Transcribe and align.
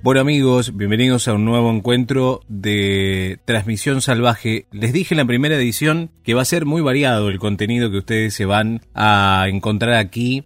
Bueno 0.00 0.20
amigos, 0.20 0.76
bienvenidos 0.76 1.26
a 1.26 1.34
un 1.34 1.44
nuevo 1.44 1.72
encuentro 1.72 2.42
de 2.46 3.40
Transmisión 3.44 4.00
Salvaje. 4.00 4.66
Les 4.70 4.92
dije 4.92 5.14
en 5.14 5.18
la 5.18 5.24
primera 5.24 5.56
edición 5.56 6.12
que 6.22 6.34
va 6.34 6.42
a 6.42 6.44
ser 6.44 6.66
muy 6.66 6.80
variado 6.82 7.28
el 7.28 7.40
contenido 7.40 7.90
que 7.90 7.98
ustedes 7.98 8.32
se 8.32 8.44
van 8.44 8.80
a 8.94 9.46
encontrar 9.48 9.94
aquí 9.94 10.44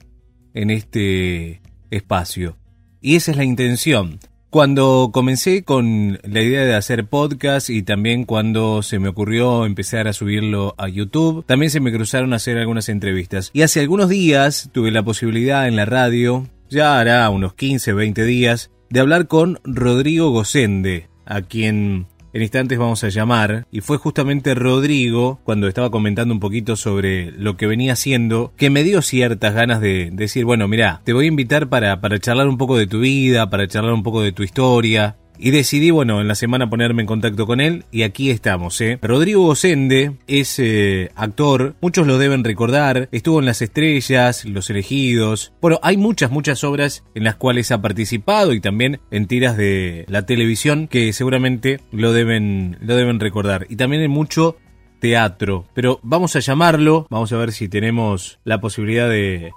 en 0.54 0.70
este 0.70 1.60
espacio. 1.90 2.56
Y 3.02 3.16
esa 3.16 3.32
es 3.32 3.36
la 3.36 3.44
intención. 3.44 4.20
Cuando 4.48 5.10
comencé 5.12 5.64
con 5.64 6.18
la 6.22 6.40
idea 6.40 6.64
de 6.64 6.74
hacer 6.74 7.06
podcast 7.06 7.68
y 7.68 7.82
también 7.82 8.24
cuando 8.24 8.82
se 8.82 8.98
me 8.98 9.08
ocurrió 9.08 9.66
empezar 9.66 10.08
a 10.08 10.14
subirlo 10.14 10.74
a 10.78 10.88
YouTube, 10.88 11.44
también 11.44 11.68
se 11.68 11.80
me 11.80 11.92
cruzaron 11.92 12.32
a 12.32 12.36
hacer 12.36 12.56
algunas 12.56 12.88
entrevistas. 12.88 13.50
Y 13.52 13.60
hace 13.60 13.80
algunos 13.80 14.08
días 14.08 14.70
tuve 14.72 14.90
la 14.90 15.02
posibilidad 15.02 15.68
en 15.68 15.76
la 15.76 15.84
radio, 15.84 16.48
ya 16.70 16.98
hará 16.98 17.28
unos 17.28 17.52
15, 17.52 17.92
20 17.92 18.24
días, 18.24 18.70
de 18.92 19.00
hablar 19.00 19.26
con 19.26 19.58
Rodrigo 19.64 20.28
Gosende, 20.32 21.08
a 21.24 21.40
quien 21.40 22.08
en 22.34 22.42
instantes 22.42 22.78
vamos 22.78 23.02
a 23.04 23.08
llamar, 23.08 23.66
y 23.70 23.80
fue 23.80 23.96
justamente 23.96 24.54
Rodrigo, 24.54 25.40
cuando 25.44 25.66
estaba 25.66 25.90
comentando 25.90 26.34
un 26.34 26.40
poquito 26.40 26.76
sobre 26.76 27.30
lo 27.30 27.56
que 27.56 27.66
venía 27.66 27.94
haciendo, 27.94 28.52
que 28.58 28.68
me 28.68 28.84
dio 28.84 29.00
ciertas 29.00 29.54
ganas 29.54 29.80
de 29.80 30.10
decir, 30.12 30.44
bueno, 30.44 30.68
mira, 30.68 31.00
te 31.04 31.14
voy 31.14 31.24
a 31.24 31.28
invitar 31.28 31.70
para, 31.70 32.02
para 32.02 32.18
charlar 32.18 32.48
un 32.48 32.58
poco 32.58 32.76
de 32.76 32.86
tu 32.86 33.00
vida, 33.00 33.48
para 33.48 33.66
charlar 33.66 33.94
un 33.94 34.02
poco 34.02 34.20
de 34.20 34.32
tu 34.32 34.42
historia, 34.42 35.16
y 35.38 35.50
decidí, 35.50 35.90
bueno, 35.90 36.20
en 36.20 36.28
la 36.28 36.34
semana 36.34 36.70
ponerme 36.70 37.02
en 37.02 37.06
contacto 37.06 37.46
con 37.46 37.60
él 37.60 37.84
y 37.90 38.02
aquí 38.02 38.30
estamos, 38.30 38.80
¿eh? 38.80 38.98
Rodrigo 39.02 39.44
Gosende 39.44 40.16
es 40.26 40.58
eh, 40.58 41.10
actor, 41.14 41.74
muchos 41.80 42.06
lo 42.06 42.18
deben 42.18 42.44
recordar, 42.44 43.08
estuvo 43.12 43.40
en 43.40 43.46
Las 43.46 43.62
Estrellas, 43.62 44.44
Los 44.44 44.70
Elegidos. 44.70 45.52
Bueno, 45.60 45.80
hay 45.82 45.96
muchas, 45.96 46.30
muchas 46.30 46.62
obras 46.64 47.04
en 47.14 47.24
las 47.24 47.36
cuales 47.36 47.70
ha 47.72 47.82
participado 47.82 48.52
y 48.52 48.60
también 48.60 49.00
en 49.10 49.26
tiras 49.26 49.56
de 49.56 50.04
la 50.08 50.26
televisión 50.26 50.88
que 50.88 51.12
seguramente 51.12 51.80
lo 51.90 52.12
deben, 52.12 52.78
lo 52.80 52.96
deben 52.96 53.20
recordar. 53.20 53.66
Y 53.68 53.76
también 53.76 54.02
en 54.02 54.10
mucho 54.10 54.56
teatro. 55.00 55.66
Pero 55.74 55.98
vamos 56.02 56.36
a 56.36 56.40
llamarlo, 56.40 57.06
vamos 57.10 57.32
a 57.32 57.36
ver 57.36 57.52
si 57.52 57.68
tenemos 57.68 58.38
la 58.44 58.60
posibilidad 58.60 59.08
de, 59.08 59.50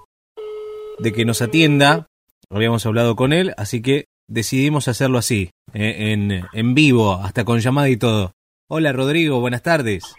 de 0.98 1.14
que 1.14 1.26
nos 1.26 1.42
atienda. 1.42 2.08
Habíamos 2.50 2.86
hablado 2.86 3.16
con 3.16 3.34
él, 3.34 3.53
así 3.58 3.81
que 3.81 4.06
decidimos 4.28 4.88
hacerlo 4.88 5.18
así, 5.18 5.52
eh, 5.73 6.12
en, 6.14 6.48
en 6.54 6.73
vivo, 6.76 7.14
hasta 7.14 7.44
con 7.45 7.59
llamada 7.59 7.90
y 7.90 7.98
todo. 7.98 8.31
Hola 8.70 8.92
Rodrigo, 8.94 9.40
buenas 9.40 9.62
tardes. 9.62 10.16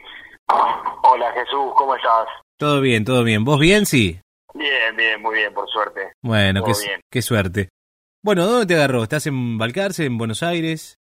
Hola 0.49 1.33
Jesús, 1.33 1.73
¿cómo 1.77 1.95
estás? 1.97 2.29
Todo 2.59 2.81
bien, 2.81 3.05
todo 3.05 3.25
bien. 3.25 3.45
¿Vos 3.45 3.59
bien, 3.61 3.87
sí? 3.87 4.21
Bien, 4.55 4.97
bien, 4.97 5.21
muy 5.21 5.35
bien, 5.37 5.53
por 5.53 5.69
suerte. 5.69 6.13
Bueno, 6.23 6.63
qué, 6.65 6.73
bien. 6.87 7.01
qué 7.11 7.23
suerte. 7.23 7.69
Bueno, 8.23 8.47
¿dónde 8.47 8.67
te 8.67 8.75
agarró? 8.75 9.03
¿Estás 9.03 9.27
en 9.27 9.59
Balcarce, 9.59 10.05
en 10.07 10.17
Buenos 10.19 10.43
Aires? 10.43 10.97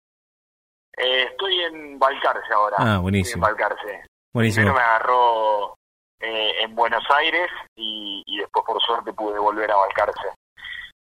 Eh, 0.97 1.25
estoy 1.31 1.61
en 1.61 1.99
Balcarce 1.99 2.53
ahora. 2.53 2.77
Ah, 2.79 2.83
Estoy 2.83 2.97
en 2.97 3.03
buenísimo. 3.03 3.43
Balcarce. 3.43 4.07
Buenísimo. 4.33 4.65
Primero 4.67 4.75
me 4.75 4.81
agarró 4.81 5.75
eh, 6.21 6.53
en 6.63 6.75
Buenos 6.75 7.05
Aires 7.11 7.49
y, 7.77 8.23
y 8.27 8.39
después 8.39 8.65
por 8.67 8.81
suerte 8.83 9.13
pude 9.13 9.39
volver 9.39 9.71
a 9.71 9.77
Balcarce. 9.77 10.29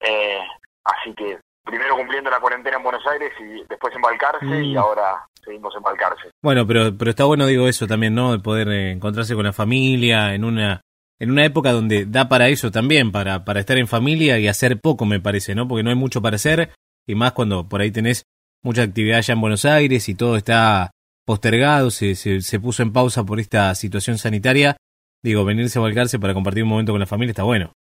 Eh, 0.00 0.40
así 0.84 1.12
que 1.14 1.38
primero 1.66 1.96
cumpliendo 1.96 2.30
la 2.30 2.40
cuarentena 2.40 2.76
en 2.78 2.82
Buenos 2.82 3.02
Aires 3.06 3.32
y 3.40 3.62
después 3.68 3.94
en 3.94 4.00
Balcarce 4.00 4.46
y 4.64 4.74
Mm. 4.74 4.78
ahora 4.78 5.26
seguimos 5.44 5.74
en 5.76 5.82
Balcarce. 5.82 6.30
Bueno, 6.42 6.66
pero, 6.66 6.96
pero 6.96 7.10
está 7.10 7.24
bueno, 7.24 7.46
digo, 7.46 7.68
eso 7.68 7.86
también, 7.86 8.14
¿no? 8.14 8.32
De 8.32 8.38
poder 8.38 8.68
eh, 8.68 8.92
encontrarse 8.92 9.34
con 9.34 9.44
la 9.44 9.52
familia 9.52 10.34
en 10.34 10.44
una, 10.44 10.80
en 11.18 11.30
una 11.30 11.44
época 11.44 11.72
donde 11.72 12.06
da 12.06 12.28
para 12.28 12.48
eso 12.48 12.70
también, 12.70 13.12
para, 13.12 13.44
para 13.44 13.60
estar 13.60 13.76
en 13.78 13.88
familia 13.88 14.38
y 14.38 14.48
hacer 14.48 14.80
poco, 14.80 15.04
me 15.04 15.20
parece, 15.20 15.54
¿no? 15.54 15.66
Porque 15.68 15.82
no 15.82 15.90
hay 15.90 15.96
mucho 15.96 16.22
para 16.22 16.36
hacer 16.36 16.70
y 17.06 17.14
más 17.14 17.32
cuando 17.32 17.68
por 17.68 17.80
ahí 17.80 17.90
tenés 17.90 18.22
mucha 18.62 18.82
actividad 18.82 19.18
allá 19.18 19.34
en 19.34 19.40
Buenos 19.40 19.64
Aires 19.64 20.08
y 20.08 20.14
todo 20.14 20.36
está 20.36 20.90
postergado, 21.24 21.90
se, 21.90 22.14
se, 22.14 22.40
se 22.40 22.60
puso 22.60 22.82
en 22.82 22.92
pausa 22.92 23.24
por 23.24 23.40
esta 23.40 23.74
situación 23.74 24.18
sanitaria. 24.18 24.76
Digo, 25.22 25.44
venirse 25.44 25.78
a 25.78 25.82
Balcarce 25.82 26.18
para 26.20 26.34
compartir 26.34 26.62
un 26.62 26.68
momento 26.70 26.92
con 26.92 27.00
la 27.00 27.06
familia 27.06 27.30
está 27.32 27.42
bueno. 27.42 27.72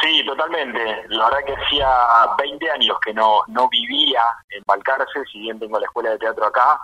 Sí, 0.00 0.24
totalmente. 0.24 1.04
La 1.08 1.24
verdad 1.28 1.44
que 1.46 1.54
hacía 1.54 1.88
20 2.38 2.70
años 2.70 2.96
que 3.04 3.12
no, 3.12 3.42
no 3.48 3.68
vivía 3.68 4.22
en 4.50 4.62
Balcarce, 4.66 5.24
si 5.32 5.40
bien 5.40 5.58
tengo 5.58 5.78
la 5.78 5.86
escuela 5.86 6.10
de 6.10 6.18
teatro 6.18 6.46
acá 6.46 6.80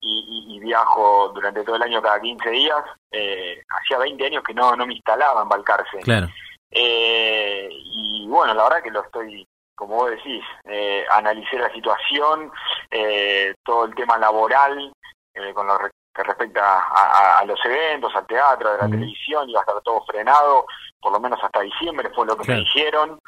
y, 0.00 0.46
y- 0.50 0.56
y 0.56 0.60
viajo 0.60 1.28
durante 1.34 1.62
todo 1.64 1.76
el 1.76 1.82
año 1.82 2.00
cada 2.02 2.20
15 2.20 2.48
días, 2.50 2.82
eh, 3.10 3.62
hacía 3.68 3.98
20 3.98 4.26
años 4.26 4.42
que 4.42 4.54
no, 4.54 4.74
no 4.76 4.86
me 4.86 4.94
instalaba 4.94 5.42
en 5.42 5.48
Balcarce. 5.48 5.98
Claro. 6.00 6.28
Eh, 6.70 7.68
y 7.70 8.26
bueno, 8.28 8.54
la 8.54 8.64
verdad 8.64 8.82
que 8.82 8.90
lo 8.90 9.02
estoy, 9.02 9.46
como 9.76 9.96
vos 9.96 10.10
decís, 10.10 10.42
eh, 10.64 11.04
analicé 11.10 11.58
la 11.58 11.72
situación, 11.72 12.50
eh, 12.90 13.54
todo 13.64 13.84
el 13.84 13.94
tema 13.94 14.18
laboral, 14.18 14.92
eh, 15.34 15.52
con 15.54 15.66
lo 15.66 15.78
re- 15.78 15.90
que 16.14 16.22
respecta 16.22 16.78
a, 16.80 16.80
a- 16.80 17.38
a 17.40 17.44
los 17.44 17.58
eventos, 17.64 18.14
al 18.14 18.26
teatro, 18.26 18.70
a 18.70 18.76
la 18.76 18.84
Ujú. 18.84 18.92
televisión, 18.92 19.48
iba 19.50 19.60
a 19.60 19.62
estar 19.62 19.80
todo 19.82 20.04
frenado, 20.04 20.66
por 21.00 21.12
lo 21.12 21.20
menos 21.20 21.42
hasta 21.42 21.60
diciembre 21.60 22.10
fue 22.14 22.24
lo 22.26 22.36
que 22.36 22.44
Claro. 22.44 22.60
me 22.60 22.64
dijeron. 22.64 23.18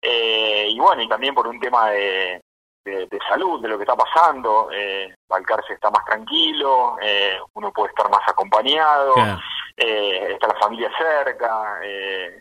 Eh, 0.00 0.68
y 0.70 0.78
bueno, 0.78 1.02
y 1.02 1.08
también 1.08 1.34
por 1.34 1.46
un 1.48 1.58
tema 1.58 1.90
de, 1.90 2.40
de, 2.84 3.06
de 3.06 3.18
salud, 3.28 3.60
de 3.60 3.68
lo 3.68 3.76
que 3.76 3.82
está 3.82 3.96
pasando, 3.96 4.68
eh, 4.72 5.12
Balcarce 5.28 5.72
está 5.74 5.90
más 5.90 6.04
tranquilo, 6.04 6.96
eh, 7.02 7.38
uno 7.54 7.72
puede 7.72 7.88
estar 7.90 8.08
más 8.10 8.22
acompañado 8.28 9.14
Claro. 9.14 9.40
eh, 9.76 10.32
está 10.32 10.46
la 10.48 10.58
familia 10.60 10.90
cerca, 10.96 11.80
eh, 11.82 12.40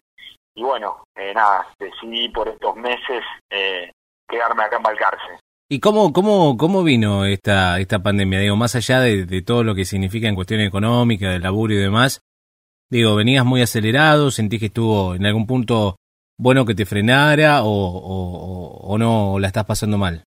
y 0.55 0.63
bueno, 0.63 1.03
eh, 1.15 1.33
nada, 1.33 1.67
decidí 1.79 2.29
por 2.29 2.47
estos 2.47 2.75
meses 2.75 3.23
eh, 3.49 3.91
quedarme 4.27 4.63
acá 4.63 4.77
en 4.77 4.83
Balcarce. 4.83 5.39
¿Y 5.69 5.79
cómo, 5.81 6.13
cómo, 6.13 6.55
cómo 6.57 6.83
vino 6.83 7.25
esta, 7.25 7.79
esta 7.79 7.99
pandemia? 7.99 8.39
Digo, 8.39 8.55
más 8.55 8.75
allá 8.75 9.01
de, 9.01 9.25
de 9.25 9.41
todo 9.41 9.63
lo 9.63 9.75
que 9.75 9.83
significa 9.85 10.27
en 10.27 10.35
cuestiones 10.35 10.67
económicas, 10.67 11.33
del 11.33 11.43
laburo 11.43 11.73
y 11.73 11.77
demás, 11.77 12.21
digo, 12.89 13.15
venías 13.15 13.43
muy 13.45 13.61
acelerado, 13.61 14.31
sentís 14.31 14.59
que 14.61 14.67
estuvo 14.67 15.15
en 15.15 15.25
algún 15.25 15.45
punto 15.45 15.97
bueno 16.39 16.65
que 16.65 16.75
te 16.75 16.85
frenara 16.85 17.63
o, 17.63 17.67
o, 17.69 17.97
o- 18.07 18.93
o 18.93 18.97
no 18.97 19.33
o 19.33 19.39
la 19.39 19.47
estás 19.47 19.65
pasando 19.65 19.97
mal. 19.97 20.23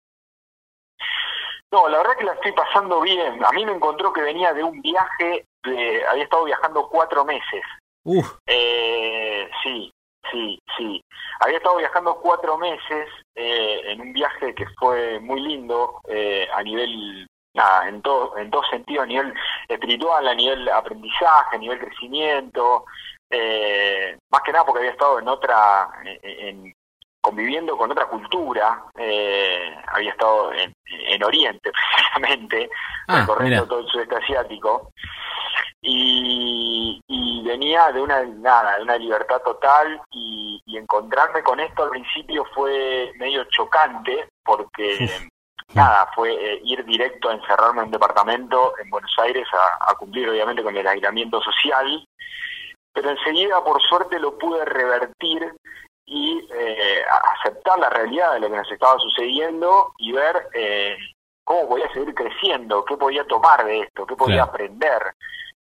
No, 1.73 1.89
la 1.89 1.99
verdad 1.99 2.13
que 2.19 2.25
la 2.25 2.33
estoy 2.35 2.53
pasando 2.53 3.01
bien. 3.01 3.43
A 3.45 3.53
mí 3.53 3.65
me 3.65 3.73
encontró 3.73 4.13
que 4.13 4.21
venía 4.23 4.53
de 4.53 4.63
un 4.65 4.83
viaje, 4.83 5.45
de, 5.65 6.05
había 6.11 6.25
estado 6.25 6.45
viajando 6.45 6.89
cuatro 6.91 7.25
meses. 7.25 7.63
Uf, 8.05 8.37
Eh, 8.47 9.49
sí, 9.63 9.91
sí, 10.31 10.59
sí. 10.77 11.03
Había 11.41 11.59
estado 11.59 11.77
viajando 11.79 12.17
cuatro 12.21 12.59
meses 12.59 13.09
eh, 13.35 13.81
en 13.87 14.01
un 14.01 14.13
viaje 14.13 14.55
que 14.55 14.67
fue 14.79 15.19
muy 15.21 15.41
lindo 15.41 16.01
eh, 16.09 16.49
a 16.53 16.63
nivel, 16.63 17.27
nada, 17.55 17.89
en 17.89 18.03
todo, 18.03 18.37
en 18.37 18.51
todo 18.51 18.63
sentido, 18.65 19.03
a 19.03 19.07
nivel 19.07 19.33
espiritual, 19.69 20.27
a 20.29 20.35
nivel 20.35 20.69
aprendizaje, 20.69 21.57
a 21.57 21.59
nivel 21.59 21.79
crecimiento. 21.79 22.85
eh, 23.31 24.19
más 24.31 24.43
que 24.43 24.53
nada 24.53 24.65
porque 24.65 24.81
había 24.81 24.93
estado 24.93 25.19
en 25.21 25.29
otra, 25.29 25.89
en, 26.05 26.75
conviviendo 27.21 27.77
con 27.77 27.91
otra 27.91 28.07
cultura. 28.07 28.85
eh, 28.99 29.75
había 29.89 30.11
estado 30.11 30.53
en, 30.53 30.73
en 30.87 31.25
Oriente, 31.25 31.71
precisamente, 31.95 32.71
ah, 33.09 33.21
recorriendo 33.21 33.63
mira, 33.63 33.69
todo 33.69 33.81
el 33.81 33.87
sudeste 33.89 34.17
asiático. 34.17 34.91
Y, 35.83 37.01
y 37.07 37.43
venía 37.43 37.91
de 37.91 38.03
una 38.03 38.23
nada 38.23 38.77
de 38.77 38.83
una 38.83 38.99
libertad 38.99 39.41
total 39.43 39.99
y, 40.11 40.61
y 40.67 40.77
encontrarme 40.77 41.43
con 41.43 41.59
esto 41.59 41.85
al 41.85 41.91
principio 41.91 42.45
fue 42.55 43.11
medio 43.17 43.45
chocante 43.45 44.29
porque 44.45 45.09
nada 45.75 46.07
fue 46.15 46.33
eh, 46.35 46.61
ir 46.65 46.85
directo 46.85 47.31
a 47.31 47.35
encerrarme 47.35 47.81
en 47.81 47.87
un 47.87 47.93
departamento 47.93 48.75
en 48.79 48.91
Buenos 48.91 49.15
Aires 49.23 49.47
a, 49.55 49.91
a 49.91 49.95
cumplir 49.95 50.29
obviamente 50.29 50.63
con 50.63 50.77
el 50.77 50.87
aislamiento 50.87 51.41
social. 51.41 52.05
Pero 52.93 53.11
enseguida 53.11 53.65
por 53.65 53.81
suerte 53.81 54.19
lo 54.19 54.37
pude 54.37 54.63
revertir 54.67 55.55
y 56.07 56.49
eh, 56.53 57.03
aceptar 57.41 57.79
la 57.79 57.91
realidad 57.91 58.35
de 58.35 58.41
lo 58.41 58.51
que 58.51 58.57
nos 58.57 58.73
estaba 58.73 58.99
sucediendo 58.99 59.93
y 59.99 60.13
ver 60.13 60.49
eh, 60.55 60.97
cómo 61.45 61.69
podía 61.69 61.93
seguir 61.93 62.15
creciendo, 62.15 62.85
qué 62.85 62.97
podía 62.97 63.25
tomar 63.27 63.65
de 63.65 63.81
esto, 63.81 64.07
qué 64.07 64.17
podía 64.17 64.37
Claro. 64.37 64.51
aprender 64.51 65.15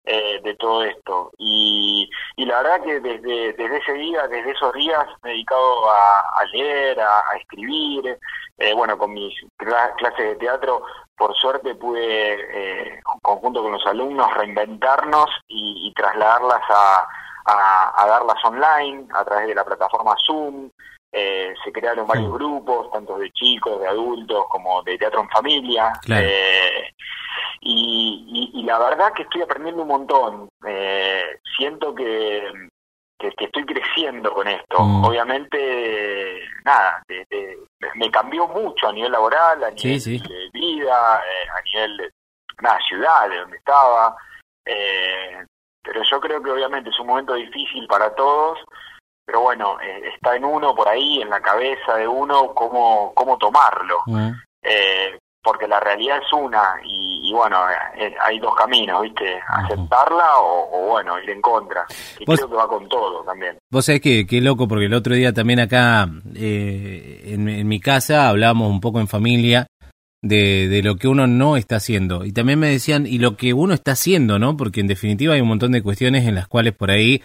eh, 0.05 0.40
de 0.43 0.55
todo 0.56 0.85
esto. 0.85 1.31
Y, 1.37 2.08
y 2.37 2.44
la 2.46 2.62
verdad 2.62 2.82
que 2.82 3.00
desde, 3.00 3.52
desde 3.52 3.76
ese 3.76 3.93
día, 3.93 4.26
desde 4.29 4.52
esos 4.52 4.73
días, 4.73 5.06
me 5.23 5.31
he 5.31 5.32
dedicado 5.35 5.90
a, 5.90 6.20
a 6.40 6.44
leer, 6.52 6.99
a, 7.00 7.20
a 7.31 7.37
escribir. 7.37 8.19
Eh, 8.61 8.75
bueno, 8.75 8.99
con 8.99 9.12
mis 9.12 9.32
cla- 9.58 9.94
clases 9.96 10.31
de 10.31 10.37
teatro, 10.37 10.82
por 11.17 11.32
suerte 11.37 11.75
pude, 11.76 12.93
eh, 12.94 13.00
conjunto 13.23 13.62
con 13.62 13.73
los 13.73 13.87
alumnos, 13.87 14.35
reinventarnos 14.35 15.31
y, 15.46 15.87
y 15.88 15.93
trasladarlas 15.94 16.62
a, 16.69 17.06
a, 17.49 18.03
a 18.03 18.06
darlas 18.06 18.45
online 18.45 19.06
a 19.15 19.25
través 19.25 19.49
de 19.49 19.55
la 19.55 19.65
plataforma 19.65 20.15
Zoom. 20.25 20.71
Eh, 21.11 21.55
se 21.65 21.73
crearon 21.73 22.06
varios 22.06 22.29
Mm. 22.31 22.35
grupos, 22.35 22.91
tanto 22.93 23.17
de 23.19 23.31
chicos, 23.33 23.81
de 23.81 23.89
adultos, 23.89 24.45
como 24.50 24.83
de 24.83 24.99
teatro 24.99 25.23
en 25.23 25.31
familia. 25.31 25.93
Claro. 26.03 26.27
Eh, 26.29 26.93
y, 27.61 28.53
y- 28.55 28.61
y 28.61 28.62
la 28.65 28.79
verdad 28.79 29.12
que 29.15 29.23
estoy 29.23 29.43
aprendiendo 29.43 29.83
un 29.83 29.89
montón. 29.89 30.49
Eh, 30.67 31.41
siento 31.56 31.95
que, 31.95 32.53
que, 33.19 33.31
que 33.33 33.45
estoy 33.47 33.65
creciendo 33.65 34.33
con 34.35 34.47
esto. 34.49 34.79
Mm. 34.81 35.05
Obviamente, 35.06 36.43
nada, 36.65 37.03
me 37.95 38.11
cambió 38.11 38.47
mucho 38.49 38.89
a 38.89 38.93
nivel 38.93 39.12
laboral, 39.12 39.65
a 39.65 39.71
nivel 39.71 40.00
de 40.03 40.50
vida, 40.53 41.23
eh, 41.25 41.49
a 41.50 41.62
nivel 41.62 41.97
de 41.97 42.11
nada, 42.61 42.79
ciudad, 42.87 43.29
de 43.31 43.37
donde 43.39 43.56
estaba. 43.56 44.15
Eh, 44.67 45.45
pero 45.83 46.03
yo 46.03 46.21
creo 46.21 46.43
que 46.43 46.51
obviamente 46.51 46.91
es 46.91 47.01
un 47.01 47.07
momento 47.07 47.35
difícil 47.35 47.87
para 47.87 48.15
todos, 48.15 48.59
pero 49.29 49.43
bueno, 49.43 49.79
eh, 49.81 50.09
está 50.15 50.37
en 50.37 50.45
uno 50.47 50.75
por 50.75 50.89
ahí, 50.89 51.21
en 51.21 51.29
la 51.29 51.41
cabeza 51.41 51.97
de 51.97 52.09
uno, 52.09 52.55
cómo, 52.55 53.13
cómo 53.15 53.37
tomarlo. 53.37 53.99
Eh, 54.63 55.19
porque 55.43 55.69
la 55.69 55.79
realidad 55.81 56.19
es 56.19 56.33
una 56.33 56.77
y, 56.83 57.31
bueno, 57.33 57.59
eh, 57.97 58.15
hay 58.23 58.39
dos 58.39 58.55
caminos, 58.57 59.03
¿viste? 59.03 59.39
Aceptarla 59.47 60.41
o, 60.41 60.89
bueno, 60.89 61.21
ir 61.21 61.29
en 61.29 61.43
contra. 61.43 61.87
Y 62.19 62.25
creo 62.25 62.49
que 62.49 62.55
va 62.55 62.69
con 62.69 62.89
todo 62.89 63.23
también. 63.23 63.59
Vos 63.71 63.85
sabés 63.85 64.01
que 64.01 64.27
qué 64.27 64.41
loco, 64.41 64.67
porque 64.67 64.87
el 64.87 64.95
otro 64.95 65.15
día 65.15 65.33
también 65.35 65.61
acá 65.61 66.09
en, 66.35 67.49
en, 67.49 67.69
mi 67.69 67.81
casa 67.81 68.29
hablábamos 68.29 68.71
un 68.71 68.81
poco 68.81 68.99
en 68.99 69.09
familia 69.09 69.67
de, 70.23 70.69
de, 70.69 70.82
lo 70.82 70.97
que 70.97 71.09
uno 71.09 71.26
no 71.26 71.56
está 71.56 71.76
haciendo. 71.76 72.25
Y 72.25 72.32
también 72.32 72.59
me 72.59 72.69
decían, 72.69 73.06
y 73.06 73.19
lo 73.19 73.37
que 73.37 73.53
uno 73.55 73.75
está 73.75 73.93
haciendo, 73.93 74.38
¿no? 74.38 74.56
Porque 74.56 74.81
en 74.81 74.87
definitiva 74.88 75.35
hay 75.35 75.41
un 75.41 75.49
montón 75.49 75.73
de 75.73 75.82
cuestiones 75.82 76.26
en 76.26 76.35
las 76.35 76.49
cuales 76.49 76.75
por 76.75 76.91
ahí 76.91 77.23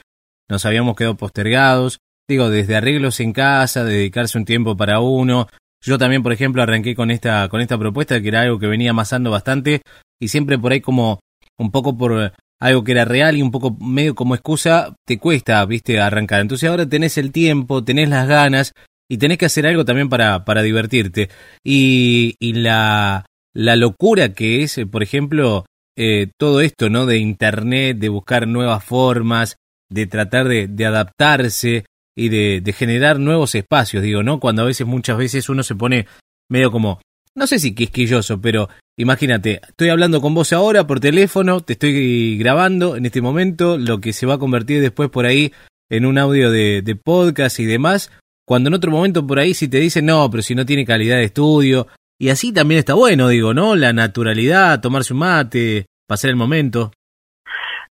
nos 0.50 0.66
habíamos 0.66 0.96
quedado 0.96 1.16
postergados. 1.16 2.00
Digo, 2.28 2.50
desde 2.50 2.76
arreglos 2.76 3.20
en 3.20 3.34
casa, 3.34 3.84
dedicarse 3.84 4.38
un 4.38 4.46
tiempo 4.46 4.78
para 4.78 5.00
uno. 5.00 5.48
Yo 5.82 5.98
también, 5.98 6.24
por 6.24 6.32
ejemplo, 6.32 6.64
arranqué 6.64 6.96
con 6.96 7.12
esta, 7.12 7.50
con 7.50 7.60
esta 7.60 7.78
propuesta, 7.78 8.22
que 8.22 8.30
era 8.30 8.42
algo 8.42 8.60
que 8.60 8.68
venía 8.68 8.92
amasando 8.92 9.32
bastante, 9.32 9.82
y 10.22 10.30
siempre 10.30 10.58
por 10.58 10.72
ahí 10.72 10.80
como 10.80 11.20
un 11.58 11.72
poco 11.72 11.98
por 11.98 12.34
algo 12.62 12.84
que 12.86 12.94
era 12.94 13.04
real 13.04 13.36
y 13.36 13.42
un 13.42 13.52
poco 13.52 13.76
medio 13.80 14.16
como 14.16 14.36
excusa, 14.36 14.96
te 15.06 15.20
cuesta, 15.20 15.66
viste, 15.66 16.00
arrancar. 16.00 16.40
Entonces 16.40 16.70
ahora 16.70 16.88
tenés 16.88 17.18
el 17.18 17.34
tiempo, 17.34 17.84
tenés 17.84 18.08
las 18.08 18.28
ganas, 18.28 18.74
y 19.10 19.18
tenés 19.18 19.38
que 19.38 19.46
hacer 19.46 19.68
algo 19.68 19.86
también 19.86 20.10
para, 20.10 20.46
para 20.46 20.62
divertirte. 20.62 21.30
Y, 21.64 22.36
y 22.40 22.54
la, 22.54 23.26
la 23.54 23.76
locura 23.76 24.34
que 24.34 24.64
es, 24.64 24.80
por 24.92 25.04
ejemplo, 25.04 25.66
eh, 25.96 26.28
todo 26.38 26.62
esto, 26.62 26.90
¿no? 26.90 27.06
De 27.06 27.18
Internet, 27.18 27.98
de 27.98 28.10
buscar 28.10 28.48
nuevas 28.48 28.84
formas, 28.84 29.58
de 29.90 30.08
tratar 30.08 30.48
de, 30.48 30.68
de 30.68 30.86
adaptarse 30.86 31.86
y 32.16 32.30
de, 32.30 32.74
generar 32.74 33.20
nuevos 33.20 33.56
espacios, 33.56 34.04
digo, 34.04 34.24
¿no? 34.24 34.40
Cuando 34.40 34.64
a 34.64 34.66
veces, 34.66 34.88
muchas 34.88 35.18
veces 35.18 35.50
uno 35.50 35.64
se 35.64 35.76
pone 35.76 36.08
medio 36.50 36.72
como, 36.72 37.00
no 37.36 37.48
sé 37.48 37.60
si 37.60 37.76
quisquilloso, 37.76 38.42
pero 38.42 38.70
imagínate, 38.98 39.62
estoy 39.68 39.90
hablando 39.90 40.22
con 40.22 40.34
vos 40.34 40.54
ahora 40.54 40.86
por 40.86 41.00
teléfono, 41.00 41.62
te 41.62 41.74
estoy 41.74 42.38
grabando 42.38 42.96
en 42.96 43.06
este 43.06 43.22
momento, 43.22 43.78
lo 43.78 44.00
que 44.00 44.14
se 44.14 44.26
va 44.26 44.36
a 44.36 44.40
convertir 44.40 44.82
después 44.82 45.10
por 45.10 45.26
ahí 45.26 45.54
en 45.90 46.06
un 46.06 46.18
audio 46.18 46.50
de 46.52 47.00
podcast 47.04 47.60
y 47.60 47.66
demás, 47.66 48.12
cuando 48.46 48.70
en 48.70 48.76
otro 48.76 48.92
momento 48.92 49.26
por 49.26 49.40
ahí 49.40 49.54
si 49.54 49.70
te 49.70 49.78
dicen, 49.78 50.06
no, 50.06 50.30
pero 50.30 50.44
si 50.44 50.56
no 50.56 50.66
tiene 50.66 50.86
calidad 50.86 51.18
de 51.18 51.26
estudio, 51.26 51.88
y 52.20 52.30
así 52.30 52.54
también 52.54 52.80
está 52.80 52.94
bueno, 52.94 53.28
digo, 53.28 53.54
¿no? 53.54 53.76
La 53.76 53.94
naturalidad, 53.94 54.80
tomarse 54.82 55.14
un 55.14 55.20
mate, 55.20 55.88
pasar 56.08 56.30
el 56.30 56.36
momento. 56.36 56.92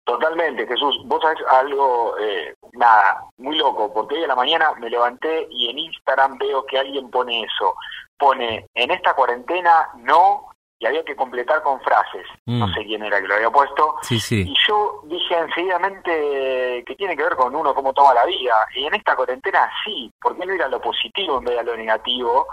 Totalmente, 0.04 0.66
Jesús. 0.66 1.00
Vos 1.04 1.20
sabés 1.22 1.38
algo, 1.48 2.18
eh, 2.18 2.54
nada, 2.72 3.24
muy 3.38 3.56
loco, 3.56 3.92
porque 3.92 4.16
hoy 4.16 4.24
a 4.24 4.28
la 4.28 4.34
mañana 4.34 4.72
me 4.80 4.90
levanté 4.90 5.46
y 5.50 5.70
en 5.70 5.78
Instagram 5.78 6.38
veo 6.38 6.64
que 6.66 6.78
alguien 6.78 7.10
pone 7.10 7.42
eso. 7.42 7.74
Pone, 8.18 8.66
en 8.74 8.90
esta 8.90 9.14
cuarentena 9.14 9.88
no 9.98 10.51
y 10.82 10.86
había 10.86 11.04
que 11.04 11.14
completar 11.14 11.62
con 11.62 11.80
frases. 11.80 12.26
No 12.44 12.66
mm. 12.66 12.74
sé 12.74 12.84
quién 12.84 13.04
era 13.04 13.20
que 13.20 13.28
lo 13.28 13.34
había 13.34 13.50
puesto. 13.50 13.94
Sí, 14.02 14.18
sí. 14.18 14.42
Y 14.48 14.54
yo 14.66 15.00
dije 15.04 15.38
enseguidamente 15.38 16.82
que 16.84 16.96
tiene 16.96 17.16
que 17.16 17.22
ver 17.22 17.36
con 17.36 17.54
uno 17.54 17.72
cómo 17.72 17.92
toma 17.92 18.12
la 18.12 18.26
vida. 18.26 18.66
Y 18.74 18.86
en 18.86 18.94
esta 18.94 19.14
cuarentena 19.14 19.70
sí, 19.84 20.10
¿por 20.20 20.36
qué 20.36 20.44
no 20.44 20.54
ir 20.54 20.62
a 20.62 20.68
lo 20.68 20.80
positivo 20.80 21.38
en 21.38 21.44
vez 21.44 21.54
de 21.54 21.60
a 21.60 21.62
lo 21.62 21.76
negativo? 21.76 22.48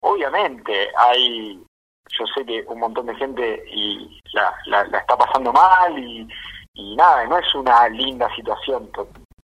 Obviamente 0.00 0.90
hay, 0.96 1.62
yo 2.18 2.24
sé 2.34 2.46
que 2.46 2.64
un 2.66 2.80
montón 2.80 3.06
de 3.06 3.14
gente 3.16 3.64
y 3.70 4.22
la, 4.32 4.54
la, 4.64 4.98
está 4.98 5.18
pasando 5.18 5.52
mal 5.52 5.98
y, 5.98 6.26
y 6.72 6.96
nada, 6.96 7.26
no 7.26 7.36
es 7.36 7.54
una 7.54 7.90
linda 7.90 8.34
situación. 8.34 8.90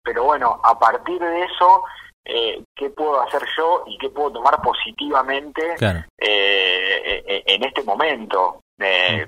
Pero 0.04 0.22
bueno, 0.22 0.60
a 0.62 0.78
partir 0.78 1.18
de 1.18 1.42
eso 1.42 1.82
eh, 2.24 2.62
qué 2.74 2.90
puedo 2.90 3.20
hacer 3.22 3.42
yo 3.56 3.84
y 3.86 3.96
qué 3.98 4.10
puedo 4.10 4.32
tomar 4.32 4.60
positivamente 4.62 5.74
eh, 5.80 6.04
eh, 6.18 7.42
en 7.46 7.64
este 7.64 7.82
momento. 7.82 8.60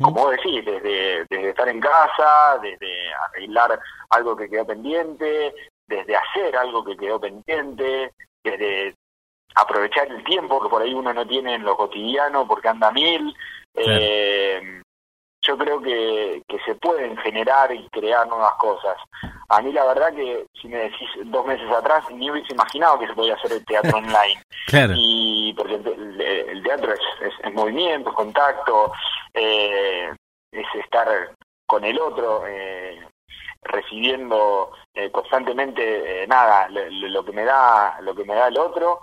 Como 0.00 0.22
vos 0.22 0.30
decís, 0.30 0.64
desde, 0.64 1.26
desde 1.28 1.50
estar 1.50 1.68
en 1.68 1.78
casa, 1.78 2.58
desde 2.62 3.12
arreglar 3.12 3.78
algo 4.08 4.34
que 4.34 4.48
quedó 4.48 4.66
pendiente, 4.66 5.54
desde 5.86 6.16
hacer 6.16 6.56
algo 6.56 6.82
que 6.82 6.96
quedó 6.96 7.20
pendiente, 7.20 8.12
desde 8.42 8.94
aprovechar 9.54 10.10
el 10.10 10.24
tiempo 10.24 10.62
que 10.62 10.70
por 10.70 10.80
ahí 10.80 10.94
uno 10.94 11.12
no 11.12 11.26
tiene 11.26 11.54
en 11.56 11.64
lo 11.64 11.76
cotidiano 11.76 12.48
porque 12.48 12.68
anda 12.68 12.90
mil 12.92 13.34
yo 15.42 15.58
creo 15.58 15.80
que, 15.82 16.42
que 16.48 16.58
se 16.60 16.74
pueden 16.76 17.16
generar 17.18 17.74
y 17.74 17.88
crear 17.88 18.26
nuevas 18.28 18.54
cosas. 18.54 18.96
A 19.48 19.60
mí 19.60 19.72
la 19.72 19.84
verdad 19.84 20.14
que, 20.14 20.46
si 20.60 20.68
me 20.68 20.78
decís 20.78 21.08
dos 21.24 21.44
meses 21.44 21.68
atrás, 21.70 22.04
ni 22.12 22.30
hubiese 22.30 22.52
imaginado 22.52 23.00
que 23.00 23.08
se 23.08 23.14
podía 23.14 23.34
hacer 23.34 23.52
el 23.52 23.64
teatro 23.64 23.96
online. 23.98 24.40
Y 24.96 25.52
porque 25.54 25.74
el, 25.74 26.62
teatro 26.62 26.92
es, 26.92 27.00
es, 27.42 27.52
movimiento, 27.52 28.10
es 28.10 28.16
contacto, 28.16 28.92
eh, 29.34 30.10
es 30.52 30.66
estar 30.74 31.08
con 31.66 31.84
el 31.84 31.98
otro, 31.98 32.44
eh, 32.46 33.00
recibiendo 33.62 34.72
eh, 34.94 35.10
constantemente 35.10 36.24
nada, 36.28 36.68
lo, 36.68 37.24
que 37.24 37.32
me 37.32 37.44
da, 37.44 38.00
lo 38.00 38.14
que 38.14 38.24
me 38.24 38.34
da 38.34 38.48
el 38.48 38.58
otro 38.58 39.00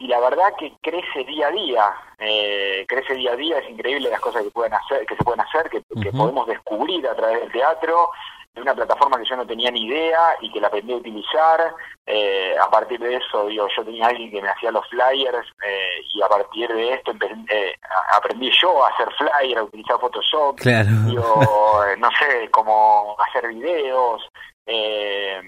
y 0.00 0.06
la 0.06 0.18
verdad 0.18 0.54
que 0.58 0.72
crece 0.80 1.24
día 1.24 1.48
a 1.48 1.50
día, 1.50 1.94
eh, 2.18 2.86
crece 2.88 3.14
día 3.14 3.32
a 3.32 3.36
día, 3.36 3.58
es 3.58 3.70
increíble 3.70 4.08
las 4.08 4.20
cosas 4.20 4.42
que 4.42 4.50
pueden 4.50 4.72
hacer, 4.72 5.04
que 5.04 5.14
se 5.14 5.22
pueden 5.22 5.42
hacer, 5.42 5.68
que, 5.68 5.82
podemos 6.10 6.46
descubrir 6.46 7.06
a 7.06 7.14
través 7.14 7.40
del 7.40 7.52
teatro, 7.52 8.08
de 8.54 8.62
una 8.62 8.74
plataforma 8.74 9.18
que 9.18 9.28
yo 9.28 9.36
no 9.36 9.46
tenía 9.46 9.70
ni 9.70 9.84
idea 9.84 10.36
y 10.40 10.50
que 10.50 10.58
la 10.58 10.68
aprendí 10.68 10.94
a 10.94 10.96
utilizar. 10.96 11.74
Eh, 12.06 12.54
a 12.58 12.70
partir 12.70 12.98
de 12.98 13.16
eso, 13.16 13.46
digo, 13.46 13.68
yo 13.76 13.84
tenía 13.84 14.06
alguien 14.06 14.30
que 14.30 14.40
me 14.40 14.48
hacía 14.48 14.70
los 14.70 14.88
flyers 14.88 15.46
eh, 15.66 16.00
y 16.14 16.22
a 16.22 16.28
partir 16.28 16.72
de 16.72 16.94
esto 16.94 17.12
aprendí 18.14 18.50
yo 18.60 18.82
a 18.82 18.88
hacer 18.88 19.08
flyers, 19.18 19.60
a 19.60 19.64
utilizar 19.64 20.00
Photoshop, 20.00 20.58
digo, 20.60 21.42
no 21.98 22.08
sé, 22.18 22.48
cómo 22.50 23.16
hacer 23.28 23.48
videos. 23.48 24.26
Eh, 24.64 25.42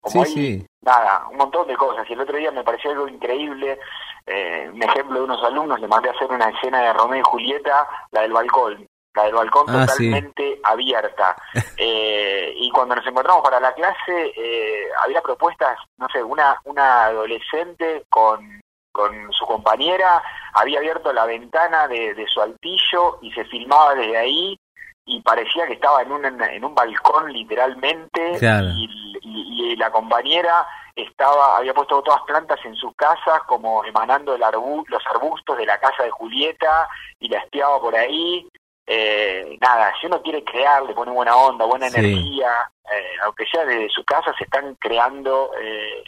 como 0.00 0.24
sí, 0.26 0.64
nada, 0.84 1.26
un 1.30 1.36
montón 1.36 1.66
de 1.66 1.76
cosas. 1.76 2.08
Y 2.08 2.12
el 2.12 2.20
otro 2.20 2.36
día 2.36 2.50
me 2.50 2.64
pareció 2.64 2.90
algo 2.90 3.08
increíble, 3.08 3.78
eh, 4.26 4.70
un 4.72 4.82
ejemplo 4.82 5.18
de 5.18 5.24
unos 5.24 5.42
alumnos, 5.42 5.80
le 5.80 5.88
mandé 5.88 6.08
a 6.08 6.12
hacer 6.12 6.30
una 6.30 6.48
escena 6.48 6.80
de 6.80 6.92
Romeo 6.92 7.20
y 7.20 7.24
Julieta, 7.24 7.88
la 8.10 8.22
del 8.22 8.32
balcón, 8.32 8.86
la 9.14 9.24
del 9.24 9.34
balcón 9.34 9.66
ah, 9.68 9.86
totalmente 9.86 10.60
abierta. 10.62 11.36
Eh, 11.76 12.54
y 12.56 12.70
cuando 12.70 12.94
nos 12.94 13.04
encontramos 13.04 13.42
para 13.42 13.58
la 13.58 13.74
clase, 13.74 14.32
eh, 14.36 14.86
había 15.02 15.20
propuestas, 15.20 15.76
no 15.98 16.06
sé, 16.08 16.22
una, 16.22 16.60
una 16.64 17.06
adolescente 17.06 18.04
con, 18.08 18.60
con 18.92 19.32
su 19.32 19.44
compañera, 19.44 20.22
había 20.54 20.78
abierto 20.78 21.12
la 21.12 21.26
ventana 21.26 21.88
de, 21.88 22.14
de 22.14 22.26
su 22.28 22.40
altillo 22.40 23.18
y 23.22 23.32
se 23.32 23.44
filmaba 23.46 23.96
desde 23.96 24.16
ahí 24.16 24.58
y 25.06 25.20
parecía 25.20 25.66
que 25.66 25.74
estaba 25.74 26.02
en 26.02 26.12
un, 26.12 26.24
en 26.24 26.64
un 26.64 26.74
balcón 26.74 27.32
literalmente 27.32 28.38
y, 28.40 28.88
y, 29.22 29.76
la 29.76 29.90
compañera 29.90 30.66
estaba 30.94 31.56
había 31.56 31.74
puesto 31.74 32.02
todas 32.02 32.22
plantas 32.22 32.58
en 32.64 32.74
sus 32.76 32.94
casas 32.94 33.40
como 33.46 33.84
emanando 33.84 34.34
el 34.34 34.40
los 34.40 35.06
arbustos 35.10 35.56
de 35.58 35.66
la 35.66 35.78
casa 35.78 36.04
de 36.04 36.10
Julieta 36.10 36.88
y 37.18 37.28
la 37.28 37.38
espiaba 37.40 37.80
por 37.80 37.96
ahí 37.96 38.48
eh, 38.86 39.58
nada 39.60 39.92
si 40.00 40.06
uno 40.06 40.22
quiere 40.22 40.44
crear 40.44 40.82
le 40.84 40.94
pone 40.94 41.10
buena 41.10 41.36
onda 41.36 41.64
buena 41.64 41.88
energía 41.88 42.70
eh, 42.92 43.16
aunque 43.24 43.46
sea 43.46 43.64
desde 43.64 43.88
su 43.88 44.04
casa 44.04 44.32
se 44.38 44.44
están 44.44 44.76
creando 44.76 45.50
eh, 45.60 46.04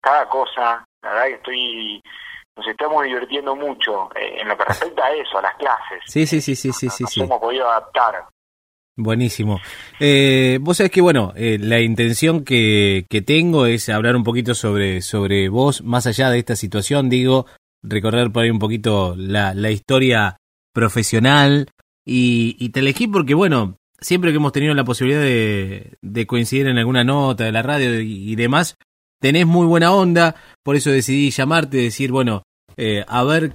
cada 0.00 0.28
cosa 0.28 0.84
la 1.02 1.10
verdad 1.10 1.26
que 1.26 1.34
estoy 1.34 2.02
nos 2.58 2.66
estamos 2.66 3.04
divirtiendo 3.04 3.54
mucho 3.54 4.10
eh, 4.16 4.40
en 4.40 4.48
lo 4.48 4.58
que 4.58 4.64
respecta 4.68 5.06
a 5.06 5.12
eso, 5.12 5.38
a 5.38 5.42
las 5.42 5.54
clases. 5.56 6.02
Sí, 6.06 6.26
sí, 6.26 6.40
sí, 6.40 6.56
sí, 6.56 6.72
sí, 6.72 6.88
sí. 6.90 7.22
hemos 7.22 7.40
podido 7.40 7.70
adaptar. 7.70 8.26
Buenísimo. 9.00 9.60
Eh, 10.00 10.58
vos 10.60 10.78
sabés 10.78 10.90
que, 10.90 11.00
bueno, 11.00 11.32
eh, 11.36 11.56
la 11.60 11.80
intención 11.80 12.44
que, 12.44 13.06
que, 13.08 13.22
tengo 13.22 13.66
es 13.66 13.88
hablar 13.88 14.16
un 14.16 14.24
poquito 14.24 14.56
sobre, 14.56 15.02
sobre 15.02 15.48
vos, 15.48 15.84
más 15.84 16.08
allá 16.08 16.30
de 16.30 16.40
esta 16.40 16.56
situación, 16.56 17.08
digo, 17.08 17.46
recorrer 17.80 18.32
por 18.32 18.42
ahí 18.42 18.50
un 18.50 18.58
poquito 18.58 19.14
la, 19.16 19.54
la 19.54 19.70
historia 19.70 20.38
profesional 20.74 21.68
y, 22.04 22.56
y, 22.58 22.70
te 22.70 22.80
elegí 22.80 23.06
porque, 23.06 23.34
bueno, 23.34 23.76
siempre 24.00 24.32
que 24.32 24.38
hemos 24.38 24.50
tenido 24.50 24.74
la 24.74 24.84
posibilidad 24.84 25.20
de, 25.20 26.26
coincidir 26.26 26.66
en 26.66 26.78
alguna 26.78 27.04
nota 27.04 27.44
de 27.44 27.52
la 27.52 27.62
radio 27.62 28.00
y, 28.00 28.34
demás, 28.34 28.74
tenés 29.20 29.46
muy 29.46 29.68
buena 29.68 29.92
onda, 29.92 30.34
por 30.64 30.74
eso 30.74 30.90
decidí 30.90 31.30
llamarte, 31.30 31.76
decir, 31.76 32.10
bueno, 32.10 32.42
eh, 32.76 33.04
a 33.06 33.22
ver 33.22 33.54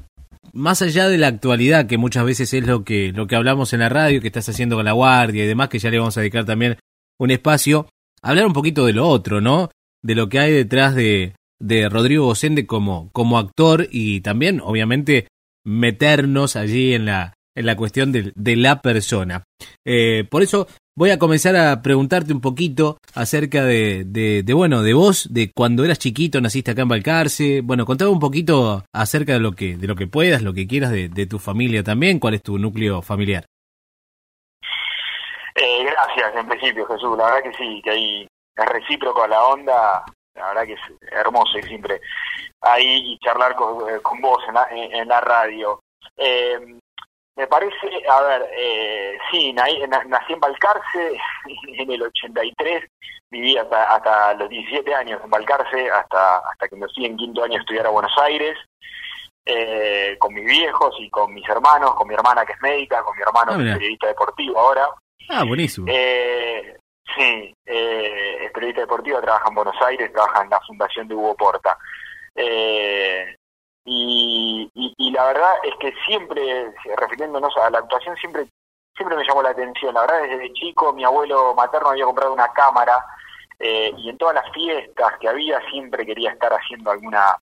más 0.54 0.82
allá 0.82 1.10
de 1.10 1.18
la 1.18 1.28
actualidad, 1.28 1.88
que 1.88 1.98
muchas 1.98 2.26
veces 2.26 2.54
es 2.54 2.66
lo 2.66 2.84
que, 2.84 3.12
lo 3.12 3.28
que 3.28 3.36
hablamos 3.36 3.74
en 3.74 3.80
la 3.80 3.90
radio, 3.90 4.22
que 4.22 4.28
estás 4.28 4.48
haciendo 4.48 4.76
con 4.76 4.86
la 4.86 4.92
guardia 4.94 5.44
y 5.44 5.48
demás, 5.48 5.70
que 5.70 5.80
ya 5.80 5.90
le 5.90 6.00
vamos 6.00 6.16
a 6.16 6.22
dedicar 6.22 6.46
también 6.46 6.78
un 7.20 7.32
espacio, 7.32 7.88
hablar 8.22 8.46
un 8.46 8.54
poquito 8.54 8.86
de 8.86 8.94
lo 8.94 9.08
otro, 9.08 9.42
¿no? 9.42 9.70
De 10.02 10.16
lo 10.16 10.30
que 10.30 10.40
hay 10.40 10.52
detrás 10.54 10.96
de, 10.96 11.36
de 11.60 11.90
Rodrigo 11.90 12.26
Bocende 12.26 12.68
como, 12.68 13.10
como 13.12 13.38
actor 13.38 13.88
y 13.92 14.22
también, 14.22 14.62
obviamente, 14.62 15.28
meternos 15.66 16.56
allí 16.56 16.94
en 16.94 17.06
la, 17.06 17.34
en 17.56 17.66
la 17.66 17.76
cuestión 17.76 18.12
de, 18.12 18.32
de 18.36 18.56
la 18.56 18.82
persona. 18.82 19.44
Eh, 19.86 20.26
por 20.30 20.44
eso 20.44 20.68
voy 20.96 21.10
a 21.12 21.20
comenzar 21.20 21.56
a 21.56 21.82
preguntarte 21.82 22.34
un 22.34 22.42
poquito 22.42 22.98
acerca 23.16 23.64
de, 23.64 24.04
de, 24.06 24.54
bueno, 24.54 24.84
de 24.84 24.94
vos, 24.94 25.28
de 25.32 25.52
cuando 25.54 25.84
eras 25.86 26.00
chiquito, 26.00 26.42
naciste 26.42 26.72
acá 26.72 26.84
en 26.84 26.90
Balcarce. 26.90 27.62
Bueno, 27.62 27.86
contame 27.86 28.12
un 28.12 28.20
poquito 28.20 28.84
acerca 28.94 29.34
de 29.34 29.40
lo 29.40 29.54
que, 29.54 29.78
de 29.78 29.88
lo 29.88 29.96
que 29.96 30.08
puedas, 30.08 30.42
lo 30.42 30.54
que 30.54 30.68
quieras 30.68 30.92
de, 30.92 31.10
de 31.10 31.26
tu 31.26 31.40
familia 31.40 31.84
también. 31.84 32.20
¿Cuál 32.20 32.36
es 32.36 32.44
tu 32.44 32.58
núcleo 32.58 33.02
familiar? 33.02 33.46
Eh, 35.56 35.84
gracias, 35.84 36.36
en 36.36 36.48
principio, 36.48 36.86
Jesús. 36.88 37.18
La 37.18 37.26
verdad 37.26 37.44
que 37.44 37.58
sí, 37.58 37.82
que 37.84 37.92
ahí 37.92 38.28
es 38.56 38.66
recíproco 38.66 39.24
a 39.24 39.28
la 39.28 39.44
onda. 39.44 40.04
La 40.36 40.48
verdad 40.48 40.64
que 40.66 40.74
es 40.74 40.80
hermoso 41.12 41.60
y 41.60 41.64
siempre 41.64 42.02
ahí 42.62 43.14
y 43.14 43.20
charlar 43.20 43.56
con, 43.56 43.88
eh, 43.90 44.00
con 44.02 44.20
vos 44.20 44.40
en 44.48 44.54
la, 44.56 44.68
en, 44.72 45.08
la 45.08 45.22
radio. 45.22 45.80
Eh, 46.18 46.80
me 47.36 47.48
parece, 47.48 47.88
a 48.10 48.22
ver, 48.22 48.50
eh, 48.56 49.18
sí, 49.32 49.54
nací 49.54 49.82
en 50.34 50.40
Balcarce 50.40 51.18
en 51.78 51.92
el 51.92 52.04
83, 52.04 52.84
viví 53.32 53.58
hasta, 53.58 53.96
hasta 53.96 54.34
los 54.36 54.50
17 54.50 54.94
años 54.94 55.20
en 55.24 55.30
Balcarce, 55.30 55.90
hasta, 55.90 56.38
hasta 56.38 56.68
que 56.68 56.76
me 56.76 56.88
fui 56.94 57.06
en 57.06 57.18
quinto 57.18 57.44
año 57.44 57.56
a 57.56 57.60
estudiar 57.60 57.88
a 57.88 57.90
Buenos 57.90 58.16
Aires, 58.20 58.58
eh, 59.46 60.16
con 60.20 60.34
mis 60.34 60.46
viejos 60.46 60.96
y 61.00 61.10
con 61.10 61.34
mis 61.34 61.48
hermanos, 61.50 61.96
con 61.96 62.08
mi 62.08 62.14
hermana 62.14 62.46
que 62.46 62.54
es 62.54 62.62
médica, 62.62 63.02
con 63.04 63.16
mi 63.18 63.24
hermano 63.24 63.54
ah, 63.54 63.58
que 63.58 63.70
es 63.70 63.74
periodista 63.74 64.08
deportivo 64.08 64.60
ahora. 64.60 64.88
Ah, 65.30 65.44
buenísimo. 65.44 65.88
Eh, 65.90 66.78
sí, 67.16 67.56
eh, 67.66 68.38
es 68.46 68.52
periodista 68.52 68.82
deportivo, 68.82 69.22
trabaja 69.22 69.50
en 69.50 69.56
Buenos 69.56 69.82
Aires, 69.82 70.14
trabaja 70.14 70.44
en 70.44 70.50
la 70.50 70.62
fundación 70.62 71.08
de 71.08 71.16
Hugo 71.16 71.36
Porta. 71.36 71.78
Eh, 72.36 73.23
la 75.24 75.32
verdad 75.32 75.54
es 75.64 75.74
que 75.80 75.94
siempre, 76.06 76.74
refiriéndonos 76.98 77.56
a 77.56 77.70
la 77.70 77.80
actuación, 77.80 78.18
siempre 78.18 78.46
siempre 78.96 79.18
me 79.18 79.26
llamó 79.26 79.42
la 79.42 79.52
atención. 79.52 79.94
La 79.94 80.02
verdad, 80.02 80.24
desde 80.24 80.54
chico 80.54 80.92
mi 80.92 81.06
abuelo 81.06 81.54
materno 81.56 81.90
había 81.90 82.06
comprado 82.06 82.34
una 82.34 82.52
cámara 82.52 83.04
eh, 83.58 83.92
y 83.98 84.10
en 84.10 84.18
todas 84.18 84.36
las 84.36 84.52
fiestas 84.52 85.14
que 85.20 85.30
había 85.30 85.62
siempre 85.70 86.06
quería 86.06 86.32
estar 86.32 86.52
haciendo 86.52 86.92
alguna 86.92 87.38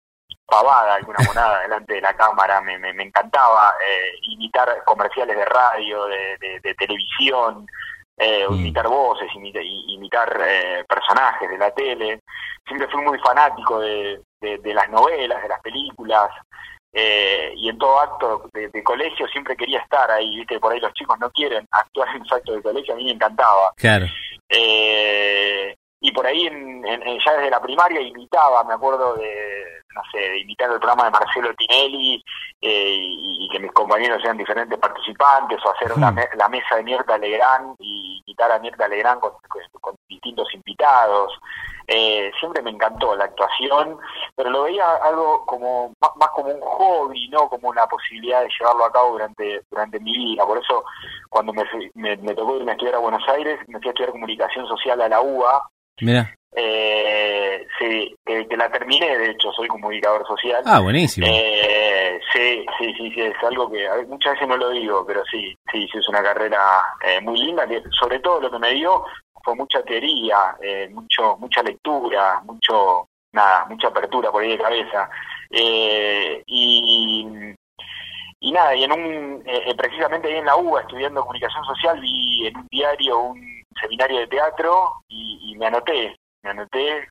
pavada, 0.46 0.96
alguna 0.96 1.18
monada 1.28 1.62
delante 1.62 1.96
de 1.96 2.02
la 2.02 2.14
cámara. 2.14 2.62
Me, 2.62 2.78
me, 2.78 3.04
encantaba 3.04 3.74
eh, 3.84 4.14
imitar 4.22 4.84
comerciales 4.86 5.36
de 5.36 5.46
radio, 5.46 6.06
de, 6.06 6.60
de, 6.62 6.76
televisión, 6.76 7.66
eh, 8.18 8.46
mm. 8.48 8.54
imitar 8.54 8.88
voces, 8.88 9.28
imitar, 9.34 9.64
imitar 9.64 10.42
eh, 10.48 10.86
personajes 10.88 11.50
de 11.50 11.58
la 11.58 11.72
tele. 11.72 12.20
Siempre 12.68 12.88
fui 12.90 13.02
muy 13.02 13.18
fanático 13.20 13.80
de, 13.80 14.22
de, 14.42 14.74
las 14.74 14.90
novelas, 14.90 15.42
de 15.42 15.50
las 15.50 15.62
películas, 15.62 16.30
eh, 16.94 17.54
y 17.56 17.70
en 17.70 17.78
todo 17.78 18.00
acto 18.00 18.50
de, 18.54 18.84
colegio 18.84 19.28
siempre 19.28 19.56
quería 19.56 19.80
estar 19.80 20.10
ahí, 20.12 20.36
viste, 20.36 20.60
por 20.60 20.74
ahí 20.74 20.80
los 20.80 20.94
chicos 20.94 21.18
no 21.20 21.30
quieren 21.32 21.66
actuar 21.72 22.10
en 22.16 22.22
un 22.22 22.34
acto 22.34 22.54
de 22.54 22.62
colegio, 22.62 22.94
a 22.94 22.98
mí 22.98 23.06
me 23.06 23.12
encantaba. 23.12 23.74
Claro. 23.78 24.08
Eh, 24.50 25.76
y 26.02 26.12
por 26.12 26.26
ahí 26.26 26.48
en, 26.48 26.84
ya 26.84 27.34
desde 27.34 27.52
la 27.52 27.62
primaria 27.62 28.02
imitaba, 28.02 28.64
me 28.64 28.74
acuerdo 28.74 29.14
de, 29.16 29.82
no 29.94 30.02
sé, 30.12 30.18
de 30.18 30.40
imitar 30.40 30.72
el 30.72 30.80
programa 30.80 31.06
de 31.06 31.12
Marcelo 31.12 31.54
Tinelli 31.54 32.24
eh, 32.60 32.98
y, 33.00 33.50
que 33.52 33.60
mis 33.60 33.72
compañeros 33.72 34.22
sean 34.22 34.38
diferentes 34.38 34.80
participantes 34.80 35.60
o 35.64 35.70
hacer 35.70 35.94
una, 35.94 36.14
la 36.36 36.50
mesa 36.50 36.76
de 36.76 36.84
Mierta 36.84 37.18
Legrand 37.18 37.76
y 37.80 38.22
imitar 38.26 38.52
a 38.52 38.60
Mierta 38.60 38.88
Legrand 38.88 39.20
con, 39.20 39.34
con 39.80 39.96
distintos 40.08 40.52
invitados. 40.54 41.34
Eh, 41.88 42.32
siempre 42.40 42.62
me 42.62 42.70
encantó 42.70 43.16
la 43.16 43.26
actuación, 43.26 43.98
pero 44.36 44.50
lo 44.50 44.64
veía 44.64 44.96
algo 45.04 45.46
como 45.46 45.94
más, 46.00 46.30
como 46.30 46.50
un 46.50 46.62
hobby, 46.62 47.28
no 47.30 47.50
como 47.50 47.70
una 47.70 47.86
posibilidad 47.88 48.42
de 48.42 48.50
llevarlo 48.58 48.86
a 48.86 48.92
cabo 48.92 49.12
durante 49.12 49.64
durante 49.70 50.00
mi 50.00 50.14
vida. 50.14 50.46
Por 50.46 50.60
eso 50.60 50.86
cuando 51.30 51.54
me, 51.54 51.66
me, 51.96 52.34
tocó 52.34 52.56
irme 52.56 52.72
a 52.72 52.76
estudiar 52.76 52.96
a 52.96 53.00
Buenos 53.00 53.28
Aires, 53.28 53.60
me 53.68 53.80
fui 53.80 53.90
a 53.90 53.92
estudiar 53.92 54.12
comunicación 54.12 54.68
social 54.68 55.02
a 55.02 55.10
la 55.10 55.22
UBA. 55.22 55.70
Mira. 56.02 56.36
Eh, 56.54 57.66
sí, 57.80 58.16
que, 58.26 58.58
la 58.58 58.70
terminé, 58.70 59.18
de 59.18 59.32
hecho, 59.32 59.52
soy 59.54 59.68
comunicador 59.68 60.26
social. 60.28 60.62
Ah, 60.66 60.80
buenísimo. 60.80 61.28
Eh, 61.30 62.20
sí, 62.34 62.66
sí, 62.78 62.94
sí, 62.98 63.12
sí, 63.12 63.22
es 63.22 63.44
algo 63.44 63.72
que 63.72 63.88
muchas 64.08 64.34
veces 64.34 64.48
no 64.48 64.58
lo 64.58 64.70
digo, 64.72 65.06
pero 65.06 65.24
sí, 65.32 65.56
sí, 65.72 65.88
sí, 65.92 65.98
es 65.98 66.10
una 66.10 66.22
carrera 66.22 66.60
eh, 67.06 67.22
muy 67.22 67.40
linda, 67.40 67.68
que 67.68 67.82
sobre 67.92 68.20
todo 68.20 68.42
lo 68.42 68.52
que 68.52 68.60
me 68.60 68.74
dio 68.74 69.06
fue 69.44 69.56
mucha 69.56 69.82
teoría, 69.84 70.56
eh, 70.62 70.90
mucho, 70.92 71.38
mucha 71.38 71.64
lectura, 71.64 72.42
mucho, 72.46 73.08
nada, 73.32 73.66
mucha 73.66 73.88
apertura 73.88 74.32
por 74.32 74.44
ahí 74.44 74.52
de 74.52 74.58
cabeza. 74.58 75.10
Eh, 75.50 76.44
y, 76.46 77.28
y 78.40 78.52
nada, 78.52 78.76
y 78.76 78.84
en 78.84 78.92
un, 78.92 79.44
eh, 79.46 79.74
precisamente 79.76 80.28
ahí 80.28 80.36
en 80.36 80.46
la 80.46 80.56
UBA, 80.56 80.82
estudiando 80.82 81.22
comunicación 81.22 81.64
social, 81.66 82.00
vi 82.00 82.48
en 82.48 82.58
un 82.58 82.68
diario 82.70 83.20
un 83.20 83.61
seminario 83.80 84.20
de 84.20 84.28
teatro 84.28 85.04
y, 85.08 85.56
me 85.58 85.68
anoté, 85.68 86.16
me 86.44 86.50
anoté. 86.50 87.10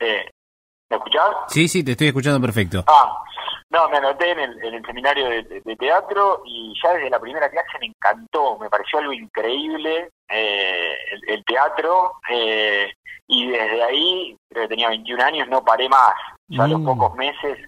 ¿Me 0.00 0.96
escuchás? 0.96 1.30
Sí, 1.48 1.68
sí, 1.68 1.84
te 1.84 1.92
estoy 1.92 2.08
escuchando 2.08 2.40
perfecto. 2.40 2.84
Ah, 2.86 3.24
no, 3.70 3.88
me 3.88 3.96
anoté 3.96 4.30
en 4.30 4.38
el, 4.38 4.64
en 4.64 4.74
el 4.74 4.86
seminario 4.86 5.28
de, 5.28 5.76
teatro 5.76 6.42
y 6.44 6.72
ya 6.82 6.92
desde 6.92 7.10
la 7.10 7.18
primera 7.18 7.50
clase 7.50 7.78
me 7.80 7.86
encantó, 7.86 8.56
me 8.58 8.70
pareció 8.70 9.00
algo 9.00 9.12
increíble 9.12 10.10
eh, 10.28 10.94
el, 11.26 11.44
teatro 11.44 12.12
eh, 12.30 12.92
y 13.26 13.48
desde 13.50 13.82
ahí, 13.82 14.36
creo 14.48 14.62
que 14.62 14.68
tenía 14.68 14.88
21 14.90 15.24
años, 15.24 15.48
no 15.48 15.64
paré 15.64 15.88
más. 15.88 16.14
Ya 16.46 16.64
a 16.64 16.68
los 16.68 16.80
mm. 16.80 16.84
pocos 16.84 17.14
meses 17.16 17.58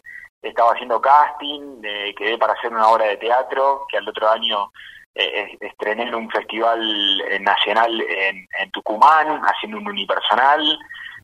estaba 0.43 0.73
haciendo 0.73 1.01
casting, 1.01 1.83
eh, 1.83 2.15
quedé 2.17 2.39
para 2.39 2.53
hacer 2.53 2.73
una 2.73 2.89
obra 2.89 3.07
de 3.07 3.17
teatro 3.17 3.85
que 3.89 3.97
al 3.99 4.09
otro 4.09 4.31
año 4.31 4.71
eh, 5.17 5.57
estrené 5.61 6.05
en 6.05 6.15
un 6.15 6.31
festival 6.31 7.23
nacional 7.41 8.01
en, 8.01 8.47
en 8.61 8.71
Tucumán, 8.71 9.41
haciendo 9.45 9.79
un 9.79 9.89
unipersonal. 9.89 10.79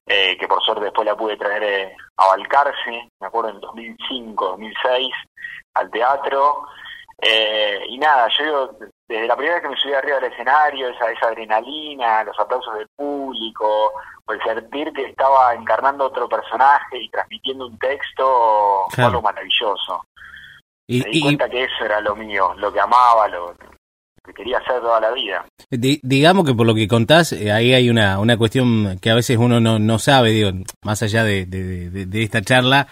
Eh, 0.04 0.36
que 0.36 0.48
por 0.48 0.60
suerte 0.62 0.84
después 0.84 1.06
la 1.06 1.16
pude 1.16 1.36
traer 1.36 1.62
eh, 1.62 1.96
a 2.16 2.26
Balcarce, 2.26 3.08
me 3.20 3.26
acuerdo 3.26 3.50
en 3.50 3.60
2005, 3.60 4.46
2006, 4.48 5.08
al 5.74 5.90
teatro. 5.90 6.66
Eh, 7.18 7.84
y 7.88 7.98
nada, 7.98 8.28
yo 8.36 8.44
digo, 8.44 8.78
desde 9.06 9.28
la 9.28 9.36
primera 9.36 9.54
vez 9.54 9.62
que 9.62 9.68
me 9.68 9.76
subí 9.76 9.94
arriba 9.94 10.18
del 10.18 10.32
escenario, 10.32 10.88
esa, 10.88 11.08
esa 11.12 11.28
adrenalina, 11.28 12.24
los 12.24 12.38
aplausos 12.38 12.74
del 12.74 12.88
público, 12.96 13.92
o 14.24 14.32
el 14.32 14.42
sentir 14.42 14.92
que 14.92 15.04
estaba 15.04 15.54
encarnando 15.54 16.06
otro 16.06 16.28
personaje 16.28 16.98
y 16.98 17.08
transmitiendo 17.08 17.68
un 17.68 17.78
texto, 17.78 18.86
fue 18.90 19.04
algo 19.04 19.22
maravilloso. 19.22 20.04
Y, 20.88 21.00
me 21.00 21.10
di 21.10 21.22
cuenta 21.22 21.48
que 21.48 21.62
eso 21.62 21.84
era 21.84 22.00
lo 22.00 22.16
mío, 22.16 22.54
lo 22.56 22.72
que 22.72 22.80
amaba, 22.80 23.28
lo, 23.28 23.54
que 24.24 24.32
quería 24.32 24.58
hacer 24.58 24.80
toda 24.80 25.00
la 25.00 25.12
vida. 25.12 25.44
digamos 25.70 26.46
que 26.46 26.54
por 26.54 26.66
lo 26.66 26.74
que 26.74 26.86
contás, 26.86 27.32
eh, 27.32 27.50
ahí 27.50 27.74
hay 27.74 27.90
una, 27.90 28.18
una 28.20 28.36
cuestión 28.36 28.98
que 29.00 29.10
a 29.10 29.14
veces 29.14 29.36
uno 29.36 29.60
no, 29.60 29.78
no 29.78 29.98
sabe, 29.98 30.30
digo, 30.30 30.50
más 30.84 31.02
allá 31.02 31.24
de, 31.24 31.44
de, 31.46 32.22
esta 32.22 32.42
charla, 32.42 32.86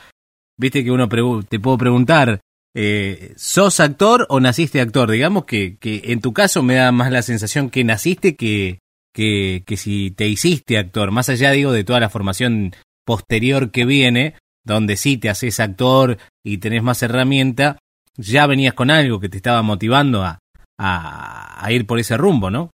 viste 0.58 0.82
que 0.82 0.90
uno 0.90 1.08
te 1.08 1.60
puedo 1.60 1.78
preguntar, 1.78 2.40
eh, 2.74 3.32
¿sos 3.36 3.80
actor 3.80 4.26
o 4.28 4.40
naciste 4.40 4.80
actor? 4.80 5.10
Digamos 5.10 5.44
que, 5.44 5.76
que 5.78 6.02
en 6.06 6.20
tu 6.20 6.32
caso 6.32 6.62
me 6.62 6.74
da 6.74 6.90
más 6.92 7.12
la 7.12 7.22
sensación 7.22 7.70
que 7.70 7.84
naciste 7.84 8.34
que, 8.34 8.80
que, 9.14 9.62
que 9.64 9.76
si 9.76 10.10
te 10.10 10.26
hiciste 10.26 10.78
actor, 10.78 11.12
más 11.12 11.28
allá, 11.28 11.52
digo, 11.52 11.72
de 11.72 11.84
toda 11.84 12.00
la 12.00 12.10
formación 12.10 12.74
posterior 13.04 13.70
que 13.70 13.84
viene, 13.84 14.34
donde 14.64 14.96
sí 14.96 15.16
te 15.16 15.30
haces 15.30 15.60
actor 15.60 16.18
y 16.44 16.58
tenés 16.58 16.82
más 16.82 17.02
herramienta, 17.02 17.78
ya 18.16 18.46
venías 18.46 18.74
con 18.74 18.90
algo 18.90 19.20
que 19.20 19.28
te 19.28 19.36
estaba 19.36 19.62
motivando 19.62 20.22
a, 20.22 20.39
a, 20.80 21.66
ir 21.70 21.86
por 21.86 21.98
ese 21.98 22.16
rumbo, 22.16 22.50
¿no? 22.50 22.70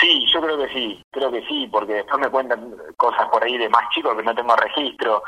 Sí, 0.00 0.26
yo 0.32 0.40
creo 0.42 0.58
que 0.58 0.68
sí, 0.68 1.02
creo 1.10 1.32
que 1.32 1.46
sí, 1.46 1.68
porque 1.70 1.94
después 1.94 2.20
me 2.20 2.28
cuentan 2.28 2.74
cosas 2.96 3.28
por 3.28 3.42
ahí 3.42 3.56
de 3.56 3.68
más 3.68 3.88
chicos 3.90 4.14
que 4.16 4.22
no 4.22 4.34
tengo 4.34 4.54
registro, 4.56 5.22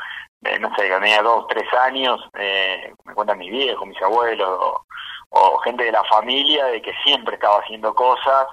no 0.59 0.75
sé, 0.75 0.87
tenía 0.87 1.21
dos, 1.23 1.47
tres 1.47 1.73
años, 1.73 2.19
eh, 2.37 2.93
me 3.05 3.13
cuentan 3.13 3.39
mis 3.39 3.49
viejos, 3.49 3.87
mis 3.87 4.01
abuelos, 4.01 4.59
o, 5.29 5.57
gente 5.59 5.85
de 5.85 5.91
la 5.91 6.03
familia, 6.03 6.65
de 6.65 6.81
que 6.81 6.93
siempre 7.03 7.35
estaba 7.35 7.59
haciendo 7.59 7.95
cosas, 7.95 8.47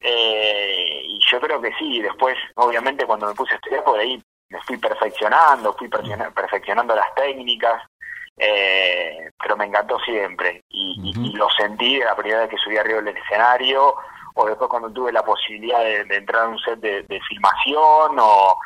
eh, 0.00 1.02
y 1.04 1.20
yo 1.30 1.40
creo 1.40 1.60
que 1.60 1.72
sí, 1.74 2.00
después, 2.00 2.36
obviamente, 2.54 3.04
cuando 3.04 3.26
me 3.26 3.34
puse 3.34 3.52
a 3.52 3.56
estudiar 3.56 3.84
por 3.84 3.98
ahí, 3.98 4.20
me 4.48 4.60
fui 4.62 4.78
perfeccionando, 4.78 5.74
fui 5.74 5.88
perfeccionando 5.88 6.94
las 6.94 7.14
técnicas, 7.14 7.82
eh, 8.38 9.30
pero 9.40 9.56
me 9.56 9.66
encantó 9.66 9.98
siempre. 10.00 10.64
Y, 10.68 11.32
lo 11.34 11.48
sentí 11.50 11.98
la 11.98 12.16
primera 12.16 12.40
vez 12.40 12.50
que 12.50 12.56
subí 12.56 12.76
arriba 12.76 13.00
del 13.00 13.16
escenario 13.16 13.94
o 14.34 14.46
después 14.46 14.70
cuando 14.70 14.90
tuve 14.90 15.12
la 15.12 15.24
posibilidad 15.24 15.80
de, 15.80 16.16
entrar 16.16 16.44
a 16.44 16.48
un 16.48 16.58
set 16.58 16.78
de, 16.80 17.20
filmación 17.28 18.16
o, 18.18 18.58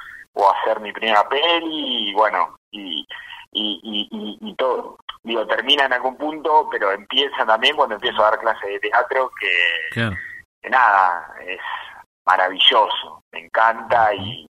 hacer 0.61 0.81
mi 0.81 0.93
primera 0.93 1.29
peli 1.29 2.11
y 2.11 2.15
bueno 2.15 2.57
y, 2.71 3.07
y, 3.53 4.55
todo 4.57 4.99
digo 5.23 5.47
termina 5.47 5.85
en 5.85 5.93
algún 5.93 6.17
punto 6.17 6.69
pero 6.71 6.91
empieza 6.93 7.45
también 7.45 7.77
cuando 7.77 7.97
empiezo 7.97 8.23
a 8.23 8.31
dar 8.31 8.41
clases 8.41 8.71
de 8.71 8.81
teatro 8.81 9.31
que, 9.39 10.71
nada 10.71 11.35
es 11.47 11.61
maravilloso 12.25 13.23
me 13.33 13.41
encanta 13.41 14.15
y 14.15 14.47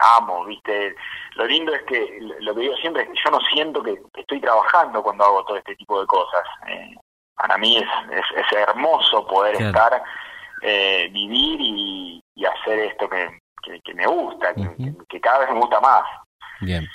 amo, 0.00 0.44
¿viste? 0.44 0.94
Lo 1.36 1.46
lindo 1.46 1.74
es 1.74 1.82
que, 1.82 2.18
lo 2.40 2.54
que 2.54 2.60
digo 2.60 2.76
siempre 2.76 3.02
es 3.02 3.08
que 3.08 3.20
yo 3.24 3.30
no 3.30 3.40
siento 3.52 3.82
que 3.82 4.00
estoy 4.16 4.40
trabajando 4.40 5.02
cuando 5.02 5.24
hago 5.24 5.44
todo 5.44 5.56
este 5.56 5.74
tipo 5.76 6.00
de 6.00 6.06
cosas. 6.06 6.42
Eh, 6.68 6.94
para 7.34 7.58
mí 7.58 7.76
es, 7.76 7.84
es, 8.36 8.52
hermoso 8.52 9.26
poder 9.26 9.60
estar, 9.60 10.02
eh, 10.62 11.08
vivir 11.12 11.60
y, 11.60 12.22
hacer 12.44 12.78
esto 12.80 13.08
que, 13.08 13.38
que, 13.84 13.94
me 13.94 14.06
gusta, 14.06 14.52
que, 14.54 15.20
cada 15.20 15.38
vez 15.40 15.50
me 15.50 15.60
gusta 15.60 15.80
más. 15.80 16.02
Bien. 16.60 16.86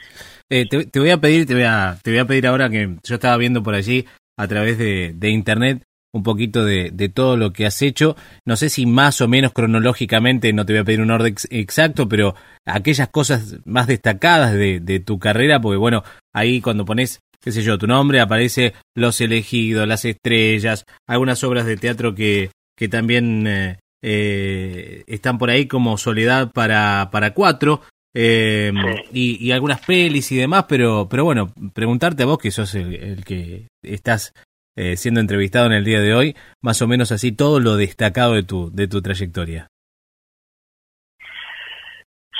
Eh, 0.49 0.65
te, 0.67 0.99
voy 0.99 1.11
a 1.11 1.17
pedir, 1.17 1.47
te 1.47 1.53
voy 1.53 1.63
a, 1.63 1.95
te 2.03 2.11
voy 2.11 2.19
a 2.19 2.25
pedir 2.25 2.47
ahora 2.47 2.69
que 2.69 2.97
yo 3.03 3.15
estaba 3.15 3.37
viendo 3.37 3.63
por 3.63 3.75
allí 3.75 4.05
a 4.37 4.47
través 4.47 4.77
de, 4.77 5.13
de 5.15 5.29
internet 5.29 5.83
un 6.17 6.23
poquito 6.23 6.65
de, 6.65 6.91
de, 6.91 7.09
todo 7.09 7.37
lo 7.37 7.53
que 7.53 7.65
has 7.65 7.81
hecho. 7.81 8.15
No 8.45 8.55
sé 8.55 8.69
si 8.69 8.85
más 8.85 9.21
o 9.21 9.27
menos 9.27 9.53
cronológicamente, 9.53 10.51
no 10.53 10.65
te 10.65 10.73
voy 10.73 10.81
a 10.81 10.83
pedir 10.83 11.01
un 11.01 11.11
orden 11.11 11.35
exacto, 11.49 12.09
pero 12.09 12.35
aquellas 12.65 13.09
cosas 13.09 13.57
más 13.65 13.87
destacadas 13.87 14.53
de, 14.53 14.79
de, 14.79 14.99
tu 14.99 15.19
carrera, 15.19 15.61
porque 15.61 15.77
bueno, 15.77 16.03
ahí 16.33 16.61
cuando 16.61 16.85
pones, 16.85 17.21
qué 17.41 17.51
sé 17.51 17.61
yo, 17.61 17.77
tu 17.77 17.87
nombre 17.87 18.19
aparece 18.19 18.73
Los 18.95 19.21
elegidos, 19.21 19.87
Las 19.87 20.05
estrellas, 20.05 20.85
algunas 21.07 21.43
obras 21.43 21.65
de 21.65 21.77
teatro 21.77 22.13
que, 22.13 22.51
que 22.77 22.87
también 22.87 23.47
eh, 23.47 23.77
eh, 24.03 25.03
están 25.07 25.37
por 25.37 25.49
ahí 25.49 25.67
como 25.67 25.97
Soledad 25.97 26.51
para, 26.51 27.09
para 27.11 27.33
cuatro. 27.33 27.81
Eh, 28.19 28.71
y, 29.13 29.51
algunas 29.51 29.81
pelis 29.81 30.31
y 30.31 30.37
demás, 30.37 30.65
pero, 30.67 31.07
pero 31.07 31.23
bueno, 31.23 31.53
preguntarte 31.73 32.23
a 32.23 32.25
vos, 32.25 32.39
que 32.39 32.49
sos 32.49 32.73
el, 32.73 33.23
que 33.23 33.67
estás 33.83 34.33
eh, 34.77 34.95
siendo 34.95 35.19
entrevistado 35.19 35.65
en 35.65 35.73
el 35.73 35.83
día 35.83 35.99
de 35.99 36.13
hoy, 36.13 36.37
más 36.61 36.81
o 36.81 36.87
menos 36.87 37.11
así 37.11 37.31
todo 37.31 37.59
lo 37.59 37.75
destacado 37.75 38.33
de 38.33 38.43
tu, 38.43 38.71
de 38.71 38.87
tu 38.87 39.01
trayectoria. 39.01 39.67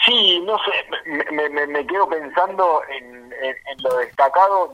Sí, 0.06 0.40
no 0.46 0.56
sé, 0.60 0.72
me, 1.34 1.50
me, 1.50 1.86
quedo 1.88 2.08
pensando 2.08 2.82
en, 2.88 3.34
en, 3.34 3.84
lo 3.84 3.98
destacado. 3.98 4.74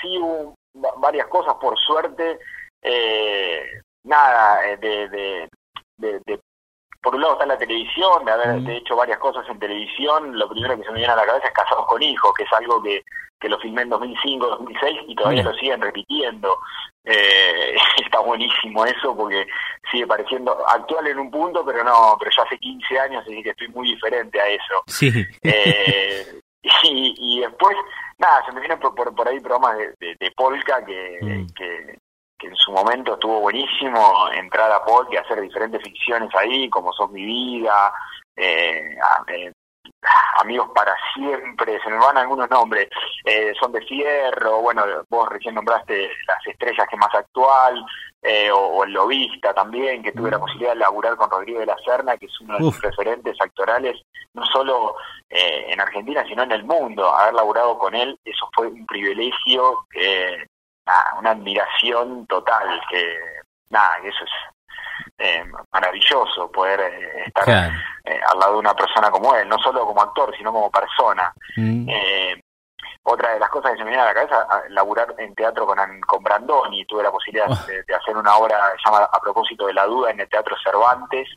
Sí, 0.00 0.16
hubo 0.18 0.54
varias 0.98 1.26
cosas, 1.28 1.54
por 1.60 1.76
suerte. 1.78 2.38
Eh, 2.82 3.80
nada, 4.04 4.70
eh, 4.70 4.76
de, 4.76 5.08
de, 5.08 6.20
de, 6.26 6.40
por 7.04 7.14
un 7.14 7.20
lado 7.20 7.34
está 7.34 7.44
la 7.44 7.58
televisión, 7.58 8.24
de 8.24 8.32
haber 8.32 8.70
hecho 8.70 8.96
varias 8.96 9.18
cosas 9.18 9.46
en 9.50 9.58
televisión, 9.58 10.38
lo 10.38 10.48
primero 10.48 10.74
que 10.74 10.84
se 10.84 10.90
me 10.90 11.00
viene 11.00 11.12
a 11.12 11.16
la 11.16 11.26
cabeza 11.26 11.48
es 11.48 11.52
Casados 11.52 11.86
con 11.86 12.02
Hijos, 12.02 12.32
que 12.34 12.44
es 12.44 12.52
algo 12.54 12.82
que, 12.82 13.04
que 13.38 13.48
lo 13.50 13.58
filmé 13.58 13.82
en 13.82 13.90
2005, 13.90 14.46
2006 14.46 15.00
y 15.08 15.14
todavía 15.14 15.42
lo 15.42 15.52
siguen 15.52 15.82
repitiendo. 15.82 16.58
Eh, 17.04 17.76
está 18.02 18.20
buenísimo 18.20 18.86
eso 18.86 19.14
porque 19.14 19.46
sigue 19.92 20.06
pareciendo 20.06 20.66
actual 20.66 21.06
en 21.06 21.18
un 21.18 21.30
punto, 21.30 21.62
pero 21.62 21.84
no, 21.84 22.16
pero 22.18 22.30
ya 22.34 22.42
hace 22.42 22.56
15 22.56 22.98
años, 22.98 23.22
así 23.22 23.42
que 23.42 23.50
estoy 23.50 23.68
muy 23.68 23.88
diferente 23.88 24.40
a 24.40 24.48
eso. 24.48 24.82
Sí. 24.86 25.12
Eh, 25.42 26.40
y, 26.84 27.14
y 27.18 27.40
después, 27.40 27.76
nada, 28.16 28.46
se 28.46 28.52
me 28.52 28.60
vienen 28.60 28.80
por, 28.80 28.94
por, 28.94 29.28
ahí 29.28 29.40
programas 29.40 29.76
de, 29.76 30.16
de, 30.18 30.30
Polka 30.30 30.82
que, 30.86 31.18
mm. 31.20 31.46
que, 31.54 31.98
en 32.44 32.56
su 32.56 32.72
momento 32.72 33.14
estuvo 33.14 33.40
buenísimo 33.40 34.28
entrar 34.32 34.70
a 34.70 34.84
Paul 34.84 35.06
y 35.10 35.16
hacer 35.16 35.40
diferentes 35.40 35.82
ficciones 35.82 36.28
ahí, 36.34 36.68
como 36.68 36.92
Son 36.92 37.12
mi 37.12 37.24
vida, 37.24 37.92
eh, 38.36 38.96
eh, 39.28 39.52
Amigos 40.40 40.68
para 40.74 40.94
siempre, 41.14 41.80
se 41.82 41.90
me 41.90 41.96
van 41.96 42.18
algunos 42.18 42.48
nombres, 42.50 42.88
eh, 43.24 43.54
Son 43.58 43.72
de 43.72 43.80
Fierro, 43.82 44.60
bueno, 44.60 44.84
vos 45.08 45.28
recién 45.28 45.54
nombraste 45.54 46.10
Las 46.26 46.46
Estrellas, 46.46 46.86
que 46.90 46.96
más 46.96 47.14
actual, 47.14 47.84
o, 48.52 48.84
El 48.84 48.92
Lobista 48.92 49.54
también, 49.54 50.02
que 50.02 50.12
tuve 50.12 50.30
la 50.30 50.38
mm. 50.38 50.40
posibilidad 50.40 50.72
de 50.72 50.78
laburar 50.78 51.16
con 51.16 51.30
Rodrigo 51.30 51.60
de 51.60 51.66
la 51.66 51.76
Serna, 51.84 52.16
que 52.16 52.26
es 52.26 52.40
uno 52.40 52.54
de 52.54 52.64
los 52.64 52.80
referentes 52.80 53.36
actorales, 53.40 54.00
no 54.34 54.44
solo 54.46 54.96
en 55.28 55.80
Argentina, 55.80 56.24
sino 56.26 56.42
en 56.42 56.52
el 56.52 56.64
mundo. 56.64 57.08
Haber 57.08 57.34
laburado 57.34 57.78
con 57.78 57.94
él, 57.94 58.18
eso 58.24 58.48
fue 58.54 58.68
un 58.68 58.86
privilegio 58.86 59.86
una 61.18 61.30
admiración 61.30 62.26
total, 62.26 62.80
que 62.90 63.18
nada, 63.70 64.00
que 64.02 64.08
eso 64.08 64.24
es 64.24 64.30
eh, 65.18 65.44
maravilloso 65.72 66.50
poder 66.50 66.80
eh, 66.80 67.24
estar 67.26 67.72
eh, 68.04 68.20
al 68.30 68.38
lado 68.38 68.54
de 68.54 68.58
una 68.58 68.74
persona 68.74 69.10
como 69.10 69.34
él, 69.34 69.48
no 69.48 69.58
solo 69.58 69.86
como 69.86 70.02
actor, 70.02 70.34
sino 70.36 70.52
como 70.52 70.70
persona. 70.70 71.32
Mm. 71.56 71.88
otra 73.04 73.34
de 73.34 73.38
las 73.40 73.50
cosas 73.50 73.72
que 73.72 73.78
se 73.78 73.84
me 73.84 73.90
viene 73.90 74.02
a 74.02 74.06
la 74.06 74.14
cabeza, 74.14 74.46
laburar 74.70 75.14
en 75.18 75.34
teatro 75.34 75.66
con, 75.66 75.78
con 76.00 76.22
Brandoni, 76.22 76.84
tuve 76.86 77.02
la 77.02 77.10
posibilidad 77.10 77.50
oh. 77.50 77.66
de, 77.66 77.94
hacer 77.94 78.16
una 78.16 78.36
obra 78.36 78.72
llamada 78.84 79.08
A 79.12 79.20
propósito 79.20 79.66
de 79.66 79.74
la 79.74 79.86
duda 79.86 80.10
en 80.10 80.20
el 80.20 80.28
Teatro 80.28 80.56
Cervantes, 80.62 81.28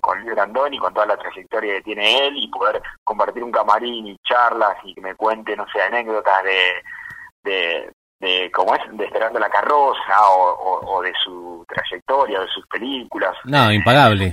con 0.00 0.20
Luis 0.20 0.34
Brandoni, 0.34 0.78
con 0.78 0.94
toda 0.94 1.04
la 1.04 1.18
trayectoria 1.18 1.74
que 1.74 1.82
tiene 1.82 2.26
él, 2.26 2.36
y 2.36 2.48
poder 2.48 2.80
compartir 3.04 3.44
un 3.44 3.52
camarín 3.52 4.06
y 4.06 4.16
charlas 4.24 4.78
y 4.84 4.94
que 4.94 5.02
me 5.02 5.14
cuente, 5.14 5.54
no 5.54 5.66
sé, 5.70 5.82
anécdotas 5.82 6.42
de, 6.42 6.82
de, 7.42 7.91
de 8.22 8.50
cómo 8.52 8.74
es 8.76 8.80
de 8.92 9.04
Esperando 9.04 9.40
la 9.40 9.50
carroza 9.50 10.14
o, 10.30 11.02
de 11.02 11.12
su 11.22 11.66
trayectoria, 11.68 12.40
de 12.40 12.48
sus 12.48 12.64
películas. 12.68 13.36
No, 13.44 13.70
impagable. 13.70 14.32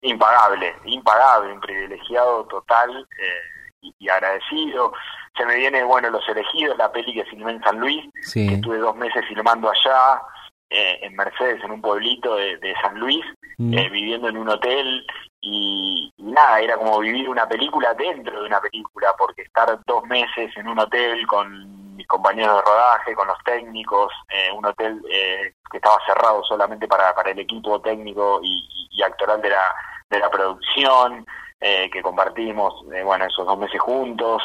impagable, 0.00 0.74
impagable, 0.86 1.52
un 1.52 1.60
privilegiado 1.60 2.44
total 2.46 3.06
eh, 3.20 3.90
y, 3.98 4.08
agradecido. 4.08 4.92
Se 5.36 5.44
me 5.44 5.56
viene, 5.56 5.84
bueno, 5.84 6.08
Los 6.08 6.26
Elegidos, 6.28 6.78
la 6.78 6.90
peli 6.90 7.12
que 7.12 7.26
filmé 7.26 7.52
en 7.52 7.62
San 7.62 7.78
Luis, 7.78 8.02
que 8.32 8.46
estuve 8.46 8.78
dos 8.78 8.96
meses 8.96 9.22
filmando 9.28 9.70
allá, 9.70 10.22
eh, 10.70 10.98
en 11.02 11.14
Mercedes, 11.14 11.62
en 11.62 11.72
un 11.72 11.82
pueblito 11.82 12.34
de, 12.36 12.74
San 12.82 12.98
Luis, 12.98 13.24
mm. 13.58 13.74
eh, 13.74 13.90
viviendo 13.90 14.28
en 14.28 14.38
un 14.38 14.48
hotel 14.48 15.06
y, 15.40 16.10
nada, 16.16 16.60
era 16.60 16.78
como 16.78 16.98
vivir 17.00 17.28
una 17.28 17.46
película 17.46 17.92
dentro 17.92 18.40
de 18.40 18.46
una 18.46 18.60
película, 18.60 19.14
porque 19.18 19.42
estar 19.42 19.78
dos 19.86 20.04
meses 20.04 20.50
en 20.56 20.66
un 20.66 20.78
hotel 20.78 21.26
con 21.26 21.75
mis 21.96 22.06
compañeros 22.06 22.56
de 22.56 22.62
rodaje, 22.62 23.14
con 23.14 23.26
los 23.26 23.38
técnicos, 23.44 24.12
eh, 24.28 24.50
un 24.52 24.64
hotel 24.64 25.00
eh, 25.10 25.52
que 25.70 25.78
estaba 25.78 25.98
cerrado 26.06 26.44
solamente 26.44 26.86
para, 26.86 27.14
para 27.14 27.30
el 27.30 27.38
equipo 27.38 27.80
técnico 27.80 28.40
y, 28.42 29.02
actoral 29.02 29.40
de 29.42 29.50
la, 29.50 29.74
de 30.10 30.18
la 30.18 30.30
producción, 30.30 31.26
eh, 31.60 31.88
que 31.92 32.02
compartimos, 32.02 32.74
bueno, 33.04 33.26
esos 33.26 33.46
dos 33.46 33.58
meses 33.58 33.80
juntos. 33.80 34.42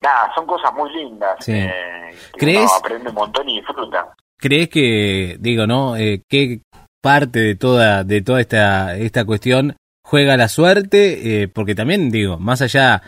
nada, 0.00 0.32
son 0.34 0.46
cosas 0.46 0.72
muy 0.74 0.92
lindas. 0.92 1.44
que 1.44 2.14
¿Crees? 2.32 2.70
aprende 2.78 3.08
un 3.08 3.14
montón 3.14 3.48
y 3.48 3.60
disfruta. 3.60 4.14
¿Crees 4.38 4.68
que, 4.68 5.36
digo, 5.40 5.66
no, 5.66 5.94
qué 6.28 6.60
parte 7.02 7.40
de 7.40 7.54
toda, 7.56 8.04
de 8.04 8.20
toda 8.22 8.40
esta, 8.40 8.96
esta 8.96 9.24
cuestión 9.24 9.76
juega 10.04 10.36
la 10.36 10.48
suerte? 10.48 11.50
porque 11.54 11.74
también, 11.74 12.10
digo, 12.10 12.38
más 12.38 12.60
allá 12.62 13.02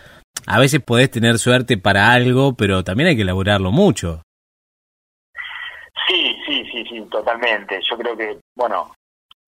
a 0.47 0.59
veces 0.59 0.81
podés 0.81 1.11
tener 1.11 1.39
suerte 1.39 1.77
para 1.77 2.13
algo, 2.13 2.55
pero 2.55 2.85
también 2.85 3.11
hay 3.11 3.17
que 3.17 3.23
elaborarlo 3.23 3.73
mucho. 3.73 4.23
Sí, 6.07 6.37
sí, 6.47 6.65
sí, 6.71 6.85
sí, 6.89 7.01
totalmente. 7.11 7.81
Yo 7.89 7.97
creo 7.99 8.17
que, 8.17 8.39
bueno, 8.55 8.95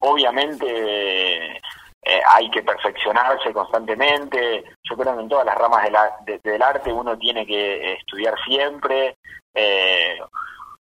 obviamente 0.00 1.56
eh, 2.02 2.20
hay 2.32 2.50
que 2.50 2.62
perfeccionarse 2.62 3.52
constantemente. 3.52 4.64
Yo 4.82 4.96
creo 4.96 5.14
que 5.14 5.22
en 5.22 5.28
todas 5.28 5.46
las 5.46 5.56
ramas 5.56 5.84
del 6.42 6.62
arte 6.62 6.92
uno 6.92 7.16
tiene 7.16 7.46
que 7.46 7.92
estudiar 7.94 8.34
siempre. 8.46 9.16
Eh, 9.54 10.18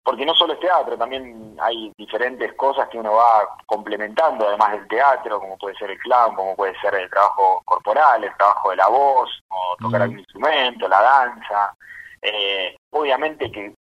porque 0.04 0.26
no 0.26 0.34
solo 0.34 0.52
es 0.52 0.60
teatro, 0.60 0.98
también 0.98 1.56
hay 1.58 1.90
diferentes 1.96 2.52
cosas 2.54 2.88
que 2.90 2.98
uno 2.98 3.14
va 3.14 3.48
complementando, 3.64 4.46
además 4.46 4.72
del 4.72 4.86
teatro, 4.86 5.40
como 5.40 5.56
puede 5.56 5.74
ser 5.76 5.90
el 5.90 5.98
clown, 5.98 6.34
como 6.34 6.54
puede 6.54 6.78
ser 6.78 6.94
el 6.94 7.08
trabajo 7.08 7.62
corporal, 7.64 8.22
el 8.22 8.36
trabajo 8.36 8.70
de 8.70 8.76
la 8.76 8.88
voz, 8.88 9.30
o 9.48 9.76
tocar 9.78 10.02
algún 10.02 10.18
instrumento, 10.18 10.86
la 10.88 11.00
danza. 11.00 11.74
Eh, 12.20 12.76
obviamente 12.90 13.50
que, 13.50 13.72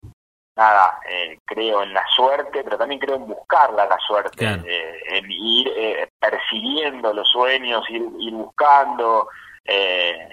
nada, 0.56 0.98
eh, 1.06 1.38
creo 1.44 1.82
en 1.82 1.92
la 1.92 2.06
suerte, 2.08 2.64
pero 2.64 2.78
también 2.78 3.00
creo 3.00 3.16
en 3.16 3.26
buscarla 3.26 3.84
la 3.84 3.98
suerte, 3.98 4.46
eh, 4.46 5.00
en 5.10 5.30
ir 5.30 6.08
persiguiendo 6.18 7.12
los 7.12 7.28
sueños, 7.28 7.84
ir, 7.90 8.02
ir 8.18 8.32
buscando. 8.32 9.28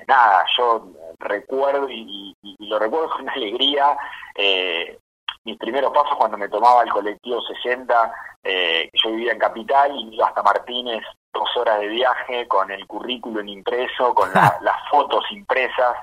nada, 0.08 0.46
yo 0.58 0.88
recuerdo 1.20 1.90
y, 1.90 2.34
y, 2.42 2.68
lo 2.68 2.80
recuerdo 2.80 3.10
con 3.10 3.30
alegría. 3.30 3.98
Eh, 4.36 4.98
mis 5.44 5.58
primeros 5.58 5.92
pasos 5.92 6.16
cuando 6.18 6.38
me 6.38 6.50
tomaba 6.50 6.84
el 6.84 6.90
colectivo 6.90 7.42
60, 7.42 8.14
eh, 8.44 8.90
yo 8.94 9.12
vivía 9.12 9.34
en 9.34 9.40
Capital 9.40 9.92
y 9.96 10.16
iba 10.16 10.28
hasta 10.28 10.44
Martínez 10.44 11.04
dos 11.34 11.50
horas 11.58 11.80
de 11.80 11.88
viaje 11.88 12.48
con 12.48 12.70
el 12.72 12.86
currículum 12.88 13.48
impreso, 13.48 14.14
con 14.14 14.30
las 14.34 14.90
fotos 14.90 15.24
impresas, 15.32 15.96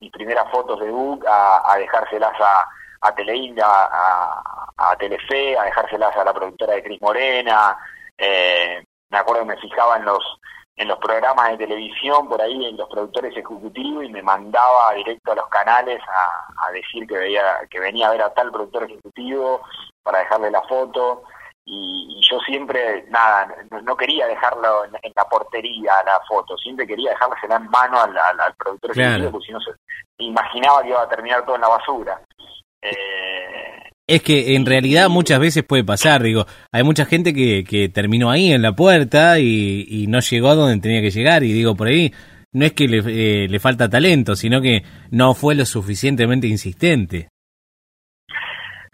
mis 0.00 0.10
primeras 0.10 0.50
fotos 0.50 0.80
de 0.80 0.90
book, 0.90 1.24
a, 1.28 1.76
dejárselas 1.78 2.40
a, 2.40 2.66
a 3.02 3.14
Teleinda, 3.14 3.66
a, 3.66 4.72
a, 4.76 4.96
Telefe, 4.96 5.58
a 5.58 5.64
dejárselas 5.64 6.16
a 6.16 6.24
la 6.24 6.32
productora 6.32 6.74
de 6.74 6.82
Cris 6.82 7.00
Morena. 7.02 7.76
Eh, 8.16 8.82
me 9.10 9.18
acuerdo 9.18 9.42
que 9.42 9.54
me 9.54 9.60
fijaba 9.60 9.96
en 9.96 10.04
los 10.04 10.40
en 10.80 10.88
los 10.88 10.98
programas 10.98 11.50
de 11.50 11.58
televisión, 11.58 12.26
por 12.26 12.40
ahí 12.40 12.64
en 12.64 12.76
los 12.78 12.88
productores 12.88 13.32
ejecutivos, 13.32 14.02
y 14.02 14.08
me 14.08 14.22
mandaba 14.22 14.94
directo 14.94 15.32
a 15.32 15.34
los 15.34 15.46
canales 15.48 16.00
a, 16.08 16.72
decir 16.72 17.06
que, 17.06 17.18
veía, 17.18 17.60
que 17.68 17.78
venía 17.78 18.08
a 18.08 18.12
ver 18.12 18.22
a 18.22 18.32
tal 18.32 18.50
productor 18.50 18.84
ejecutivo 18.84 19.60
para 20.02 20.20
dejarle 20.20 20.50
la 20.50 20.62
foto. 20.62 21.24
y, 21.66 22.18
yo 22.30 22.38
siempre, 22.40 23.04
nada, 23.10 23.54
no, 23.82 23.94
quería 23.94 24.26
dejarlo 24.26 24.86
en, 24.86 25.12
la 25.14 25.24
portería 25.24 26.02
la 26.04 26.18
foto, 26.26 26.56
siempre 26.56 26.86
quería 26.86 27.10
dejársela 27.10 27.56
en 27.56 27.68
mano 27.68 28.00
al, 28.00 28.16
al, 28.16 28.54
productor 28.54 28.92
porque 29.30 29.46
si 29.46 29.52
no 29.52 29.60
se 29.60 29.72
imaginaba 30.18 30.82
que 30.82 30.88
iba 30.88 31.02
a 31.02 31.08
terminar 31.08 31.44
todo 31.44 31.56
en 31.56 31.60
la 31.60 31.68
basura. 31.68 32.20
Eh, 32.80 33.79
es 34.14 34.22
que 34.22 34.56
en 34.56 34.66
realidad 34.66 35.08
muchas 35.08 35.38
veces 35.38 35.62
puede 35.62 35.84
pasar, 35.84 36.22
digo, 36.22 36.46
hay 36.72 36.82
mucha 36.82 37.04
gente 37.04 37.32
que, 37.32 37.64
que 37.64 37.88
terminó 37.88 38.30
ahí 38.30 38.52
en 38.52 38.62
la 38.62 38.72
puerta 38.72 39.38
y, 39.38 39.86
y 39.88 40.06
no 40.08 40.20
llegó 40.20 40.48
a 40.48 40.54
donde 40.54 40.80
tenía 40.80 41.00
que 41.00 41.10
llegar 41.10 41.44
y 41.44 41.52
digo, 41.52 41.74
por 41.76 41.88
ahí 41.88 42.12
no 42.52 42.64
es 42.64 42.72
que 42.72 42.88
le, 42.88 42.98
eh, 42.98 43.48
le 43.48 43.60
falta 43.60 43.88
talento, 43.88 44.34
sino 44.34 44.60
que 44.60 44.82
no 45.10 45.34
fue 45.34 45.54
lo 45.54 45.64
suficientemente 45.64 46.46
insistente. 46.46 47.28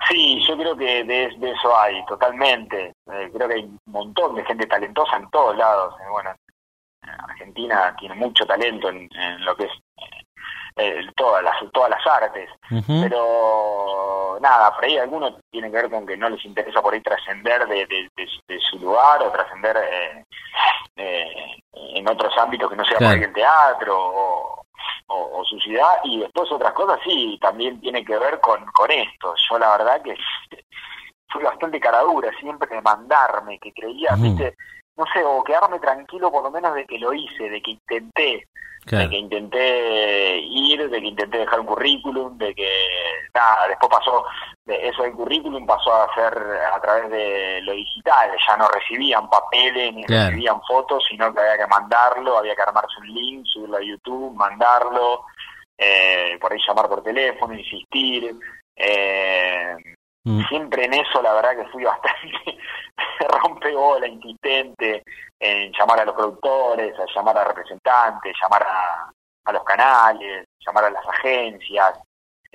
Sí, 0.09 0.39
yo 0.47 0.57
creo 0.57 0.77
que 0.77 1.05
de, 1.05 1.25
eso 1.25 1.81
hay, 1.81 2.05
totalmente. 2.07 2.93
Eh, 3.11 3.31
creo 3.33 3.49
que 3.49 3.55
hay 3.55 3.63
un 3.65 3.81
montón 3.87 4.37
de 4.37 4.45
gente 4.45 4.67
talentosa 4.67 5.17
en 5.17 5.29
todos 5.31 5.57
lados. 5.57 5.95
Eh, 6.01 6.11
bueno, 6.11 6.31
Argentina 7.03 7.95
tiene 7.99 8.15
mucho 8.15 8.45
talento 8.47 8.89
en, 8.89 9.09
lo 9.45 9.57
que 9.57 9.65
es 9.65 9.73
todas 11.17 11.43
las 11.43 11.55
todas 11.73 11.91
las 11.91 12.07
artes, 12.07 12.51
pero 12.87 14.39
nada, 14.41 14.75
por 14.75 14.85
ahí 14.85 14.99
algunos 14.99 15.35
tienen 15.51 15.71
que 15.71 15.79
ver 15.79 15.91
con 15.91 16.07
que 16.07 16.17
no 16.17 16.29
les 16.29 16.45
interesa 16.45 16.83
por 16.83 16.93
ahí 16.93 17.01
trascender 17.01 17.67
de, 17.67 17.87
de, 17.87 18.61
su 18.61 18.79
lugar 18.79 19.23
o 19.23 19.33
trascender 19.33 19.77
eh, 20.97 21.57
en 21.73 22.09
otros 22.09 22.37
ámbitos 22.39 22.71
que 22.71 22.77
no 22.77 22.85
sea 22.85 22.99
por 22.99 23.07
ahí 23.07 23.23
el 23.23 23.33
teatro 23.33 24.63
o, 25.09 25.45
su 25.49 25.59
ciudad. 25.61 25.99
Y 26.05 26.21
después 26.21 26.51
otras 26.51 26.73
cosas 26.73 26.99
sí 27.05 27.39
también 27.41 27.81
tiene 27.81 28.05
que 28.05 28.19
ver 28.19 28.41
con, 28.41 28.65
con 28.67 28.91
esto. 28.91 29.35
Yo 29.49 29.59
la 29.59 29.77
verdad 29.77 30.03
que 30.03 30.17
fui 31.29 31.43
bastante 31.43 31.79
caradura 31.79 32.31
siempre 32.41 32.69
de 32.69 32.83
mandarme 32.83 33.59
que 33.59 33.73
creía 33.73 34.17
viste 34.17 34.57
no 34.97 35.05
sé 35.13 35.23
o 35.25 35.43
quedarme 35.45 35.79
tranquilo 35.79 36.31
por 36.31 36.43
lo 36.43 36.51
menos 36.51 36.75
de 36.75 36.87
que 36.87 36.99
lo 36.99 37.13
hice 37.13 37.51
de 37.51 37.61
que 37.61 37.73
intenté 37.73 38.49
de 38.95 39.09
que 39.09 39.19
intenté 39.19 40.39
ir, 40.39 40.89
de 40.89 41.01
que 41.01 41.07
intenté 41.09 41.39
dejar 41.39 41.59
un 41.59 41.67
currículum, 41.67 42.39
de 42.39 42.55
que 42.55 42.71
nada, 43.35 43.67
después 43.67 43.91
pasó, 43.91 44.25
de 44.65 44.89
eso 44.89 45.03
del 45.03 45.13
currículum 45.13 45.67
pasó 45.67 45.93
a 45.93 46.15
ser 46.15 46.33
a 46.73 46.81
través 46.81 47.11
de 47.11 47.61
lo 47.63 47.73
digital, 47.73 48.31
ya 48.47 48.57
no 48.57 48.69
recibían 48.69 49.29
papeles 49.29 49.93
ni 49.93 50.07
recibían 50.07 50.61
fotos, 50.63 51.05
sino 51.09 51.35
que 51.35 51.41
había 51.41 51.59
que 51.59 51.67
mandarlo, 51.67 52.39
había 52.39 52.55
que 52.55 52.63
armarse 52.63 53.01
un 53.01 53.13
link, 53.13 53.47
subirlo 53.47 53.77
a 53.77 53.83
YouTube, 53.83 54.37
mandarlo, 54.37 55.25
eh, 55.77 56.39
por 56.41 56.53
ahí 56.53 56.61
llamar 56.65 56.89
por 56.89 57.03
teléfono, 57.03 57.55
insistir. 57.55 58.37
Eh, 58.77 59.77
mm. 60.27 60.49
Siempre 60.49 60.85
en 60.85 60.95
eso 60.95 61.23
la 61.23 61.33
verdad 61.35 61.57
que 61.57 61.69
fui 61.71 61.85
bastante 61.85 63.73
bola, 63.75 64.07
insistente 64.07 65.03
en 65.41 65.73
llamar 65.73 66.01
a 66.01 66.05
los 66.05 66.15
productores, 66.15 66.95
a 66.99 67.07
llamar 67.15 67.39
a 67.39 67.45
representantes, 67.45 68.37
llamar 68.43 68.63
a, 68.63 69.11
a 69.45 69.53
los 69.53 69.65
canales, 69.65 70.47
llamar 70.65 70.85
a 70.85 70.91
las 70.91 71.07
agencias, 71.07 71.99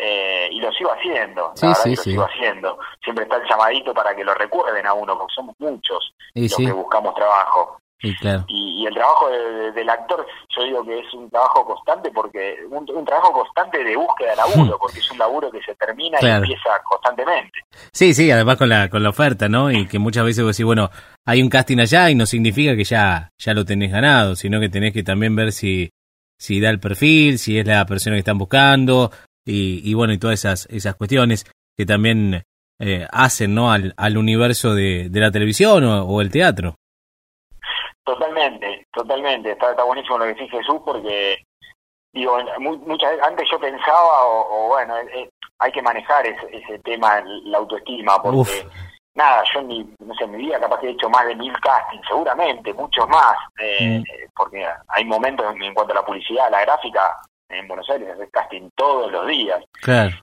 eh, 0.03 0.49
y 0.51 0.59
lo 0.59 0.71
sigo 0.71 0.91
haciendo, 0.91 1.53
la 1.61 1.67
verdad 1.67 1.85
lo 1.85 1.95
sigo 1.95 2.23
haciendo. 2.23 2.79
Siempre 3.03 3.23
está 3.25 3.37
el 3.37 3.47
llamadito 3.47 3.93
para 3.93 4.15
que 4.15 4.23
lo 4.23 4.33
recuerden 4.33 4.87
a 4.87 4.93
uno, 4.93 5.15
porque 5.15 5.33
somos 5.35 5.55
muchos 5.59 6.13
los 6.33 6.55
que 6.55 6.71
buscamos 6.71 7.13
trabajo. 7.13 7.77
Y, 8.03 8.85
el 8.85 8.93
trabajo 8.95 9.29
del 9.29 9.89
actor, 9.89 10.25
yo 10.55 10.63
digo 10.63 10.83
que 10.83 10.99
es 10.99 11.13
un 11.13 11.29
trabajo 11.29 11.63
constante 11.65 12.09
porque 12.11 12.57
un, 12.69 13.05
trabajo 13.05 13.31
constante 13.31 13.83
de 13.83 13.95
búsqueda 13.95 14.31
de 14.31 14.35
laburo, 14.37 14.77
porque 14.81 14.99
es 14.99 15.11
un 15.11 15.19
laburo 15.19 15.51
que 15.51 15.61
se 15.61 15.75
termina 15.75 16.17
y 16.19 16.25
empieza 16.25 16.69
constantemente. 16.83 17.59
Sí, 17.91 18.13
sí, 18.13 18.31
además 18.31 18.57
con 18.57 18.69
la 18.69 18.89
con 18.89 19.03
la 19.03 19.09
oferta, 19.09 19.47
¿no? 19.47 19.71
Y 19.71 19.87
que 19.87 19.99
muchas 19.99 20.25
veces 20.25 20.43
vos 20.43 20.55
decís, 20.55 20.65
bueno, 20.65 20.89
hay 21.25 21.43
un 21.43 21.49
casting 21.49 21.77
allá 21.77 22.09
y 22.09 22.15
no 22.15 22.25
significa 22.25 22.75
que 22.75 22.83
ya 22.83 23.29
ya 23.37 23.53
lo 23.53 23.65
tenés 23.65 23.91
ganado, 23.91 24.35
sino 24.35 24.59
que 24.59 24.69
tenés 24.69 24.93
que 24.93 25.03
también 25.03 25.35
ver 25.35 25.51
si 25.51 25.91
si 26.39 26.59
da 26.59 26.71
el 26.71 26.79
perfil, 26.79 27.37
si 27.37 27.59
es 27.59 27.67
la 27.67 27.85
persona 27.85 28.15
que 28.15 28.21
están 28.21 28.39
buscando 28.39 29.11
y, 29.45 29.87
y 29.89 29.93
bueno, 29.93 30.11
y 30.13 30.17
todas 30.17 30.39
esas 30.39 30.65
esas 30.71 30.95
cuestiones 30.95 31.45
que 31.77 31.85
también 31.85 32.43
eh, 32.79 33.07
hacen, 33.11 33.53
¿no? 33.53 33.71
Al, 33.71 33.93
al 33.95 34.17
universo 34.17 34.73
de, 34.73 35.09
de 35.09 35.19
la 35.19 35.29
televisión 35.29 35.83
o 35.83 36.19
el 36.21 36.31
teatro. 36.31 36.77
Totalmente, 38.03 38.87
totalmente. 38.91 39.51
Está, 39.51 39.71
está 39.71 39.83
buenísimo 39.83 40.17
lo 40.17 40.25
que 40.25 40.33
dice 40.33 40.57
Jesús 40.57 40.81
porque, 40.83 41.37
digo, 42.13 42.37
muchas 42.59 43.11
veces 43.11 43.25
antes 43.25 43.49
yo 43.49 43.59
pensaba, 43.59 44.25
o, 44.25 44.67
bueno, 44.69 44.95
hay 45.59 45.71
que 45.71 45.81
manejar 45.81 46.25
ese, 46.25 46.57
ese, 46.57 46.79
tema, 46.79 47.23
la 47.43 47.59
autoestima, 47.59 48.21
porque 48.21 48.67
nada, 49.13 49.43
yo 49.53 49.61
ni, 49.61 49.87
no 49.99 50.15
sé, 50.15 50.23
en 50.23 50.31
mi 50.31 50.37
vida 50.37 50.59
capaz 50.59 50.79
que 50.79 50.87
he 50.87 50.91
hecho 50.91 51.09
más 51.09 51.25
de 51.27 51.35
mil 51.35 51.53
castings, 51.59 52.07
seguramente, 52.07 52.73
muchos 52.73 53.07
más, 53.07 53.35
eh, 53.59 53.99
mm. 53.99 54.03
porque 54.35 54.67
hay 54.87 55.05
momentos 55.05 55.45
en, 55.55 55.73
cuanto 55.73 55.93
a 55.93 55.97
la 55.97 56.05
publicidad, 56.05 56.49
la 56.49 56.61
gráfica, 56.61 57.21
en 57.53 57.67
Buenos 57.67 57.89
Aires 57.89 58.09
haces 58.13 58.29
casting 58.31 58.69
todos 58.75 59.11
los 59.11 59.27
días. 59.27 59.63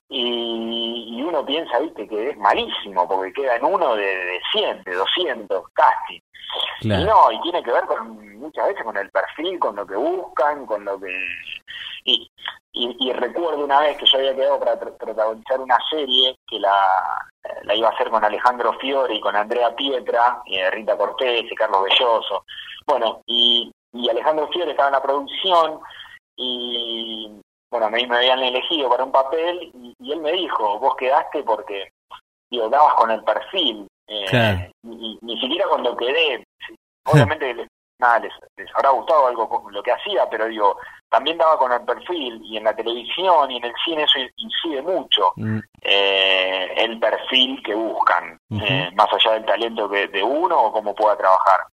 Y, 0.09 1.17
y, 1.17 1.21
uno 1.21 1.45
piensa, 1.45 1.79
viste, 1.79 2.07
que 2.07 2.29
es 2.31 2.37
malísimo, 2.37 3.07
porque 3.07 3.33
queda 3.33 3.55
en 3.55 3.65
uno 3.65 3.95
de, 3.95 4.05
de 4.05 4.41
100, 4.51 4.83
de 4.83 4.95
200 4.95 5.63
castings. 5.73 6.23
Y 6.81 6.87
no, 6.87 7.31
y 7.31 7.41
tiene 7.41 7.63
que 7.63 7.71
ver 7.71 7.85
con 7.85 8.39
muchas 8.39 8.67
veces 8.67 8.83
con 8.83 8.97
el 8.97 9.09
perfil, 9.09 9.59
con 9.59 9.75
lo 9.75 9.85
que 9.85 9.95
buscan, 9.95 10.65
con 10.65 10.85
lo 10.85 10.99
que... 10.99 11.15
Y, 12.05 12.29
y, 12.71 13.11
recuerdo 13.13 13.65
una 13.65 13.81
vez 13.81 13.97
que 13.97 14.05
yo 14.05 14.17
había 14.19 14.35
quedado 14.35 14.59
para 14.59 14.79
protagonizar 14.79 15.59
una 15.59 15.77
serie 15.89 16.37
que 16.47 16.59
la, 16.59 17.19
la 17.63 17.75
iba 17.75 17.89
a 17.89 17.91
hacer 17.91 18.09
con 18.09 18.23
Alejandro 18.23 18.73
Fiore 18.79 19.15
y 19.15 19.19
con 19.19 19.35
Andrea 19.35 19.75
Pietra, 19.75 20.41
y 20.45 20.61
Rita 20.69 20.95
Cortés 20.95 21.51
y 21.51 21.55
Carlos 21.55 21.83
Belloso. 21.83 22.45
Bueno, 22.85 23.21
y, 23.25 23.71
y 23.93 24.09
Alejandro 24.09 24.47
Fiore 24.47 24.71
estaba 24.71 24.89
en 24.89 24.93
la 24.93 25.01
producción 25.01 25.79
y 26.41 27.41
bueno, 27.69 27.87
a 27.87 27.89
mí 27.89 28.07
me 28.07 28.17
habían 28.17 28.39
elegido 28.39 28.89
para 28.89 29.03
un 29.03 29.11
papel 29.11 29.71
y, 29.73 29.93
y 29.99 30.11
él 30.11 30.21
me 30.21 30.31
dijo, 30.31 30.79
vos 30.79 30.95
quedaste 30.95 31.43
porque 31.43 31.91
digo, 32.49 32.69
dabas 32.69 32.93
con 32.95 33.11
el 33.11 33.23
perfil, 33.23 33.87
eh, 34.07 34.71
ni, 34.83 35.39
siquiera 35.39 35.65
cuando 35.69 35.95
quedé, 35.95 36.43
obviamente 37.05 37.67
nada, 37.99 38.19
les, 38.19 38.33
habrá 38.75 38.89
gustado 38.91 39.27
algo 39.27 39.69
lo 39.71 39.83
que 39.83 39.91
hacía, 39.91 40.27
pero 40.29 40.47
digo, 40.47 40.77
también 41.09 41.37
daba 41.37 41.57
con 41.57 41.71
el 41.71 41.81
perfil 41.81 42.41
y 42.43 42.57
en 42.57 42.63
la 42.63 42.75
televisión 42.75 43.51
y 43.51 43.57
en 43.57 43.65
el 43.65 43.73
cine 43.83 44.03
eso 44.03 44.19
incide 44.37 44.81
mucho 44.81 45.33
mm. 45.35 45.59
eh, 45.81 46.73
el 46.77 46.99
perfil 46.99 47.61
que 47.63 47.75
buscan, 47.75 48.37
eh, 48.51 48.89
más 48.95 49.07
allá 49.11 49.33
del 49.33 49.45
talento 49.45 49.87
de 49.87 50.23
uno 50.23 50.59
o 50.59 50.71
cómo 50.71 50.95
pueda 50.95 51.17
trabajar. 51.17 51.67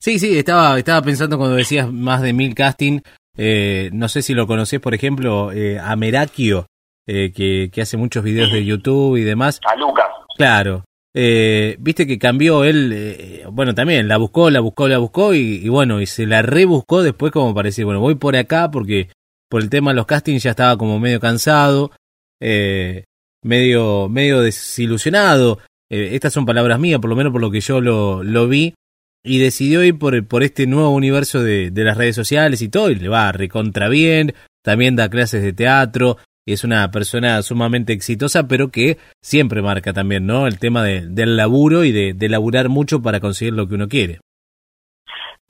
Sí, 0.00 0.18
sí, 0.18 0.38
estaba, 0.38 0.78
estaba 0.78 1.02
pensando 1.02 1.36
cuando 1.36 1.56
decías 1.56 1.92
más 1.92 2.22
de 2.22 2.32
mil 2.32 2.54
casting, 2.54 3.00
no 3.36 4.08
sé 4.08 4.22
si 4.22 4.34
lo 4.34 4.46
conocés, 4.46 4.80
por 4.80 4.94
ejemplo, 4.94 5.50
a 5.80 5.96
Merakio, 5.96 6.66
que, 7.06 7.70
que 7.72 7.82
hace 7.82 7.96
muchos 7.96 8.24
videos 8.24 8.52
de 8.52 8.64
YouTube 8.64 9.16
y 9.16 9.22
demás. 9.22 9.60
A 9.70 9.76
Lucas. 9.76 10.06
Claro, 10.36 10.84
eh, 11.16 11.76
viste 11.78 12.08
que 12.08 12.18
cambió 12.18 12.64
él, 12.64 12.90
eh, 12.92 13.46
bueno, 13.48 13.72
también 13.72 14.08
la 14.08 14.16
buscó, 14.16 14.50
la 14.50 14.58
buscó, 14.58 14.88
la 14.88 14.98
buscó 14.98 15.32
y, 15.32 15.68
bueno, 15.68 16.00
y 16.00 16.06
se 16.06 16.26
la 16.26 16.42
rebuscó 16.42 17.04
después 17.04 17.30
como 17.30 17.54
parecía, 17.54 17.84
bueno, 17.84 18.00
voy 18.00 18.16
por 18.16 18.34
acá 18.34 18.72
porque 18.72 19.10
por 19.48 19.62
el 19.62 19.70
tema 19.70 19.92
de 19.92 19.96
los 19.96 20.06
castings 20.06 20.42
ya 20.42 20.50
estaba 20.50 20.76
como 20.76 20.98
medio 20.98 21.20
cansado, 21.20 21.92
eh, 22.40 23.04
medio, 23.42 24.08
medio 24.08 24.40
desilusionado, 24.40 25.60
estas 25.88 26.32
son 26.32 26.46
palabras 26.46 26.80
mías, 26.80 26.98
por 26.98 27.10
lo 27.10 27.14
menos 27.14 27.30
por 27.30 27.40
lo 27.40 27.52
que 27.52 27.60
yo 27.60 27.80
lo, 27.80 28.24
lo 28.24 28.48
vi, 28.48 28.74
y 29.24 29.38
decidió 29.38 29.82
ir 29.82 29.98
por, 29.98 30.26
por 30.28 30.42
este 30.42 30.66
nuevo 30.66 30.90
universo 30.90 31.42
de, 31.42 31.70
de 31.70 31.84
las 31.84 31.96
redes 31.96 32.14
sociales 32.14 32.62
y 32.62 32.68
todo, 32.68 32.90
y 32.90 32.94
le 32.94 33.08
va 33.08 33.32
recontra 33.32 33.88
bien, 33.88 34.34
también 34.62 34.94
da 34.94 35.08
clases 35.08 35.42
de 35.42 35.52
teatro, 35.52 36.18
es 36.46 36.62
una 36.62 36.90
persona 36.90 37.40
sumamente 37.42 37.92
exitosa, 37.94 38.46
pero 38.46 38.68
que 38.68 38.98
siempre 39.22 39.62
marca 39.62 39.92
también, 39.92 40.26
¿no? 40.26 40.46
El 40.46 40.58
tema 40.58 40.82
de, 40.82 41.06
del 41.06 41.36
laburo 41.36 41.84
y 41.84 41.92
de, 41.92 42.12
de 42.12 42.28
laburar 42.28 42.68
mucho 42.68 43.00
para 43.00 43.18
conseguir 43.18 43.54
lo 43.54 43.66
que 43.66 43.76
uno 43.76 43.88
quiere. 43.88 44.20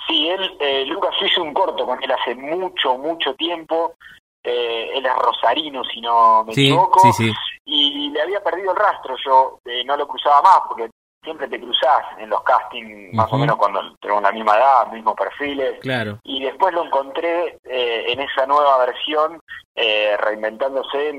Sí, 0.06 0.28
él, 0.28 0.40
eh, 0.60 0.84
Lucas 0.86 1.14
hizo 1.24 1.42
un 1.42 1.52
corto 1.52 1.84
con 1.84 2.00
él 2.02 2.10
hace 2.12 2.34
mucho, 2.36 2.96
mucho 2.98 3.34
tiempo. 3.34 3.96
Eh, 4.44 4.90
él 4.94 5.04
es 5.04 5.12
rosarino, 5.16 5.82
si 5.84 6.00
no 6.00 6.44
me 6.44 6.52
equivoco. 6.52 7.00
Sí, 7.12 7.24
sí. 7.24 7.32
Y 7.64 8.10
le 8.10 8.20
había 8.20 8.42
perdido 8.44 8.72
el 8.72 8.76
rastro. 8.76 9.16
Yo 9.24 9.58
eh, 9.64 9.82
no 9.84 9.96
lo 9.96 10.06
cruzaba 10.06 10.42
más 10.42 10.60
porque 10.68 10.90
siempre 11.24 11.48
te 11.48 11.60
cruzás 11.60 12.04
en 12.18 12.30
los 12.30 12.42
castings, 12.42 13.12
más 13.14 13.32
o 13.32 13.38
menos 13.38 13.56
cuando 13.56 13.80
tenemos 14.00 14.22
la 14.22 14.32
misma 14.32 14.56
edad, 14.56 14.92
mismos 14.92 15.14
perfiles. 15.14 15.80
Claro. 15.80 16.20
Y 16.22 16.44
después 16.44 16.72
lo 16.74 16.84
encontré 16.84 17.58
eh, 17.64 18.04
en 18.08 18.20
esa 18.20 18.46
nueva 18.46 18.78
versión, 18.78 19.40
eh, 19.74 20.16
reinventándose 20.18 21.10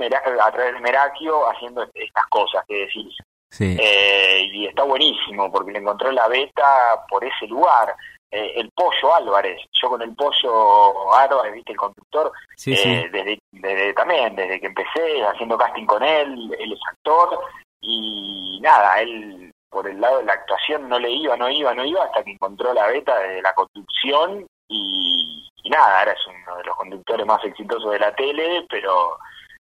a 0.41 0.51
través 0.51 0.73
de 0.73 0.79
Merakio, 0.79 1.49
haciendo 1.49 1.83
estas 1.93 2.25
cosas 2.27 2.63
que 2.67 2.85
decís. 2.85 3.17
Sí. 3.49 3.75
Eh, 3.79 4.49
y 4.53 4.67
está 4.67 4.83
buenísimo, 4.83 5.51
porque 5.51 5.71
le 5.71 5.79
encontró 5.79 6.11
la 6.11 6.27
beta 6.27 7.03
por 7.09 7.23
ese 7.23 7.47
lugar. 7.47 7.93
el 8.31 8.69
Pollo 8.71 9.15
Álvarez, 9.15 9.61
yo 9.81 9.89
con 9.89 10.01
el 10.01 10.13
Pollo 10.13 11.13
Álvarez, 11.13 11.53
viste, 11.53 11.71
el 11.71 11.77
conductor, 11.77 12.31
Desde, 12.65 13.39
desde, 13.51 13.93
también, 13.93 14.35
desde 14.35 14.59
que 14.59 14.67
empecé 14.67 15.23
haciendo 15.23 15.57
casting 15.57 15.85
con 15.85 16.03
él, 16.03 16.53
él 16.59 16.73
es 16.73 16.79
actor, 16.91 17.39
y 17.79 18.59
nada, 18.61 18.99
él 19.01 19.44
por 19.75 19.89
el 19.89 19.99
lado 19.99 20.19
de 20.19 20.23
la 20.23 20.31
actuación 20.31 20.87
no 20.87 20.97
le 20.97 21.11
iba, 21.11 21.35
no 21.35 21.49
iba, 21.49 21.73
no 21.73 21.83
iba, 21.83 22.05
hasta 22.05 22.23
que 22.23 22.31
encontró 22.31 22.73
la 22.73 22.87
beta 22.87 23.19
de 23.19 23.41
la 23.41 23.53
conducción 23.53 24.47
y, 24.69 25.45
nada, 25.69 25.99
ahora 25.99 26.13
es 26.13 26.27
uno 26.27 26.55
de 26.55 26.63
los 26.63 26.75
conductores 26.77 27.25
más 27.25 27.43
exitosos 27.43 27.91
de 27.91 27.99
la 27.99 28.15
tele, 28.15 28.65
pero 28.69 29.17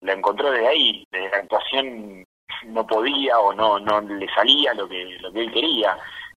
la 0.00 0.14
encontró 0.14 0.50
desde 0.50 0.66
ahí, 0.66 1.06
desde 1.12 1.30
la 1.30 1.36
actuación 1.36 2.24
no 2.66 2.84
podía 2.84 3.38
o 3.38 3.54
no 3.54 3.78
no 3.78 4.00
le 4.00 4.26
salía 4.34 4.74
lo 4.74 4.88
que 4.88 5.18
lo 5.20 5.32
que 5.32 5.40
él 5.40 5.52
quería 5.52 5.96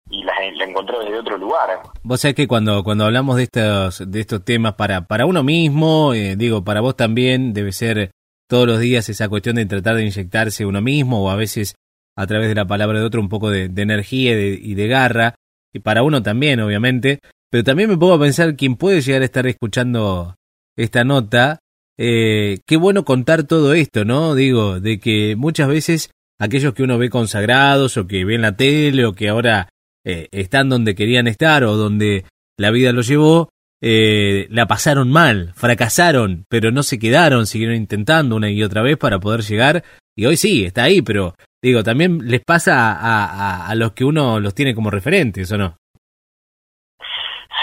y 0.09 0.23
la, 0.23 0.33
encontró 0.43 0.99
desde 0.99 1.19
otro 1.19 1.37
lugar. 1.37 1.81
Vos 2.03 2.19
sabés 2.19 2.35
que 2.35 2.49
cuando 2.49 2.83
cuando 2.83 3.05
hablamos 3.05 3.37
de 3.37 3.43
estos 3.43 4.11
de 4.11 4.19
estos 4.19 4.43
temas 4.43 4.73
para 4.73 5.07
para 5.07 5.25
uno 5.25 5.41
mismo, 5.41 6.13
eh, 6.13 6.35
digo, 6.35 6.65
para 6.65 6.81
vos 6.81 6.97
también 6.97 7.53
debe 7.53 7.71
ser 7.71 8.11
todos 8.49 8.67
los 8.67 8.81
días 8.81 9.07
esa 9.07 9.29
cuestión 9.29 9.55
de 9.55 9.65
tratar 9.65 9.95
de 9.95 10.03
inyectarse 10.03 10.65
uno 10.65 10.81
mismo 10.81 11.23
o 11.23 11.29
a 11.29 11.37
veces 11.37 11.75
a 12.15 12.27
través 12.27 12.47
de 12.47 12.55
la 12.55 12.65
palabra 12.65 12.99
de 12.99 13.05
otro 13.05 13.21
un 13.21 13.29
poco 13.29 13.49
de, 13.49 13.65
energía 13.75 14.39
y 14.39 14.73
de, 14.75 14.87
garra 14.87 15.35
y 15.73 15.79
para 15.79 16.03
uno 16.03 16.21
también 16.21 16.59
obviamente, 16.59 17.19
pero 17.49 17.63
también 17.63 17.89
me 17.89 17.97
pongo 17.97 18.13
a 18.13 18.19
pensar 18.19 18.55
quién 18.55 18.75
puede 18.75 19.01
llegar 19.01 19.21
a 19.21 19.25
estar 19.25 19.47
escuchando 19.47 20.35
esta 20.75 21.03
nota. 21.03 21.59
Eh, 21.97 22.59
qué 22.65 22.77
bueno 22.77 23.05
contar 23.05 23.43
todo 23.43 23.73
esto, 23.73 24.05
¿no? 24.05 24.33
Digo, 24.35 24.79
de 24.79 24.99
que 24.99 25.35
muchas 25.35 25.67
veces 25.67 26.11
aquellos 26.39 26.73
que 26.73 26.83
uno 26.83 26.97
ve 26.97 27.09
consagrados 27.09 27.97
o 27.97 28.07
que 28.07 28.25
ven 28.25 28.41
la 28.41 28.55
tele 28.55 29.05
o 29.05 29.13
que 29.13 29.29
ahora 29.29 29.69
eh, 30.03 30.27
están 30.31 30.69
donde 30.69 30.95
querían 30.95 31.27
estar 31.27 31.63
o 31.63 31.77
donde 31.77 32.25
la 32.57 32.71
vida 32.71 32.91
los 32.91 33.07
llevó, 33.07 33.49
eh, 33.81 34.47
la 34.49 34.65
pasaron 34.67 35.11
mal, 35.11 35.53
fracasaron, 35.55 36.45
pero 36.49 36.71
no 36.71 36.83
se 36.83 36.99
quedaron, 36.99 37.47
siguieron 37.47 37.75
intentando 37.75 38.35
una 38.35 38.49
y 38.49 38.63
otra 38.63 38.81
vez 38.81 38.97
para 38.97 39.19
poder 39.19 39.41
llegar. 39.41 39.83
Y 40.15 40.25
hoy 40.25 40.37
sí, 40.37 40.65
está 40.65 40.83
ahí, 40.83 41.01
pero 41.01 41.35
digo, 41.63 41.81
también 41.81 42.19
les 42.29 42.43
pasa 42.43 42.91
a, 42.91 43.67
a 43.67 43.75
los 43.75 43.93
que 43.93 44.03
uno 44.03 44.39
los 44.39 44.53
tiene 44.53 44.75
como 44.75 44.91
referentes, 44.91 45.51
¿o 45.53 45.57
no? 45.57 45.77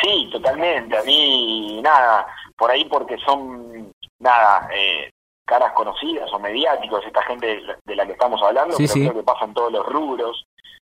Sí, 0.03 0.29
totalmente. 0.33 0.97
A 0.97 1.03
mí, 1.03 1.81
nada, 1.83 2.27
por 2.57 2.71
ahí 2.71 2.87
porque 2.87 3.19
son 3.19 3.93
nada, 4.19 4.69
eh, 4.73 5.11
caras 5.45 5.73
conocidas 5.73 6.33
o 6.33 6.39
mediáticos, 6.39 7.05
esta 7.05 7.23
gente 7.23 7.63
de 7.85 7.97
la 7.97 8.07
que 8.07 8.13
estamos 8.13 8.41
hablando, 8.43 8.77
pero 8.79 8.93
creo 8.93 9.15
que 9.15 9.23
pasan 9.23 9.53
todos 9.53 9.71
los 9.71 9.85
rubros, 9.87 10.45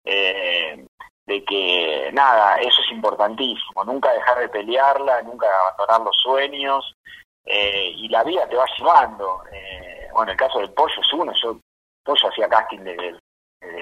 eh, 0.03 0.85
de 1.25 1.43
que 1.45 2.09
nada, 2.13 2.57
eso 2.57 2.81
es 2.85 2.91
importantísimo, 2.91 3.83
nunca 3.85 4.11
dejar 4.11 4.39
de 4.39 4.49
pelearla, 4.49 5.21
nunca 5.21 5.47
abandonar 5.47 6.01
los 6.01 6.17
sueños, 6.17 6.93
eh, 7.45 7.91
y 7.95 8.09
la 8.09 8.23
vida 8.23 8.47
te 8.49 8.57
va 8.57 8.65
llevando. 8.77 9.43
Eh, 9.51 10.07
bueno, 10.13 10.31
el 10.31 10.37
caso 10.37 10.59
del 10.59 10.71
pollo 10.71 10.99
es 10.99 11.13
uno, 11.13 11.31
yo 11.41 11.59
pollo 12.07 12.29
hacía 12.29 12.47
casting 12.47 12.79
desde, 12.79 13.11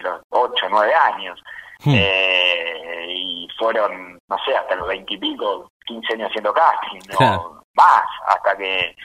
los 0.01 0.21
8 0.29 0.65
o 0.65 0.69
9 0.69 0.93
años, 0.93 1.39
hmm. 1.85 1.93
eh, 1.95 3.05
y 3.07 3.47
fueron, 3.57 4.17
no 4.27 4.37
sé, 4.45 4.55
hasta 4.55 4.75
los 4.75 4.87
20 4.87 5.13
y 5.13 5.17
pico, 5.17 5.69
15 5.85 6.13
años 6.13 6.29
haciendo 6.29 6.53
casting, 6.53 6.99
no 7.19 7.61
más, 7.75 8.05
hasta 8.27 8.57
que 8.57 8.95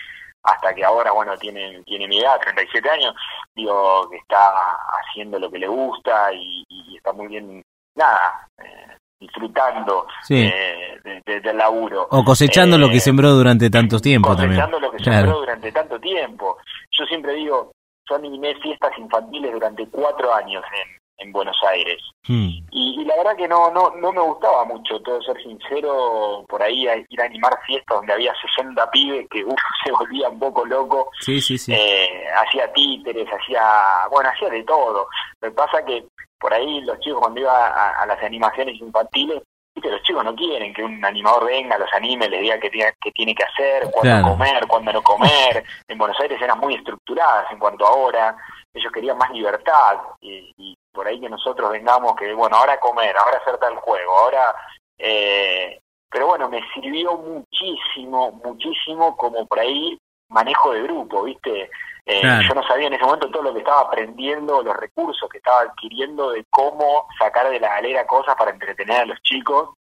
hasta 0.42 0.74
que 0.74 0.82
ahora, 0.82 1.12
bueno, 1.12 1.36
tiene, 1.36 1.82
tiene 1.84 2.08
mi 2.08 2.18
edad, 2.18 2.40
37 2.40 2.88
años, 2.88 3.14
digo 3.54 4.08
que 4.08 4.16
está 4.16 4.74
haciendo 5.02 5.38
lo 5.38 5.50
que 5.50 5.58
le 5.58 5.68
gusta 5.68 6.32
y, 6.32 6.64
está 6.96 7.12
muy 7.12 7.26
bien, 7.26 7.62
nada, 7.94 8.48
eh, 8.56 8.96
disfrutando 9.20 10.06
eh, 10.30 10.98
del 11.26 11.56
laburo. 11.58 12.08
O 12.10 12.24
cosechando 12.24 12.78
lo 12.78 12.88
que 12.88 12.96
eh, 12.96 13.00
sembró 13.00 13.32
durante 13.32 13.68
tanto 13.68 14.00
tiempo 14.00 14.34
también. 14.34 14.62
Cosechando 14.62 14.80
lo 14.80 14.90
que 14.90 15.04
sembró 15.04 15.40
durante 15.40 15.72
tanto 15.72 16.00
tiempo. 16.00 16.56
Yo 16.90 17.04
siempre 17.04 17.34
digo, 17.34 17.72
yo 18.10 18.16
animé 18.16 18.54
fiestas 18.56 18.92
infantiles 18.98 19.52
durante 19.52 19.86
cuatro 19.88 20.34
años 20.34 20.64
en, 20.74 21.00
en 21.26 21.32
Buenos 21.32 21.56
Aires. 21.70 22.02
Hmm. 22.26 22.50
Y, 22.72 23.04
la 23.04 23.16
verdad 23.16 23.36
que 23.36 23.48
no, 23.48 23.70
no, 23.72 23.94
no 23.96 24.12
me 24.12 24.20
gustaba 24.20 24.64
mucho, 24.64 25.00
todo 25.00 25.20
ser 25.22 25.36
sincero, 25.42 26.44
por 26.48 26.62
ahí 26.62 26.86
a 26.86 26.96
ir 26.96 27.20
a 27.20 27.24
animar 27.24 27.58
fiestas 27.66 27.96
donde 27.96 28.12
había 28.12 28.32
60 28.56 28.90
pibes 28.90 29.26
que 29.30 29.44
uf, 29.44 29.54
se 29.84 29.92
volvía 29.92 30.28
un 30.28 30.38
poco 30.38 30.64
loco. 30.64 31.10
Sí, 31.20 31.40
sí, 31.40 31.58
sí. 31.58 31.72
Eh, 31.72 32.24
hacía 32.36 32.72
títeres, 32.72 33.28
hacía, 33.28 34.06
bueno, 34.10 34.30
hacía 34.30 34.48
de 34.50 34.62
todo. 34.64 35.08
Lo 35.40 35.48
que 35.48 35.54
pasa 35.54 35.84
que 35.84 36.06
por 36.40 36.54
ahí 36.54 36.80
los 36.80 36.98
chicos 37.00 37.20
cuando 37.20 37.40
iba 37.40 38.00
a, 38.00 38.06
las 38.06 38.22
animaciones 38.22 38.80
infantiles, 38.80 39.42
los 39.88 40.02
chicos 40.02 40.24
no 40.24 40.34
quieren 40.34 40.74
que 40.74 40.82
un 40.82 41.04
animador 41.04 41.46
venga, 41.46 41.78
los 41.78 41.92
anime, 41.92 42.28
les 42.28 42.40
diga 42.40 42.58
qué 42.58 42.68
tiene, 42.70 42.92
qué 43.00 43.12
tiene 43.12 43.34
que 43.34 43.44
hacer, 43.44 43.90
cuándo 43.90 44.30
comer, 44.30 44.66
cuándo 44.66 44.92
no 44.92 45.02
comer. 45.02 45.64
En 45.86 45.96
Buenos 45.96 46.18
Aires 46.20 46.42
eran 46.42 46.58
muy 46.58 46.74
estructuradas 46.74 47.50
en 47.52 47.58
cuanto 47.58 47.86
a 47.86 47.92
hora 47.92 48.36
ellos 48.72 48.92
querían 48.92 49.18
más 49.18 49.30
libertad 49.30 49.98
y, 50.20 50.76
por 50.92 51.06
ahí 51.06 51.20
que 51.20 51.28
nosotros 51.28 51.70
vengamos 51.70 52.14
que, 52.16 52.32
bueno, 52.34 52.56
ahora 52.56 52.78
comer, 52.80 53.16
ahora 53.16 53.38
hacer 53.38 53.58
tal 53.58 53.76
juego, 53.76 54.12
ahora... 54.18 54.54
Eh, 54.98 55.80
pero 56.10 56.26
bueno, 56.26 56.48
me 56.48 56.60
sirvió 56.74 57.16
muchísimo, 57.16 58.32
muchísimo 58.32 59.16
como 59.16 59.46
por 59.46 59.60
ahí 59.60 59.96
manejo 60.28 60.72
de 60.72 60.82
grupo, 60.82 61.22
¿viste? 61.22 61.70
Eh, 62.12 62.22
yo 62.48 62.54
no 62.54 62.62
sabía 62.64 62.88
en 62.88 62.94
ese 62.94 63.04
momento 63.04 63.30
todo 63.30 63.44
lo 63.44 63.52
que 63.52 63.60
estaba 63.60 63.82
aprendiendo, 63.82 64.62
los 64.62 64.76
recursos 64.76 65.28
que 65.30 65.38
estaba 65.38 65.60
adquiriendo 65.60 66.32
de 66.32 66.44
cómo 66.50 67.06
sacar 67.16 67.48
de 67.48 67.60
la 67.60 67.68
galera 67.68 68.04
cosas 68.04 68.34
para 68.36 68.50
entretener 68.50 69.02
a 69.02 69.04
los 69.06 69.22
chicos, 69.22 69.76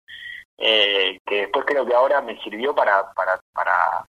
eh, 0.56 1.18
que 1.26 1.40
después 1.40 1.64
creo 1.66 1.84
que 1.84 1.94
ahora 1.94 2.20
me 2.20 2.40
sirvió 2.40 2.72
para, 2.72 3.12
para, 3.14 3.40
para 3.52 3.72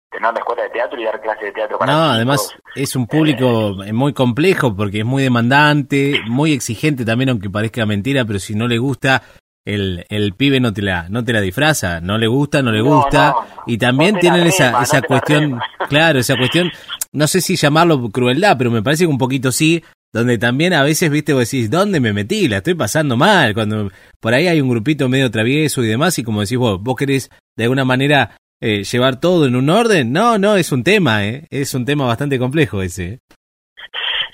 tener 0.10 0.32
la 0.32 0.40
escuela 0.40 0.64
de 0.64 0.70
teatro 0.70 1.02
y 1.02 1.04
dar 1.04 1.22
clases 1.22 1.44
de 1.44 1.52
teatro 1.52 1.78
para 1.78 1.92
No, 1.92 2.04
además 2.12 2.56
es 2.74 2.96
un 2.96 3.06
público 3.06 3.84
eh, 3.84 3.92
muy 3.92 4.14
complejo 4.14 4.74
porque 4.74 5.00
es 5.00 5.06
muy 5.06 5.22
demandante, 5.22 6.22
muy 6.26 6.54
exigente 6.54 7.04
también, 7.04 7.32
aunque 7.32 7.50
parezca 7.50 7.86
mentira, 7.86 8.24
pero 8.24 8.40
si 8.40 8.56
no 8.56 8.66
le 8.66 8.78
gusta, 8.78 9.24
el, 9.66 10.06
el 10.10 10.34
pibe 10.34 10.60
no 10.60 10.72
te 10.72 10.82
la 10.82 11.10
no 11.10 11.24
te 11.24 11.34
la 11.34 11.42
disfraza, 11.42 12.00
no 12.00 12.18
le 12.18 12.28
gusta, 12.28 12.62
no 12.62 12.72
le 12.72 12.82
gusta 12.82 13.34
y 13.66 13.78
también 13.78 14.20
tienen 14.20 14.46
esa 14.46 14.82
esa 14.82 15.02
cuestión, 15.02 15.60
claro, 15.90 16.20
esa 16.20 16.38
cuestión, 16.38 16.72
no 17.12 17.28
sé 17.28 17.42
si 17.42 17.56
llamarlo 17.56 18.10
crueldad, 18.10 18.58
pero 18.58 18.72
me 18.72 18.84
parece 18.84 19.06
que 19.06 19.10
un 19.10 19.18
poquito 19.18 19.52
sí, 19.52 19.84
donde 20.14 20.38
también 20.38 20.74
a 20.74 20.84
veces, 20.84 21.10
viste, 21.10 21.34
vos 21.34 21.50
decís, 21.50 21.70
¿dónde 21.70 22.00
me 22.00 22.14
metí? 22.14 22.48
La 22.48 22.58
estoy 22.58 22.76
pasando 22.76 23.18
mal, 23.18 23.54
cuando 23.54 23.92
por 24.22 24.34
ahí 24.34 24.48
hay 24.48 24.62
un 24.62 24.70
grupito 24.70 25.10
medio 25.10 25.30
travieso 25.30 25.84
y 25.84 25.88
demás 25.88 26.18
y 26.20 26.24
como 26.24 26.42
decís 26.42 26.58
vos, 26.58 26.82
vos 26.82 26.96
querés 26.96 27.30
de 27.58 27.64
alguna 27.64 27.84
manera 27.84 28.38
eh, 28.62 28.84
llevar 28.84 29.20
todo 29.20 29.46
en 29.46 29.56
un 29.56 29.70
orden. 29.70 30.12
No, 30.12 30.38
no, 30.38 30.56
es 30.56 30.72
un 30.72 30.84
tema, 30.84 31.26
¿eh? 31.26 31.48
Es 31.50 31.74
un 31.74 31.86
tema 31.86 32.06
bastante 32.06 32.40
complejo 32.40 32.82
ese. 32.82 33.20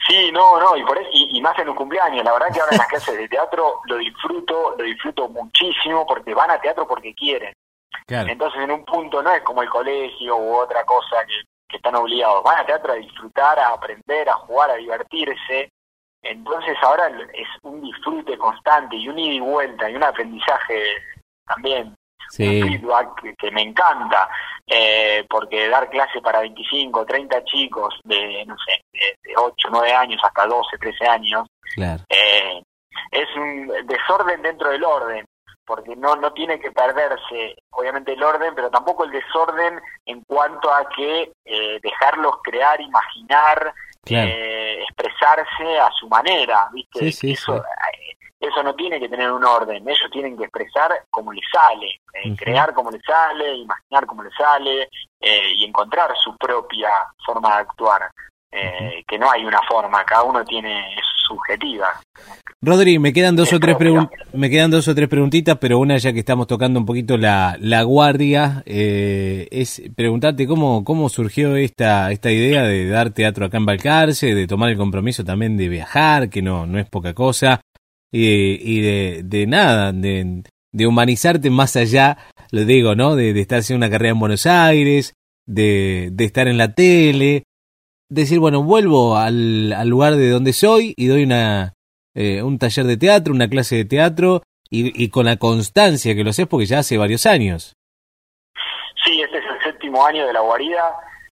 Sí, 0.07 0.31
no, 0.31 0.59
no, 0.59 0.77
y, 0.77 0.83
por 0.83 0.97
eso, 0.97 1.09
y, 1.41 1.43
más 1.43 1.57
en 1.59 1.69
un 1.69 1.75
cumpleaños. 1.75 2.23
La 2.23 2.33
verdad 2.33 2.47
que 2.53 2.59
ahora 2.59 2.73
en 2.73 2.77
las 2.77 2.87
clases 2.87 3.17
de 3.17 3.27
teatro 3.27 3.81
lo 3.85 3.97
disfruto, 3.97 4.75
lo 4.77 4.83
disfruto 4.83 5.27
muchísimo 5.29 6.05
porque 6.05 6.33
van 6.33 6.51
a 6.51 6.61
teatro 6.61 6.87
porque 6.87 7.13
quieren. 7.13 7.53
Entonces 8.07 8.61
en 8.61 8.71
un 8.71 8.85
punto 8.85 9.21
no 9.23 9.31
es 9.31 9.41
como 9.41 9.61
el 9.61 9.69
colegio 9.69 10.35
u 10.35 10.55
otra 10.55 10.83
cosa 10.85 11.25
que, 11.25 11.41
que 11.67 11.77
están 11.77 11.95
obligados. 11.95 12.43
Van 12.43 12.59
a 12.59 12.65
teatro 12.65 12.93
a 12.93 12.95
disfrutar, 12.95 13.57
a 13.59 13.69
aprender, 13.69 14.29
a 14.29 14.33
jugar, 14.33 14.71
a 14.71 14.75
divertirse. 14.75 15.69
Entonces 16.21 16.77
ahora 16.81 17.07
es 17.33 17.47
un 17.63 17.81
disfrute 17.81 18.37
constante 18.37 18.95
y 18.95 19.07
un 19.07 19.17
ida 19.17 19.33
y 19.33 19.39
vuelta 19.39 19.89
y 19.89 19.95
un 19.95 20.03
aprendizaje 20.03 20.97
también 21.45 21.95
sí. 22.31 22.61
feedback 22.61 23.35
que, 23.37 23.51
me 23.51 23.61
encanta, 23.61 24.29
eh, 24.65 25.25
porque 25.29 25.67
dar 25.69 25.89
clase 25.89 26.21
para 26.21 26.39
25, 26.41 27.05
30 27.05 27.43
chicos 27.43 27.99
de, 28.03 28.45
no 28.45 28.55
sé, 28.65 28.81
de, 28.93 29.33
8, 29.35 29.67
9 29.71 29.93
años 29.93 30.21
hasta 30.23 30.47
12, 30.47 30.77
13 30.77 31.07
años, 31.07 31.47
eh, 31.77 32.61
es 33.11 33.27
un 33.35 33.71
desorden 33.85 34.41
dentro 34.41 34.69
del 34.69 34.83
orden, 34.83 35.25
porque 35.65 35.95
no, 35.95 36.15
no 36.15 36.31
tiene 36.33 36.59
que 36.59 36.71
perderse, 36.71 37.55
obviamente, 37.71 38.13
el 38.13 38.23
orden, 38.23 38.55
pero 38.55 38.69
tampoco 38.69 39.03
el 39.03 39.11
desorden 39.11 39.79
en 40.05 40.23
cuanto 40.23 40.73
a 40.73 40.87
que 40.89 41.31
eh, 41.45 41.79
dejarlos 41.81 42.35
crear, 42.43 42.79
imaginar, 42.79 43.73
expresarse 44.03 45.79
a 45.79 45.91
su 45.91 46.07
manera, 46.09 46.67
¿viste? 46.73 47.07
Eso, 47.07 47.63
eso 48.41 48.63
no 48.63 48.73
tiene 48.73 48.99
que 48.99 49.07
tener 49.07 49.31
un 49.31 49.45
orden, 49.45 49.87
ellos 49.87 50.09
tienen 50.11 50.35
que 50.35 50.45
expresar 50.45 50.91
como 51.11 51.31
les 51.31 51.43
sale, 51.51 52.01
eh, 52.15 52.35
crear 52.35 52.73
como 52.73 52.89
les 52.89 53.01
sale, 53.03 53.55
imaginar 53.55 54.07
como 54.07 54.23
les 54.23 54.33
sale 54.33 54.89
eh, 55.19 55.53
y 55.57 55.63
encontrar 55.63 56.11
su 56.17 56.35
propia 56.37 56.89
forma 57.23 57.49
de 57.49 57.61
actuar, 57.61 58.09
eh, 58.51 59.03
que 59.07 59.19
no 59.19 59.29
hay 59.29 59.45
una 59.45 59.61
forma, 59.69 60.03
cada 60.03 60.23
uno 60.23 60.43
tiene 60.43 60.95
su 61.03 61.35
subjetiva. 61.35 62.01
Rodri, 62.63 62.97
me 62.97 63.13
quedan 63.13 63.35
dos 63.35 63.53
o 63.53 63.59
tres 63.59 63.77
me 64.33 64.49
quedan 64.49 64.71
dos 64.71 64.87
o 64.87 64.95
tres 64.95 65.07
preguntitas, 65.07 65.57
pero 65.59 65.77
una 65.77 65.97
ya 65.97 66.11
que 66.11 66.19
estamos 66.19 66.47
tocando 66.47 66.79
un 66.79 66.85
poquito 66.85 67.17
la, 67.17 67.57
la 67.59 67.83
guardia, 67.83 68.63
es 68.65 69.81
preguntarte 69.95 70.47
cómo, 70.47 70.83
cómo 70.83 71.09
surgió 71.09 71.55
esta, 71.55 72.11
esta 72.11 72.31
idea 72.31 72.63
de 72.63 72.89
dar 72.89 73.11
teatro 73.11 73.45
acá 73.45 73.57
en 73.57 73.65
Balcarce, 73.65 74.33
de 74.33 74.47
tomar 74.47 74.69
el 74.69 74.77
compromiso 74.77 75.23
también 75.23 75.57
de 75.57 75.69
viajar, 75.69 76.29
que 76.29 76.41
no, 76.41 76.65
no 76.65 76.79
es 76.79 76.89
poca 76.89 77.13
cosa 77.13 77.61
y, 78.11 78.25
y 78.61 78.81
de, 78.81 79.21
de, 79.23 79.47
nada, 79.47 79.91
de, 79.91 80.43
de, 80.71 80.87
humanizarte 80.87 81.49
más 81.49 81.75
allá, 81.75 82.17
lo 82.51 82.65
digo, 82.65 82.95
¿no? 82.95 83.15
De, 83.15 83.31
estar 83.39 83.59
haciendo 83.59 83.85
una 83.85 83.91
carrera 83.91 84.11
en 84.11 84.19
Buenos 84.19 84.45
Aires, 84.45 85.13
de, 85.45 86.09
de 86.11 86.25
estar 86.25 86.47
en 86.47 86.57
la 86.57 86.73
tele, 86.73 87.43
decir, 88.09 88.39
bueno, 88.39 88.63
vuelvo 88.63 89.17
al, 89.17 89.73
al 89.73 89.87
lugar 89.87 90.15
de 90.15 90.29
donde 90.29 90.53
soy 90.53 90.93
y 90.97 91.07
doy 91.07 91.23
una, 91.23 91.73
eh, 92.13 92.43
un 92.43 92.59
taller 92.59 92.85
de 92.85 92.97
teatro, 92.97 93.33
una 93.33 93.49
clase 93.49 93.77
de 93.77 93.85
teatro 93.85 94.43
y, 94.69 95.03
y 95.03 95.09
con 95.09 95.25
la 95.25 95.37
constancia 95.37 96.13
que 96.15 96.23
lo 96.23 96.31
haces 96.31 96.47
porque 96.47 96.65
ya 96.65 96.79
hace 96.79 96.97
varios 96.97 97.25
años. 97.25 97.73
Sí, 99.05 99.21
este 99.21 99.37
es 99.37 99.45
el 99.45 99.63
séptimo 99.63 100.05
año 100.05 100.27
de 100.27 100.33
la 100.33 100.41
guarida. 100.41 100.81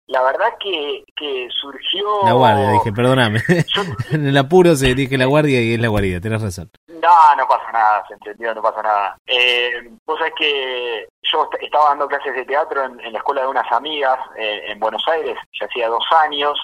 La 0.09 0.23
verdad 0.23 0.55
que, 0.59 1.05
que 1.14 1.49
surgió... 1.51 2.25
La 2.25 2.33
guardia, 2.33 2.73
dije, 2.73 2.92
perdóname. 2.92 3.42
en 4.11 4.27
el 4.27 4.37
apuro 4.38 4.75
se 4.75 4.94
dije 4.94 5.18
la 5.18 5.27
guardia 5.27 5.61
y 5.61 5.75
es 5.75 5.81
la 5.81 5.88
guarida, 5.88 6.18
tenés 6.18 6.42
razón. 6.42 6.71
No, 6.88 7.37
no 7.37 7.47
pasa 7.47 7.71
nada, 7.73 8.05
se 8.09 8.14
entendió, 8.14 8.55
no 8.55 8.62
pasa 8.62 8.83
nada. 8.83 9.18
Eh, 9.27 9.71
vos 10.07 10.18
sabés 10.18 10.33
que 10.38 11.07
yo 11.31 11.49
estaba 11.61 11.90
dando 11.90 12.09
clases 12.09 12.35
de 12.35 12.44
teatro 12.47 12.85
en, 12.85 13.12
la 13.12 13.18
escuela 13.18 13.42
de 13.42 13.49
unas 13.49 13.71
amigas 13.71 14.18
eh, 14.38 14.62
en 14.68 14.81
Buenos 14.81 15.07
Aires, 15.09 15.37
ya 15.61 15.66
hacía 15.66 15.88
dos 15.88 16.05
años, 16.25 16.59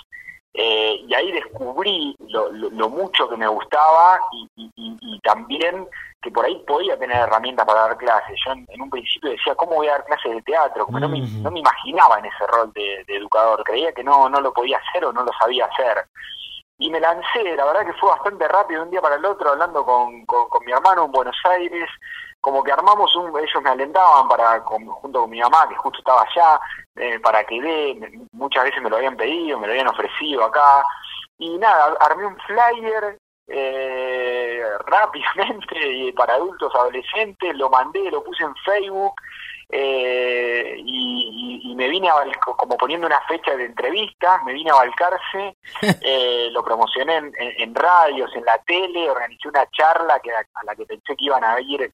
eh, 0.57 1.05
y 1.09 1.13
ahí 1.13 1.33
descubrí 1.33 2.15
lo, 2.29 2.49
lo, 2.53 2.89
mucho 2.89 3.29
que 3.29 3.37
me 3.37 3.49
gustaba 3.49 4.21
y, 4.33 4.49
y, 4.55 4.71
y, 4.77 5.19
también 5.19 5.89
que 6.23 6.31
por 6.31 6.45
ahí 6.45 6.63
podía 6.65 6.97
tener 6.97 7.17
herramientas 7.17 7.67
para 7.67 7.81
dar 7.81 7.97
clases. 7.97 8.39
Yo 8.47 8.53
en, 8.53 8.81
un 8.81 8.89
principio 8.89 9.31
decía, 9.31 9.57
¿cómo 9.57 9.75
voy 9.75 9.89
a 9.89 9.93
dar 9.93 10.05
clases 10.05 10.33
de 10.33 10.43
teatro? 10.43 10.87
Como 10.87 11.01
no, 11.01 11.09
me, 11.09 11.21
no 11.21 11.51
me 11.51 11.59
imaginaba 11.59 12.21
en 12.21 12.27
ese 12.27 12.47
rol 12.47 12.73
de, 12.73 13.03
de, 13.05 13.17
educador, 13.17 13.65
creía 13.65 13.93
que 13.93 14.05
no, 14.05 14.29
no 14.29 14.41
lo 14.41 14.53
podía 14.53 14.79
hacer 14.79 15.05
o 15.05 15.13
no 15.13 15.25
lo 15.25 15.33
sabía 15.33 15.67
hacer. 15.67 16.07
Y 16.79 16.89
me 16.89 17.01
lancé, 17.01 17.43
la 17.57 17.65
verdad 17.65 17.87
que 17.87 17.93
fue 17.95 18.11
bastante 18.11 18.47
rápido, 18.47 18.81
de 18.81 18.85
un 18.87 18.91
día 18.93 19.03
para 19.03 19.17
el 19.17 19.25
otro, 19.25 19.51
hablando 19.51 19.85
con, 19.85 20.25
con, 20.25 20.49
con 20.49 20.65
mi 20.65 20.71
hermano 20.71 21.07
en 21.07 21.13
Buenos 21.13 21.37
Aires, 21.51 21.91
como 22.45 22.63
que 22.63 22.73
armamos 22.73 23.17
un, 23.17 23.31
ellos 23.39 23.63
me 23.63 23.71
alentaban 23.71 24.29
para 24.29 24.61
junto 24.61 25.23
con 25.23 25.31
mi 25.31 25.41
mamá 25.41 25.67
que 25.67 25.77
justo 25.77 26.01
estaba 26.01 26.21
allá 26.21 26.61
eh, 26.95 27.19
para 27.19 27.43
que 27.43 27.59
dé 27.59 27.99
muchas 28.33 28.65
veces 28.65 28.83
me 28.83 28.91
lo 28.91 28.97
habían 28.97 29.17
pedido 29.17 29.59
me 29.59 29.67
lo 29.67 29.73
habían 29.73 29.89
ofrecido 29.89 30.45
acá. 30.45 30.85
Y 31.39 31.57
nada 31.57 31.97
armé 32.01 32.27
un 32.27 32.37
flyer 32.41 33.17
eh, 33.49 34.63
rápidamente 34.87 36.13
para 36.15 36.35
adultos 36.35 36.71
adolescentes 36.75 37.57
lo 37.57 37.71
mandé 37.71 38.11
lo 38.11 38.23
puse 38.23 38.45
en 38.45 38.55
Facebook 38.57 39.15
eh, 39.71 40.77
y, 40.79 41.61
y, 41.65 41.75
me 41.75 41.89
vine 41.89 42.11
a 42.11 42.15
como 42.59 42.77
poniendo 42.77 43.07
una 43.07 43.21
fecha 43.23 43.57
de 43.57 43.65
entrevista, 43.65 44.43
me 44.45 44.53
vine 44.53 44.71
a 44.71 44.75
Balcarce, 44.75 45.57
eh, 46.03 46.49
lo 46.53 46.63
promocioné 46.63 47.17
en, 47.17 47.33
en, 47.39 47.75
radios, 47.75 48.31
en 48.37 48.45
la 48.45 48.59
tele, 48.59 49.11
organicé 49.11 49.49
una 49.49 49.67
charla 49.71 50.21
que 50.21 50.31
a 50.31 50.45
la 50.65 50.77
que 50.77 50.85
pensé 50.85 51.17
que 51.17 51.25
iban 51.25 51.43
a 51.43 51.59
ir 51.61 51.91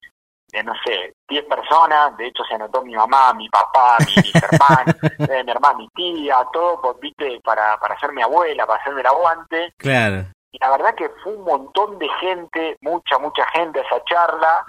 eh, 0.53 0.63
no 0.63 0.73
sé, 0.85 1.13
10 1.29 1.45
personas, 1.45 2.15
de 2.17 2.27
hecho 2.27 2.43
se 2.43 2.55
anotó 2.55 2.83
mi 2.83 2.93
mamá, 2.93 3.33
mi 3.33 3.47
papá, 3.49 3.97
mi, 3.99 4.15
mis 4.21 4.35
hermanos, 4.43 4.95
eh, 5.29 5.43
mi 5.43 5.51
hermana, 5.51 5.77
mi 5.77 5.87
tía, 5.89 6.45
todo, 6.51 6.81
pues, 6.81 6.99
viste, 6.99 7.39
para, 7.43 7.77
para 7.77 7.97
ser 7.99 8.11
mi 8.11 8.21
abuela, 8.21 8.65
para 8.65 8.81
hacerme 8.81 9.01
el 9.01 9.07
aguante. 9.07 9.73
Claro. 9.77 10.25
Y 10.51 10.57
la 10.59 10.71
verdad 10.71 10.95
que 10.95 11.09
fue 11.23 11.33
un 11.35 11.45
montón 11.45 11.97
de 11.99 12.09
gente, 12.19 12.77
mucha, 12.81 13.17
mucha 13.19 13.45
gente 13.51 13.79
a 13.79 13.83
esa 13.83 14.03
charla. 14.03 14.65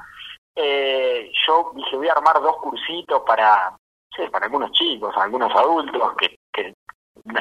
Eh, 0.55 1.33
yo 1.47 1.73
dije, 1.75 1.97
voy 1.97 2.09
a 2.09 2.12
armar 2.12 2.40
dos 2.40 2.57
cursitos 2.59 3.23
para, 3.27 3.75
sí, 4.14 4.23
para 4.31 4.45
algunos 4.45 4.71
chicos, 4.73 5.14
algunos 5.16 5.53
adultos, 5.55 6.14
que, 6.16 6.37
que 6.53 6.75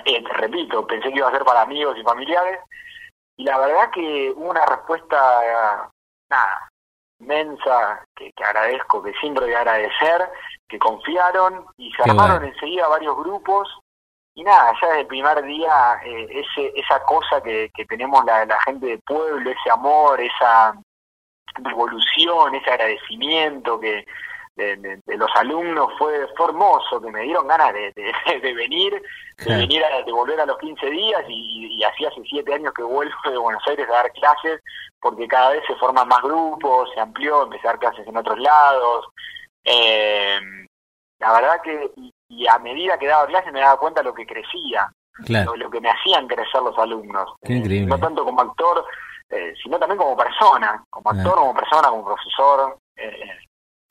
eh, 0.06 0.23
te 0.23 0.34
repito, 0.34 0.88
pensé 0.88 1.10
que 1.10 1.19
iba 1.19 1.27
a 1.27 1.32
ser 1.32 1.43
para 1.43 1.62
amigos 1.62 1.95
y 1.97 2.04
familiares. 2.04 2.60
Y 3.38 3.43
la 3.43 3.60
verdad 3.60 3.91
que 3.91 4.34
hubo 4.36 4.49
una 4.49 4.65
respuesta, 4.65 5.89
nada, 6.30 6.70
inmensa 7.21 8.05
que, 8.15 8.31
que, 8.34 8.43
agradezco, 8.43 9.01
que 9.03 9.13
siempre 9.13 9.45
voy 9.45 9.53
a 9.53 9.60
agradecer, 9.60 10.29
que 10.67 10.79
confiaron 10.79 11.65
y 11.77 11.91
se 11.93 12.03
armaron 12.10 12.43
enseguida 12.43 12.88
varios 12.88 13.15
grupos. 13.17 13.69
Y 14.34 14.43
nada, 14.43 14.73
ya 14.81 14.88
desde 14.88 15.01
el 15.01 15.07
primer 15.07 15.43
día, 15.43 15.99
eh, 16.05 16.27
ese, 16.29 16.71
esa 16.75 17.03
cosa 17.03 17.41
que, 17.43 17.69
que 17.73 17.86
tenemos 17.86 18.23
la, 18.25 18.45
la 18.45 18.60
gente 18.62 18.88
del 18.88 19.01
pueblo, 19.01 19.49
ese 19.49 19.69
amor, 19.69 20.21
esa 20.21 20.73
devolución, 21.60 22.55
ese 22.55 22.69
agradecimiento 22.69 23.79
que, 23.79 24.05
de, 24.56 24.76
de, 24.76 25.18
los 25.18 25.30
alumnos 25.36 25.94
fue, 25.98 26.28
hermoso, 26.40 27.02
que 27.02 27.12
me 27.12 27.22
dieron 27.22 27.48
ganas 27.48 27.74
de, 27.74 27.94
de 27.94 28.54
venir, 28.54 29.02
de 29.46 29.56
venir 29.56 29.84
a 29.84 30.04
de 30.04 30.12
volver 30.12 30.40
a 30.40 30.46
los 30.46 30.58
15 30.58 30.90
días 30.90 31.24
y, 31.28 31.78
y 31.78 31.84
así 31.84 32.06
hace 32.06 32.22
siete 32.30 32.54
años 32.54 32.74
que 32.74 32.84
vuelvo 32.84 33.14
de 33.26 33.38
Buenos 33.38 33.64
Aires 33.68 33.88
a 33.90 33.94
dar 33.94 34.12
clases 34.12 34.62
porque 35.02 35.28
cada 35.28 35.52
vez 35.52 35.64
se 35.68 35.76
forman 35.76 36.08
más 36.08 36.22
grupos, 36.22 36.90
se 36.94 37.00
amplió, 37.00 37.44
empecé 37.44 37.68
a 37.68 37.72
dar 37.72 37.80
clases 37.80 38.08
en 38.08 38.18
otros 38.18 38.40
lados. 38.40 39.08
Eh, 39.64 40.40
la 41.20 41.34
verdad 41.34 41.62
que, 41.64 41.92
y, 42.30 42.48
a 42.48 42.60
medida 42.60 42.98
que 42.98 43.08
daba 43.08 43.28
clases 43.28 43.52
me 43.52 43.60
daba 43.62 43.80
cuenta 43.80 44.04
lo 44.04 44.14
que 44.14 44.26
crecía, 44.26 44.92
lo, 45.28 45.56
lo, 45.56 45.70
que 45.70 45.82
me 45.82 45.90
hacían 45.90 46.28
crecer 46.28 46.62
los 46.62 46.78
alumnos. 46.78 47.34
Qué 47.44 47.60
no 47.86 48.00
tanto 48.00 48.24
como 48.24 48.42
actor, 48.42 48.86
eh, 49.30 49.54
sino 49.62 49.80
también 49.80 49.98
como 49.98 50.16
persona, 50.16 50.84
como 50.90 51.10
actor, 51.10 51.36
como 51.36 51.54
persona, 51.54 51.90
como 51.90 52.06
profesor. 52.06 52.78
Eh, 52.96 53.40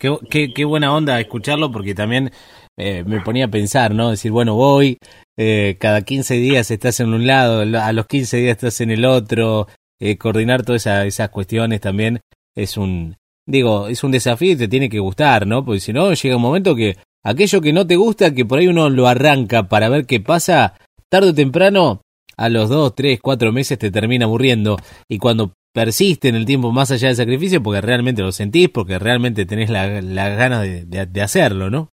Qué, 0.01 0.17
qué, 0.31 0.55
qué, 0.55 0.65
buena 0.65 0.95
onda 0.95 1.21
escucharlo 1.21 1.71
porque 1.71 1.95
también 1.95 2.33
eh, 2.79 3.05
me 3.05 3.21
ponía 3.21 3.45
a 3.45 3.51
pensar, 3.51 3.95
¿no? 3.95 4.11
Decir, 4.11 4.33
bueno, 4.33 4.55
voy, 4.55 4.97
eh, 5.39 5.77
cada 5.79 6.01
15 6.01 6.37
días 6.37 6.71
estás 6.71 7.01
en 7.01 7.13
un 7.13 7.27
lado, 7.27 7.61
a 7.61 7.93
los 7.93 8.07
15 8.07 8.39
días 8.39 8.53
estás 8.53 8.81
en 8.81 8.91
el 8.91 9.05
otro, 9.05 9.69
eh, 10.01 10.17
coordinar 10.17 10.65
todas 10.65 10.87
esa, 10.87 11.05
esas 11.05 11.29
cuestiones 11.29 11.83
también 11.83 12.21
es 12.57 12.79
un, 12.79 13.19
digo, 13.47 13.89
es 13.89 14.03
un 14.03 14.13
desafío 14.13 14.53
y 14.53 14.57
te 14.57 14.69
tiene 14.69 14.89
que 14.89 15.01
gustar, 15.01 15.47
¿no? 15.47 15.63
Porque 15.63 15.81
si 15.81 15.93
no, 15.93 16.15
llega 16.15 16.37
un 16.37 16.43
momento 16.43 16.75
que 16.75 16.97
aquello 17.23 17.61
que 17.61 17.75
no 17.75 17.87
te 17.87 17.97
gusta, 17.97 18.35
que 18.35 18.47
por 18.47 18.59
ahí 18.59 18.69
uno 18.69 18.89
lo 18.89 19.07
arranca 19.07 19.69
para 19.69 19.91
ver 19.91 20.07
qué 20.07 20.19
pasa, 20.21 20.79
tarde 21.11 21.29
o 21.29 21.35
temprano, 21.35 22.01
a 22.39 22.49
los 22.49 22.71
2, 22.71 22.95
3, 22.95 23.21
4 23.21 23.53
meses 23.53 23.79
te 23.79 23.91
termina 23.91 24.25
aburriendo. 24.25 24.79
Y 25.11 25.19
cuando 25.19 25.53
persiste 25.73 26.29
en 26.29 26.35
el 26.35 26.47
tiempo 26.47 26.73
más 26.73 26.91
allá 26.91 27.09
del 27.09 27.17
sacrificio 27.17 27.63
porque 27.63 27.81
realmente 27.81 28.23
lo 28.23 28.33
sentís, 28.33 28.69
porque 28.69 28.99
realmente 28.99 29.47
tenés 29.47 29.71
la, 29.71 30.01
la 30.01 30.29
ganas 30.31 30.63
de, 30.63 30.85
de, 30.85 31.07
de, 31.07 31.23
hacerlo, 31.23 31.71
¿no? 31.71 31.89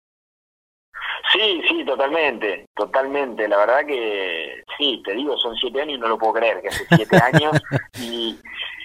Sí, 1.32 1.62
sí, 1.68 1.84
totalmente, 1.84 2.66
totalmente. 2.74 3.48
La 3.48 3.58
verdad 3.58 3.84
que 3.86 4.62
sí, 4.78 5.02
te 5.04 5.14
digo, 5.14 5.36
son 5.38 5.56
siete 5.56 5.82
años 5.82 5.98
y 5.98 6.00
no 6.00 6.08
lo 6.08 6.18
puedo 6.18 6.34
creer, 6.34 6.62
que 6.62 6.68
hace 6.68 6.86
siete 6.94 7.16
años 7.32 7.60
y, 7.98 8.38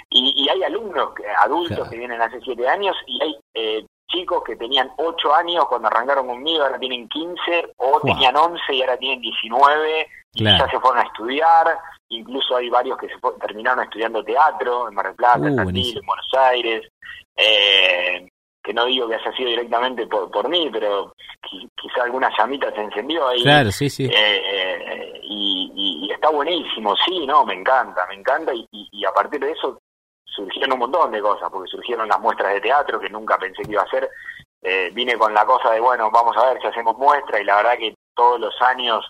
y, 0.10 0.44
y, 0.44 0.50
hay 0.50 0.64
alumnos, 0.64 1.10
adultos 1.40 1.78
claro. 1.78 1.92
que 1.92 1.98
vienen 1.98 2.22
hace 2.22 2.42
siete 2.42 2.68
años 2.68 2.96
y 3.06 3.22
hay 3.22 3.36
eh, 3.54 3.86
chicos 4.08 4.44
que 4.44 4.56
tenían 4.56 4.90
ocho 4.98 5.34
años 5.36 5.66
cuando 5.68 5.88
arrancaron 5.88 6.28
conmigo, 6.28 6.64
ahora 6.64 6.80
tienen 6.80 7.08
quince, 7.10 7.72
o 7.78 7.92
wow. 7.92 8.02
tenían 8.02 8.36
once 8.36 8.74
y 8.74 8.82
ahora 8.82 8.98
tienen 8.98 9.22
diecinueve 9.22 10.08
claro. 10.34 10.56
y 10.56 10.60
ya 10.60 10.72
se 10.72 10.80
fueron 10.80 11.00
a 11.00 11.08
estudiar 11.08 11.80
incluso 12.10 12.56
hay 12.56 12.70
varios 12.70 12.98
que 12.98 13.08
se 13.08 13.16
terminaron 13.40 13.84
estudiando 13.84 14.24
teatro 14.24 14.88
en 14.88 14.96
Mar 14.96 15.08
del 15.08 15.16
Plata, 15.16 15.40
uh, 15.40 15.48
en 15.48 15.56
Santil, 15.56 15.98
en 15.98 16.06
Buenos 16.06 16.32
Aires, 16.38 16.92
eh, 17.36 18.30
que 18.62 18.74
no 18.74 18.86
digo 18.86 19.08
que 19.08 19.16
haya 19.16 19.32
sido 19.34 19.50
directamente 19.50 20.06
por, 20.08 20.30
por 20.30 20.50
mí, 20.50 20.70
pero 20.72 21.14
quizá 21.42 22.04
alguna 22.04 22.30
llamita 22.38 22.72
se 22.72 22.82
encendió 22.82 23.28
ahí. 23.28 23.42
Claro, 23.42 23.72
sí, 23.72 23.90
sí. 23.90 24.06
Eh, 24.06 24.12
eh, 24.14 25.20
y, 25.24 25.72
y, 25.76 26.06
y, 26.06 26.12
está 26.12 26.30
buenísimo, 26.30 26.96
sí, 26.98 27.26
no, 27.26 27.46
me 27.46 27.54
encanta, 27.54 28.06
me 28.08 28.16
encanta, 28.16 28.54
y, 28.54 28.68
y, 28.72 29.06
a 29.06 29.12
partir 29.12 29.40
de 29.40 29.52
eso 29.52 29.80
surgieron 30.26 30.74
un 30.74 30.80
montón 30.80 31.12
de 31.12 31.22
cosas, 31.22 31.50
porque 31.50 31.70
surgieron 31.70 32.08
las 32.08 32.20
muestras 32.20 32.54
de 32.54 32.62
teatro 32.62 33.00
que 33.00 33.10
nunca 33.10 33.38
pensé 33.38 33.64
que 33.64 33.72
iba 33.72 33.82
a 33.82 33.86
hacer. 33.86 34.10
Eh, 34.62 34.92
vine 34.94 35.18
con 35.18 35.34
la 35.34 35.46
cosa 35.46 35.72
de, 35.72 35.80
bueno, 35.80 36.12
vamos 36.12 36.36
a 36.36 36.50
ver 36.50 36.62
si 36.62 36.68
hacemos 36.68 36.98
muestra, 36.98 37.40
y 37.40 37.46
la 37.46 37.56
verdad 37.58 37.78
que 37.78 37.96
todos 38.14 38.40
los 38.40 38.54
años 38.62 39.06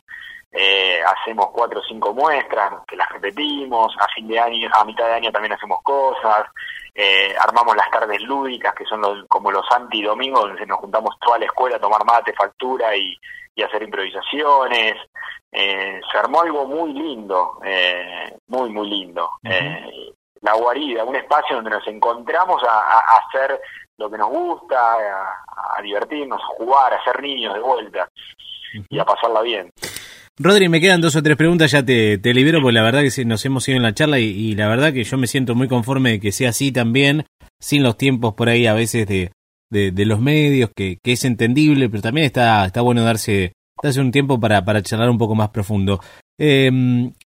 eh, 0.51 0.99
hacemos 1.03 1.47
cuatro 1.51 1.79
o 1.79 1.83
cinco 1.83 2.13
muestras 2.13 2.73
que 2.87 2.95
las 2.95 3.09
repetimos, 3.09 3.95
a 3.99 4.07
fin 4.07 4.27
de 4.27 4.39
año, 4.39 4.69
a 4.73 4.83
mitad 4.83 5.05
de 5.05 5.13
año 5.13 5.31
también 5.31 5.53
hacemos 5.53 5.81
cosas, 5.83 6.47
eh, 6.93 7.35
armamos 7.39 7.75
las 7.75 7.89
tardes 7.91 8.21
lúdicas 8.23 8.73
que 8.73 8.85
son 8.85 9.01
los, 9.01 9.25
como 9.27 9.51
los 9.51 9.65
anti-domingos 9.71 10.41
donde 10.41 10.65
nos 10.65 10.79
juntamos 10.79 11.15
toda 11.19 11.37
la 11.37 11.45
escuela 11.45 11.75
a 11.77 11.79
tomar 11.79 12.03
mate, 12.03 12.33
factura 12.33 12.95
y, 12.95 13.15
y 13.55 13.63
hacer 13.63 13.83
improvisaciones. 13.83 14.95
Eh, 15.51 16.01
se 16.11 16.17
armó 16.17 16.41
algo 16.41 16.65
muy 16.65 16.93
lindo, 16.93 17.59
eh, 17.63 18.35
muy, 18.47 18.69
muy 18.69 18.89
lindo. 18.89 19.31
Uh 19.43 19.49
-huh. 19.49 20.15
la 20.41 20.53
guarida, 20.53 21.03
un 21.03 21.15
espacio 21.15 21.55
donde 21.57 21.71
nos 21.71 21.87
encontramos 21.87 22.61
a, 22.63 22.99
hacer 22.99 23.59
lo 23.97 24.09
que 24.09 24.17
nos 24.17 24.29
gusta, 24.29 24.93
a, 24.93 25.77
a, 25.77 25.81
divertirnos, 25.81 26.41
a 26.41 26.55
jugar, 26.57 26.93
a 26.93 27.03
ser 27.03 27.21
niños 27.21 27.53
de 27.53 27.59
vuelta 27.59 28.09
y 28.89 28.99
a 28.99 29.05
pasarla 29.05 29.41
bien. 29.41 29.71
Rodri, 30.41 30.69
me 30.69 30.79
quedan 30.79 31.01
dos 31.01 31.17
o 31.17 31.21
tres 31.21 31.35
preguntas, 31.35 31.69
ya 31.71 31.83
te, 31.83 32.17
te 32.17 32.33
libero, 32.33 32.61
porque 32.61 32.73
la 32.73 32.81
verdad 32.81 33.03
que 33.03 33.25
nos 33.25 33.45
hemos 33.45 33.67
ido 33.67 33.75
en 33.75 33.83
la 33.83 33.93
charla 33.93 34.19
y, 34.19 34.55
la 34.55 34.69
verdad 34.69 34.93
que 34.93 35.03
yo 35.03 35.17
me 35.17 35.27
siento 35.27 35.53
muy 35.53 35.67
conforme 35.67 36.11
de 36.11 36.19
que 36.21 36.31
sea 36.31 36.51
así 36.51 36.71
también, 36.71 37.25
sin 37.59 37.83
los 37.83 37.97
tiempos 37.97 38.35
por 38.35 38.47
ahí 38.47 38.65
a 38.65 38.73
veces 38.73 39.05
de, 39.05 39.31
de, 39.69 40.05
los 40.05 40.21
medios, 40.21 40.69
que, 40.73 40.97
que, 41.03 41.11
es 41.11 41.25
entendible, 41.25 41.89
pero 41.89 42.01
también 42.01 42.25
está, 42.25 42.65
está 42.65 42.79
bueno 42.79 43.03
darse, 43.03 43.51
darse 43.83 43.99
un 43.99 44.11
tiempo 44.11 44.39
para, 44.39 44.63
para 44.63 44.81
charlar 44.81 45.09
un 45.09 45.17
poco 45.17 45.35
más 45.35 45.49
profundo. 45.49 45.99
Eh, 46.39 46.71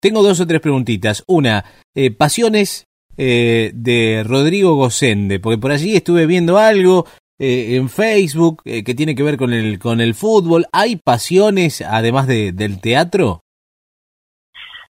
tengo 0.01 0.23
dos 0.23 0.39
o 0.39 0.47
tres 0.47 0.59
preguntitas. 0.59 1.23
Una, 1.27 1.63
eh, 1.93 2.09
pasiones 2.09 2.85
eh, 3.17 3.71
de 3.75 4.23
Rodrigo 4.25 4.73
Gosende, 4.73 5.39
porque 5.39 5.59
por 5.59 5.71
allí 5.71 5.95
estuve 5.95 6.25
viendo 6.25 6.57
algo, 6.57 7.05
eh, 7.39 7.75
en 7.75 7.89
Facebook 7.89 8.61
eh, 8.65 8.83
que 8.83 8.93
tiene 8.93 9.15
que 9.15 9.23
ver 9.23 9.37
con 9.37 9.53
el 9.53 9.79
con 9.79 10.01
el 10.01 10.15
fútbol. 10.15 10.65
¿Hay 10.71 10.95
pasiones 10.95 11.81
además 11.81 12.27
de, 12.27 12.51
del 12.51 12.79
teatro? 12.81 13.41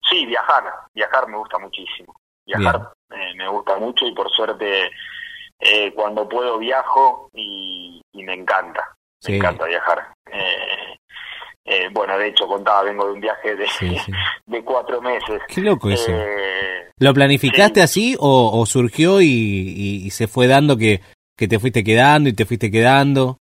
Sí, 0.08 0.26
viajar. 0.26 0.64
Viajar 0.94 1.28
me 1.28 1.36
gusta 1.36 1.58
muchísimo. 1.58 2.14
viajar 2.46 2.92
me 3.36 3.46
gusta 3.48 3.78
mucho 3.78 4.06
y 4.06 4.14
por 4.14 4.30
suerte 4.30 4.90
cuando 5.94 6.28
puedo 6.28 6.58
viajo 6.58 7.30
y, 7.34 8.00
me 8.14 8.34
encanta, 8.34 8.96
me 9.28 9.36
encanta 9.36 9.66
viajar. 9.66 10.12
bueno, 11.92 12.18
de 12.18 12.28
hecho 12.28 12.46
contaba, 12.46 12.82
vengo 12.82 13.06
de 13.06 13.12
un 13.12 13.20
viaje 13.20 13.54
de, 13.54 13.68
de 14.46 14.64
cuatro 14.64 15.00
meses. 15.00 15.40
Qué 15.48 15.60
loco 15.60 15.90
eso. 15.90 16.10
¿Lo 17.02 17.12
planificaste 17.14 17.82
así 17.82 18.16
o, 18.20 18.64
surgió 18.64 19.20
y, 19.20 20.08
se 20.10 20.28
fue 20.28 20.46
dando 20.46 20.76
que, 20.76 21.00
que 21.36 21.48
te 21.48 21.58
fuiste 21.58 21.82
quedando 21.82 22.28
y 22.28 22.34
te 22.34 22.46
fuiste 22.46 22.70
quedando? 22.70 23.38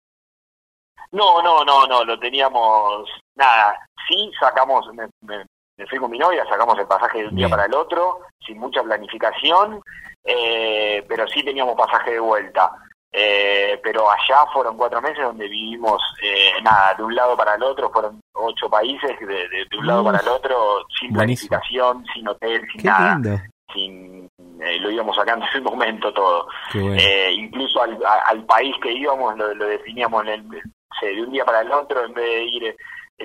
No, 1.11 1.41
no, 1.41 1.65
no, 1.65 1.87
no, 1.87 2.03
lo 2.03 2.19
teníamos, 2.19 3.09
nada, 3.35 3.75
sí 4.07 4.31
sacamos, 4.39 4.85
me, 4.93 5.45
fui 5.87 5.97
con 5.97 6.11
mi 6.11 6.19
novia, 6.19 6.45
sacamos 6.47 6.77
el 6.77 6.85
pasaje 6.85 7.19
de 7.19 7.27
un 7.27 7.35
día 7.35 7.49
para 7.49 7.65
el 7.65 7.73
otro, 7.73 8.19
sin 8.45 8.59
mucha 8.59 8.83
planificación, 8.83 9.81
eh, 10.23 11.03
pero 11.07 11.27
sí 11.27 11.43
teníamos 11.43 11.75
pasaje 11.75 12.11
de 12.11 12.19
vuelta. 12.19 12.71
Eh, 13.11 13.79
pero 13.83 14.07
allá 14.09 14.45
fueron 14.53 14.77
cuatro 14.77 15.01
meses 15.01 15.23
donde 15.23 15.47
vivimos, 15.47 15.99
eh, 16.21 16.51
nada, 16.61 16.93
de 16.93 17.03
un 17.03 17.15
lado 17.15 17.35
para 17.35 17.55
el 17.55 17.63
otro, 17.63 17.89
fueron 17.89 18.21
ocho 18.33 18.69
países, 18.69 19.17
de, 19.19 19.77
un 19.79 19.87
lado 19.87 20.03
para 20.03 20.19
el 20.19 20.27
otro, 20.27 20.85
sin 20.99 21.11
planificación, 21.13 22.05
sin 22.13 22.27
hotel, 22.27 22.61
sin 22.71 22.83
nada. 22.83 23.49
Sin, 23.73 24.28
lo 24.59 24.91
íbamos 24.91 25.15
sacando 25.15 25.45
en 25.45 25.57
el 25.57 25.63
momento 25.63 26.13
todo. 26.13 26.47
incluso 27.31 27.81
al, 27.81 27.97
al, 28.27 28.45
país 28.45 28.75
que 28.81 28.91
íbamos 28.91 29.37
lo, 29.37 29.53
lo 29.53 29.65
definíamos 29.67 30.23
en 30.23 30.29
el, 30.29 30.61
de 31.07 31.21
un 31.21 31.31
día 31.31 31.45
para 31.45 31.61
el 31.61 31.71
otro, 31.71 32.05
en 32.05 32.13
vez 32.13 32.25
de 32.25 32.43
ir 32.43 32.63
eh, 32.65 32.75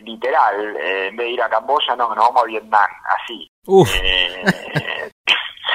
literal, 0.03 0.77
eh, 0.77 1.09
en 1.09 1.17
vez 1.17 1.27
de 1.27 1.33
ir 1.33 1.43
a 1.43 1.49
Camboya, 1.49 1.97
no, 1.97 2.09
nos 2.15 2.17
vamos 2.17 2.43
a 2.43 2.47
Vietnam, 2.47 2.89
así. 3.21 3.51
Eh, 4.03 4.45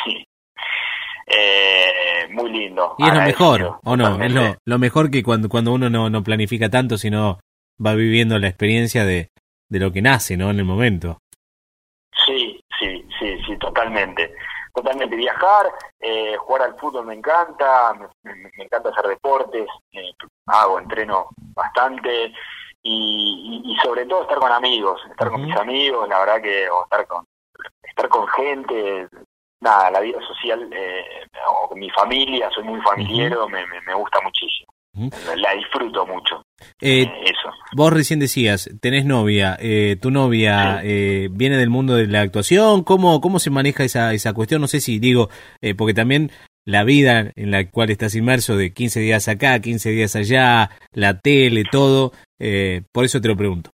sí. 0.04 0.26
muy 2.32 2.52
lindo. 2.52 2.96
Y 2.98 3.08
es 3.08 3.14
lo 3.14 3.22
mejor, 3.22 3.80
¿o 3.84 3.98
no? 3.98 4.22
Es 4.24 4.32
lo, 4.32 4.56
lo, 4.66 4.80
mejor 4.80 5.12
que 5.12 5.24
cuando, 5.24 5.50
cuando 5.50 5.74
uno 5.74 5.90
no, 5.90 6.10
no 6.10 6.24
planifica 6.24 6.70
tanto, 6.70 6.98
sino 6.98 7.40
va 7.84 7.94
viviendo 7.96 8.38
la 8.40 8.48
experiencia 8.48 9.06
de, 9.06 9.30
de 9.70 9.80
lo 9.80 9.92
que 9.92 10.02
nace, 10.02 10.38
¿no? 10.38 10.52
En 10.52 10.60
el 10.60 10.66
momento. 10.66 11.20
Sí, 12.26 12.60
sí, 12.80 13.06
sí, 13.20 13.38
sí, 13.46 13.58
totalmente 13.58 14.34
totalmente 14.74 15.16
viajar, 15.16 15.72
eh, 16.00 16.36
jugar 16.38 16.64
al 16.64 16.76
fútbol 16.80 17.06
me 17.06 17.16
encanta, 17.16 17.94
me, 18.24 18.52
encanta 18.58 18.90
hacer 18.90 19.08
deportes, 19.08 19.68
eh, 19.92 20.12
hago, 20.48 20.80
entreno 20.80 21.28
bastante 21.54 22.34
y, 22.82 23.78
sobre 23.84 24.06
todo 24.06 24.24
estar 24.24 24.40
con 24.40 24.52
amigos, 24.52 25.02
estar 25.10 25.30
con 25.30 25.46
mis 25.46 25.56
amigos, 25.56 26.08
la 26.08 26.20
verdad 26.20 26.42
que, 26.42 26.70
o 26.70 26.84
estar 26.84 27.06
con, 27.08 27.26
estar 27.84 28.10
con 28.10 28.28
gente, 28.28 29.08
nada, 29.62 29.92
la 29.92 30.00
vida 30.00 30.20
social, 30.22 30.70
eh, 30.72 31.28
o 31.48 31.76
mi 31.76 31.90
familia, 31.90 32.50
soy 32.52 32.64
muy 32.64 32.82
familiero, 32.82 33.48
me, 33.50 33.66
me, 33.66 33.94
gusta 33.94 34.20
muchísimo. 34.22 34.72
La 35.36 35.54
disfruto 35.54 36.06
mucho. 36.06 36.42
Eh, 36.82 37.04
eso. 37.24 37.50
Vos 37.72 37.94
recién 37.94 38.20
decías, 38.20 38.68
tenés 38.82 39.06
novia, 39.06 39.56
eh, 39.60 39.96
tu 40.02 40.10
novia 40.10 40.82
eh, 40.84 41.28
viene 41.30 41.56
del 41.56 41.70
mundo 41.70 41.94
de 41.94 42.08
la 42.08 42.22
actuación, 42.22 42.84
¿cómo, 42.84 43.22
cómo 43.22 43.38
se 43.38 43.52
maneja 43.52 43.84
esa, 43.84 44.12
esa 44.14 44.34
cuestión? 44.34 44.60
No 44.60 44.68
sé 44.68 44.82
si 44.82 44.98
digo, 44.98 45.30
eh, 45.62 45.76
porque 45.76 45.94
también 45.94 46.32
la 46.66 46.84
vida 46.84 47.32
en 47.36 47.52
la 47.52 47.70
cual 47.70 47.92
estás 47.92 48.16
inmerso 48.16 48.58
de 48.58 48.74
15 48.74 49.02
días 49.02 49.28
acá, 49.28 49.60
15 49.60 49.92
días 49.92 50.16
allá, 50.16 50.72
la 50.94 51.20
tele, 51.20 51.64
todo, 51.72 52.12
por 52.92 53.06
eso 53.06 53.22
te 53.22 53.28
lo 53.28 53.38
pregunto. 53.38 53.70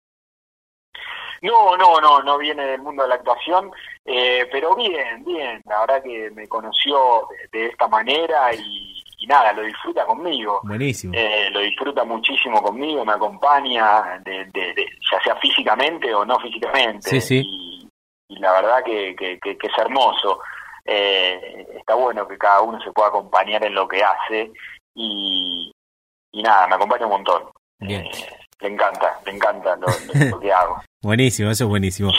No, 1.43 1.77
no, 1.77 2.01
no, 2.01 2.23
no 2.23 2.39
viene 2.39 2.65
del 2.65 2.83
mundo 2.83 3.03
de 3.03 3.09
la 3.09 3.15
actuación, 3.17 3.73
pero 4.05 4.77
bien, 4.77 5.25
bien, 5.25 5.61
la 5.65 5.81
verdad 5.81 6.03
que 6.03 6.31
me 6.31 6.47
conoció 6.47 7.27
de 7.53 7.67
esta 7.67 7.89
manera 7.89 8.55
y 8.55 9.00
y 9.21 9.27
nada, 9.27 9.53
lo 9.53 9.63
disfruta 9.63 10.07
conmigo. 10.07 10.61
Buenísimo. 10.65 11.13
Eh, 11.15 11.51
lo 11.51 11.61
disfruta 11.61 12.05
muchísimo 12.05 12.63
conmigo, 12.63 13.05
me 13.05 13.13
acompaña, 13.13 14.19
de, 14.25 14.47
de, 14.47 14.87
ya 15.13 15.21
sea 15.23 15.37
físicamente 15.37 16.13
o 16.15 16.25
no 16.25 16.39
físicamente. 16.41 17.11
Sí, 17.11 17.21
sí. 17.21 17.43
Y, 18.29 18.39
la 18.39 18.53
verdad 18.53 18.83
que, 18.83 19.15
que, 19.15 19.39
es 19.43 19.79
hermoso. 19.79 20.41
Eh, 20.87 21.67
está 21.77 21.95
bueno 21.95 22.27
que 22.27 22.39
cada 22.39 22.63
uno 22.63 22.81
se 22.83 22.91
pueda 22.93 23.09
acompañar 23.09 23.63
en 23.67 23.75
lo 23.75 23.87
que 23.87 24.03
hace 24.03 24.51
y, 24.95 25.71
y 26.33 26.43
nada, 26.43 26.67
me 26.67 26.77
acompaña 26.77 27.05
un 27.05 27.13
montón. 27.13 27.43
Bien. 27.79 28.07
Eh, 28.07 28.11
le 28.61 28.69
encanta, 28.69 29.21
le 29.27 29.33
encanta 29.33 29.77
lo, 29.77 29.87
lo 30.31 30.41
que 30.41 30.53
hago. 30.53 30.81
Buenísimo, 31.03 31.51
eso 31.51 31.65
es 31.65 31.71
buenísimo. 31.71 32.11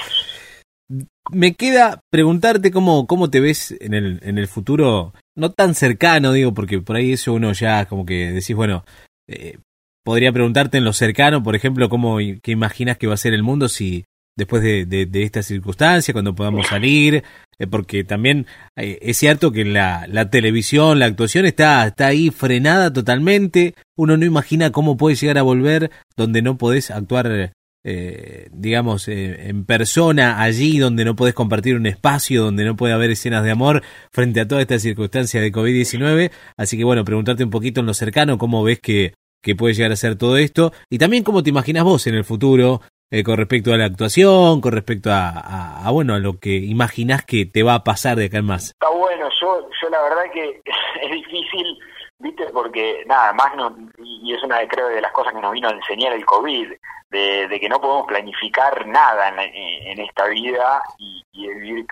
Me 1.32 1.54
queda 1.54 2.02
preguntarte 2.10 2.72
cómo, 2.72 3.08
cómo 3.08 3.30
te 3.30 3.40
ves 3.40 3.76
en 3.80 3.94
el, 3.94 4.20
en 4.24 4.38
el 4.38 4.48
futuro, 4.48 5.14
no 5.36 5.52
tan 5.52 5.76
cercano, 5.76 6.34
digo, 6.34 6.54
porque 6.54 6.82
por 6.82 6.96
ahí 6.96 7.14
eso 7.14 7.34
uno 7.34 7.54
ya 7.54 7.86
como 7.86 8.06
que 8.06 8.32
decís, 8.32 8.56
bueno, 8.56 8.84
eh, 9.28 9.58
podría 10.04 10.32
preguntarte 10.32 10.78
en 10.78 10.84
lo 10.84 10.94
cercano, 10.94 11.44
por 11.44 11.56
ejemplo, 11.56 11.90
cómo 11.90 12.18
qué 12.18 12.52
imaginas 12.52 12.98
que 12.98 13.08
va 13.08 13.14
a 13.14 13.18
ser 13.18 13.34
el 13.34 13.44
mundo 13.44 13.70
si 13.70 14.06
después 14.36 14.64
de, 14.64 14.86
de, 14.86 15.24
esta 15.24 15.44
circunstancia, 15.44 16.14
cuando 16.14 16.34
podamos 16.34 16.68
salir, 16.68 17.24
eh, 17.60 17.68
porque 17.68 18.04
también 18.04 18.48
eh, 18.76 18.98
es 19.02 19.18
cierto 19.18 19.52
que 19.52 19.66
la, 19.66 20.08
la 20.08 20.30
televisión, 20.30 21.00
la 21.00 21.06
actuación 21.06 21.46
está, 21.46 21.86
está 21.86 22.08
ahí 22.08 22.30
frenada 22.30 22.92
totalmente, 22.92 23.76
uno 23.98 24.18
no 24.18 24.26
imagina 24.26 24.72
cómo 24.72 24.98
puede 24.98 25.16
llegar 25.16 25.38
a 25.38 25.44
volver 25.44 25.92
donde 26.16 26.42
no 26.42 26.58
podés 26.58 26.92
actuar 26.92 27.54
eh, 27.84 28.48
digamos, 28.52 29.08
eh, 29.08 29.50
en 29.50 29.66
persona, 29.66 30.42
allí 30.42 30.78
donde 30.78 31.06
no 31.06 31.16
puedes 31.16 31.34
compartir 31.34 31.76
un 31.76 31.88
espacio, 31.88 32.44
donde 32.44 32.64
no 32.64 32.76
puede 32.76 32.94
haber 32.94 33.12
escenas 33.12 33.44
de 33.44 33.52
amor 33.52 33.82
frente 34.12 34.40
a 34.40 34.48
toda 34.48 34.62
esta 34.62 34.80
circunstancia 34.80 35.42
de 35.42 35.52
COVID-19. 35.52 36.32
Así 36.58 36.78
que 36.78 36.84
bueno, 36.84 37.04
preguntarte 37.04 37.44
un 37.44 37.50
poquito 37.50 37.82
en 37.82 37.88
lo 37.88 37.94
cercano 37.94 38.38
cómo 38.38 38.64
ves 38.64 38.80
que, 38.80 39.14
que 39.42 39.56
puede 39.56 39.74
llegar 39.74 39.92
a 39.92 39.96
ser 39.96 40.16
todo 40.16 40.38
esto 40.38 40.74
y 40.90 40.98
también 40.98 41.24
cómo 41.24 41.44
te 41.44 41.50
imaginas 41.50 41.84
vos 41.84 42.06
en 42.08 42.16
el 42.16 42.24
futuro 42.24 42.82
eh, 43.10 43.24
con 43.24 43.38
respecto 43.38 43.74
a 43.74 43.78
la 43.78 43.86
actuación, 43.86 44.62
con 44.62 44.72
respecto 44.72 45.10
a, 45.12 45.86
bueno, 45.92 46.14
a 46.14 46.20
lo 46.20 46.40
que 46.40 46.56
imaginas 46.56 47.26
que 47.26 47.46
te 47.46 47.64
va 47.64 47.74
a 47.74 47.84
pasar 47.84 48.18
de 48.18 48.26
acá 48.26 48.38
en 48.38 48.46
más. 48.46 48.68
Está 48.68 48.90
bueno, 48.90 49.28
yo, 49.42 49.68
yo 49.82 49.90
la 49.90 50.02
verdad 50.04 50.32
que 50.34 50.62
es 51.04 51.12
difícil 51.12 51.78
¿viste? 52.22 52.46
Porque 52.52 53.04
nada, 53.08 53.34
más 53.34 53.56
no, 53.56 53.76
y 53.98 54.34
es 54.34 54.44
una 54.44 54.60
de, 54.60 54.68
creo 54.68 54.88
de 54.88 55.02
las 55.02 55.12
cosas 55.12 55.34
que 55.34 55.42
nos 55.42 55.52
vino 55.52 55.68
a 55.68 55.74
enseñar 55.74 56.14
el 56.14 56.26
COVID, 56.26 56.72
de, 57.10 57.58
que 57.60 57.70
no 57.70 57.82
podemos 57.82 58.08
planificar 58.08 58.88
nada 58.88 59.30
en, 59.30 60.00
esta 60.00 60.26
vida 60.28 60.82
y, 60.98 61.24
vivir 61.34 61.86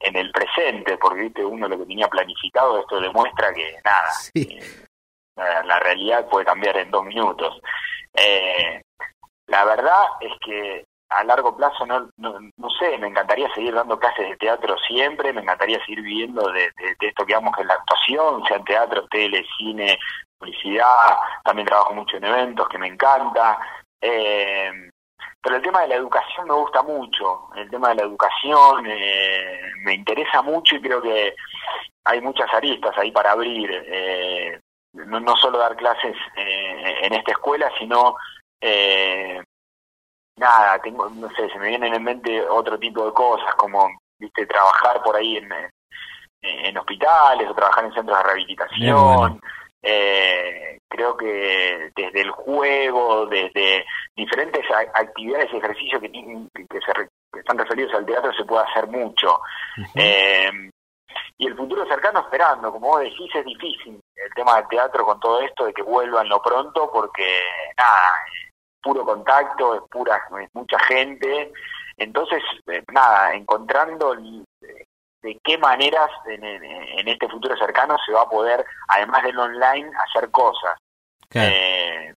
en, 0.00 0.16
el 0.16 0.30
presente, 0.32 0.96
porque 0.98 1.22
¿viste? 1.22 1.44
uno 1.44 1.68
lo 1.68 1.78
que 1.78 1.86
tenía 1.86 2.08
planificado, 2.08 2.80
esto 2.80 3.00
demuestra 3.00 3.52
que 3.54 3.76
nada, 3.84 4.10
eh, 4.34 4.60
la, 5.36 5.78
realidad 5.78 6.28
puede 6.28 6.46
cambiar 6.46 6.76
en 6.78 6.90
dos 6.90 7.04
minutos. 7.04 7.60
Eh, 8.14 8.82
la 9.46 9.64
verdad 9.64 10.04
es 10.20 10.32
que 10.44 10.84
a 11.08 11.24
largo 11.24 11.56
plazo 11.56 11.86
no, 11.86 12.10
no, 12.16 12.70
sé, 12.78 12.98
me 12.98 13.08
encantaría 13.08 13.52
seguir 13.54 13.74
dando 13.74 13.98
clases 13.98 14.28
de 14.28 14.36
teatro 14.36 14.76
siempre, 14.86 15.32
me 15.32 15.42
encantaría 15.42 15.78
seguir 15.80 16.02
viviendo 16.02 16.50
de, 16.50 16.70
esto 17.00 17.24
que 17.24 17.34
vamos 17.34 17.54
en 17.58 17.68
la 17.68 17.74
actuación, 17.74 18.44
sea 18.44 18.56
en 18.56 18.64
teatro, 18.64 19.06
tele, 19.08 19.44
cine, 19.56 19.98
publicidad, 20.38 21.16
también 21.44 21.66
trabajo 21.66 21.94
mucho 21.94 22.16
en 22.16 22.24
eventos 22.24 22.68
que 22.68 22.78
me 22.78 22.88
encanta. 22.88 23.58
Eh, 24.00 24.90
pero 25.40 25.56
el 25.56 25.62
tema 25.62 25.82
de 25.82 25.88
la 25.88 25.94
educación 25.94 26.48
me 26.48 26.54
gusta 26.54 26.82
mucho, 26.82 27.50
el 27.54 27.70
tema 27.70 27.90
de 27.90 27.94
la 27.96 28.02
educación 28.02 28.84
eh, 28.88 29.60
me 29.84 29.94
interesa 29.94 30.42
mucho 30.42 30.74
y 30.74 30.80
creo 30.80 31.00
que 31.00 31.36
hay 32.04 32.20
muchas 32.20 32.52
aristas 32.52 32.98
ahí 32.98 33.12
para 33.12 33.30
abrir, 33.30 33.70
eh, 33.72 34.60
no, 34.92 35.20
no 35.20 35.36
solo 35.36 35.58
dar 35.58 35.76
clases 35.76 36.16
en 36.34 37.12
esta 37.12 37.30
escuela, 37.30 37.70
sino 37.78 38.16
eh, 38.60 39.40
nada, 40.36 40.78
tengo, 40.80 41.08
no 41.08 41.28
sé, 41.30 41.48
se 41.50 41.58
me 41.58 41.68
vienen 41.68 41.94
en 41.94 42.04
mente 42.04 42.42
otro 42.48 42.78
tipo 42.78 43.06
de 43.06 43.12
cosas, 43.12 43.54
como, 43.56 43.88
viste, 44.18 44.46
trabajar 44.46 45.02
por 45.02 45.16
ahí 45.16 45.36
en, 45.38 45.50
en 46.42 46.78
hospitales 46.78 47.48
o 47.48 47.54
trabajar 47.54 47.84
en 47.84 47.92
centros 47.92 48.18
de 48.18 48.24
rehabilitación. 48.24 49.40
Eh, 49.82 50.80
creo 50.88 51.16
que 51.16 51.92
desde 51.94 52.20
el 52.22 52.30
juego, 52.30 53.26
desde 53.26 53.84
diferentes 54.16 54.64
actividades 54.94 55.48
y 55.52 55.58
ejercicios 55.58 56.00
que, 56.00 56.10
que, 56.10 56.80
se, 56.80 57.38
están 57.38 57.58
referidos 57.58 57.94
al 57.94 58.06
teatro 58.06 58.32
se 58.32 58.44
puede 58.44 58.64
hacer 58.64 58.86
mucho. 58.88 59.40
eh, 59.94 60.50
y 61.38 61.46
el 61.46 61.56
futuro 61.56 61.86
cercano 61.86 62.20
esperando, 62.20 62.72
como 62.72 62.88
vos 62.88 63.00
decís, 63.00 63.30
es 63.34 63.44
difícil 63.44 64.00
el 64.16 64.34
tema 64.34 64.56
del 64.56 64.68
teatro 64.68 65.04
con 65.04 65.20
todo 65.20 65.40
esto 65.40 65.66
de 65.66 65.72
que 65.72 65.82
vuelvan 65.82 66.28
lo 66.28 66.40
pronto 66.40 66.90
porque 66.92 67.42
nada, 67.78 68.24
puro 68.86 69.04
contacto, 69.04 69.74
es 69.74 69.82
pura, 69.90 70.22
es 70.40 70.48
mucha 70.54 70.78
gente. 70.84 71.52
Entonces, 71.96 72.40
eh, 72.68 72.84
nada, 72.92 73.34
encontrando 73.34 74.14
de 74.14 75.40
qué 75.42 75.58
maneras 75.58 76.08
en, 76.26 77.08
este 77.08 77.28
futuro 77.28 77.56
cercano 77.56 77.96
se 78.06 78.12
va 78.12 78.22
a 78.22 78.28
poder, 78.28 78.64
además 78.88 79.24
del 79.24 79.38
online, 79.38 79.90
hacer 80.06 80.30
cosas. 80.30 80.78
Eh, 81.34 82.14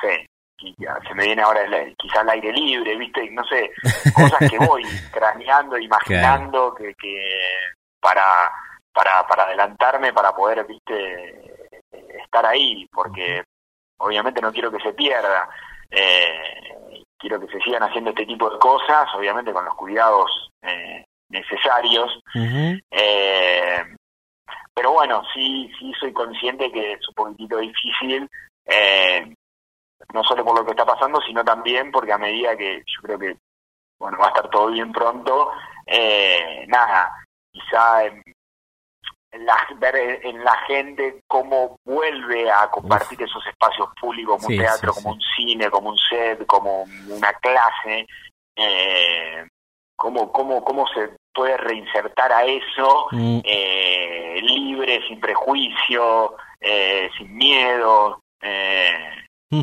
sí, 0.00 0.74
se 0.76 1.14
me 1.14 1.24
viene 1.24 1.42
ahora 1.42 1.62
quizás 1.96 2.22
el 2.22 2.30
aire 2.30 2.52
libre, 2.52 2.96
¿viste? 2.96 3.30
No 3.30 3.42
sé, 3.44 3.72
cosas 4.14 4.50
que 4.50 4.58
voy 4.58 4.82
craneando, 5.12 5.78
imaginando, 5.78 6.74
que, 6.74 6.94
que, 6.94 7.40
para, 8.00 8.52
para, 8.92 9.26
para 9.26 9.44
adelantarme, 9.44 10.12
para 10.12 10.34
poder, 10.34 10.66
viste, 10.66 11.70
estar 12.22 12.44
ahí, 12.44 12.86
porque 12.92 13.42
obviamente 14.04 14.40
no 14.40 14.52
quiero 14.52 14.70
que 14.70 14.82
se 14.82 14.92
pierda. 14.92 15.48
Eh, 15.90 17.02
quiero 17.18 17.40
que 17.40 17.48
se 17.48 17.60
sigan 17.60 17.82
haciendo 17.82 18.10
este 18.10 18.26
tipo 18.26 18.50
de 18.50 18.58
cosas, 18.58 19.08
obviamente 19.14 19.52
con 19.52 19.64
los 19.64 19.74
cuidados 19.74 20.50
eh, 20.62 21.04
necesarios. 21.30 22.20
eh, 22.90 23.82
pero 24.74 24.92
bueno, 24.92 25.22
sí, 25.32 25.70
sí 25.78 25.92
soy 25.98 26.12
consciente 26.12 26.70
que 26.70 26.92
es 26.92 27.08
un 27.08 27.14
poquitito 27.14 27.58
difícil, 27.58 28.28
eh, 28.66 29.34
no 30.12 30.24
solo 30.24 30.44
por 30.44 30.58
lo 30.58 30.64
que 30.64 30.72
está 30.72 30.84
pasando, 30.84 31.20
sino 31.22 31.44
también 31.44 31.90
porque 31.92 32.12
a 32.12 32.18
medida 32.18 32.56
que 32.56 32.78
yo 32.78 33.02
creo 33.02 33.18
que 33.18 33.36
bueno 33.98 34.18
va 34.18 34.26
a 34.26 34.28
estar 34.28 34.50
todo 34.50 34.70
bien 34.70 34.92
pronto, 34.92 35.52
eh, 35.86 36.64
nada, 36.66 37.14
quizá 37.52 38.04
en, 38.04 38.22
la, 39.38 39.66
ver 39.78 40.20
en 40.22 40.42
la 40.44 40.56
gente 40.66 41.20
cómo 41.26 41.76
vuelve 41.84 42.50
a 42.50 42.68
compartir 42.70 43.22
esos 43.22 43.44
espacios 43.46 43.88
públicos 44.00 44.36
como 44.36 44.54
un 44.54 44.62
teatro, 44.62 44.92
como 44.94 45.12
un 45.12 45.20
cine, 45.36 45.70
como 45.70 45.90
un 45.90 45.98
set, 45.98 46.46
como 46.46 46.84
una 47.08 47.32
clase, 47.34 48.06
eh, 48.56 49.46
cómo, 49.96 50.30
cómo, 50.32 50.62
cómo 50.62 50.86
se 50.88 51.10
puede 51.32 51.56
reinsertar 51.56 52.32
a 52.32 52.44
eso 52.44 53.06
mm. 53.10 53.40
eh, 53.44 54.40
libre, 54.42 55.00
sin 55.08 55.20
prejuicio, 55.20 56.36
eh, 56.60 57.10
sin 57.18 57.34
miedo, 57.36 58.20
mm. 58.40 59.60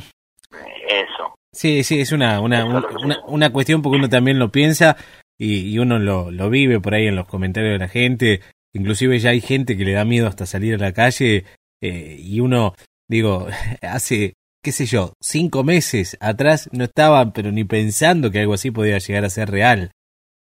eso. 0.88 1.36
Sí, 1.54 1.84
sí, 1.84 2.00
es 2.02 2.12
una, 2.12 2.40
una, 2.40 2.66
una, 2.66 3.20
una, 3.28 3.52
cuestión 3.52 3.82
porque 3.82 3.98
uno 3.98 4.10
también 4.10 4.40
lo 4.40 4.50
piensa 4.50 4.96
y, 5.38 5.74
y 5.74 5.80
uno 5.80 6.00
lo, 6.00 6.32
lo 6.32 6.50
vive 6.50 6.80
por 6.80 6.94
ahí 6.94 7.08
en 7.08 7.16
los 7.18 7.28
comentarios 7.28 7.74
de 7.74 7.80
la 7.80 7.90
gente 7.90 8.42
Inclusive 8.74 9.20
ya 9.20 9.32
hay 9.32 9.42
gente 9.42 9.78
que 9.78 9.86
le 9.86 9.94
da 9.94 10.06
miedo 10.06 10.28
hasta 10.28 10.46
salir 10.46 10.76
a 10.76 10.78
la 10.78 10.94
calle 10.94 11.46
eh, 11.82 12.18
y 12.20 12.40
uno, 12.40 12.76
digo, 13.08 13.48
hace, 13.82 14.36
qué 14.64 14.72
sé 14.72 14.86
yo, 14.86 15.14
cinco 15.22 15.64
meses 15.64 16.18
atrás 16.20 16.70
no 16.72 16.86
estaban 16.86 17.34
pero 17.34 17.52
ni 17.52 17.64
pensando 17.64 18.32
que 18.32 18.40
algo 18.40 18.54
así 18.54 18.72
podía 18.72 18.98
llegar 18.98 19.26
a 19.26 19.30
ser 19.30 19.50
real. 19.50 19.92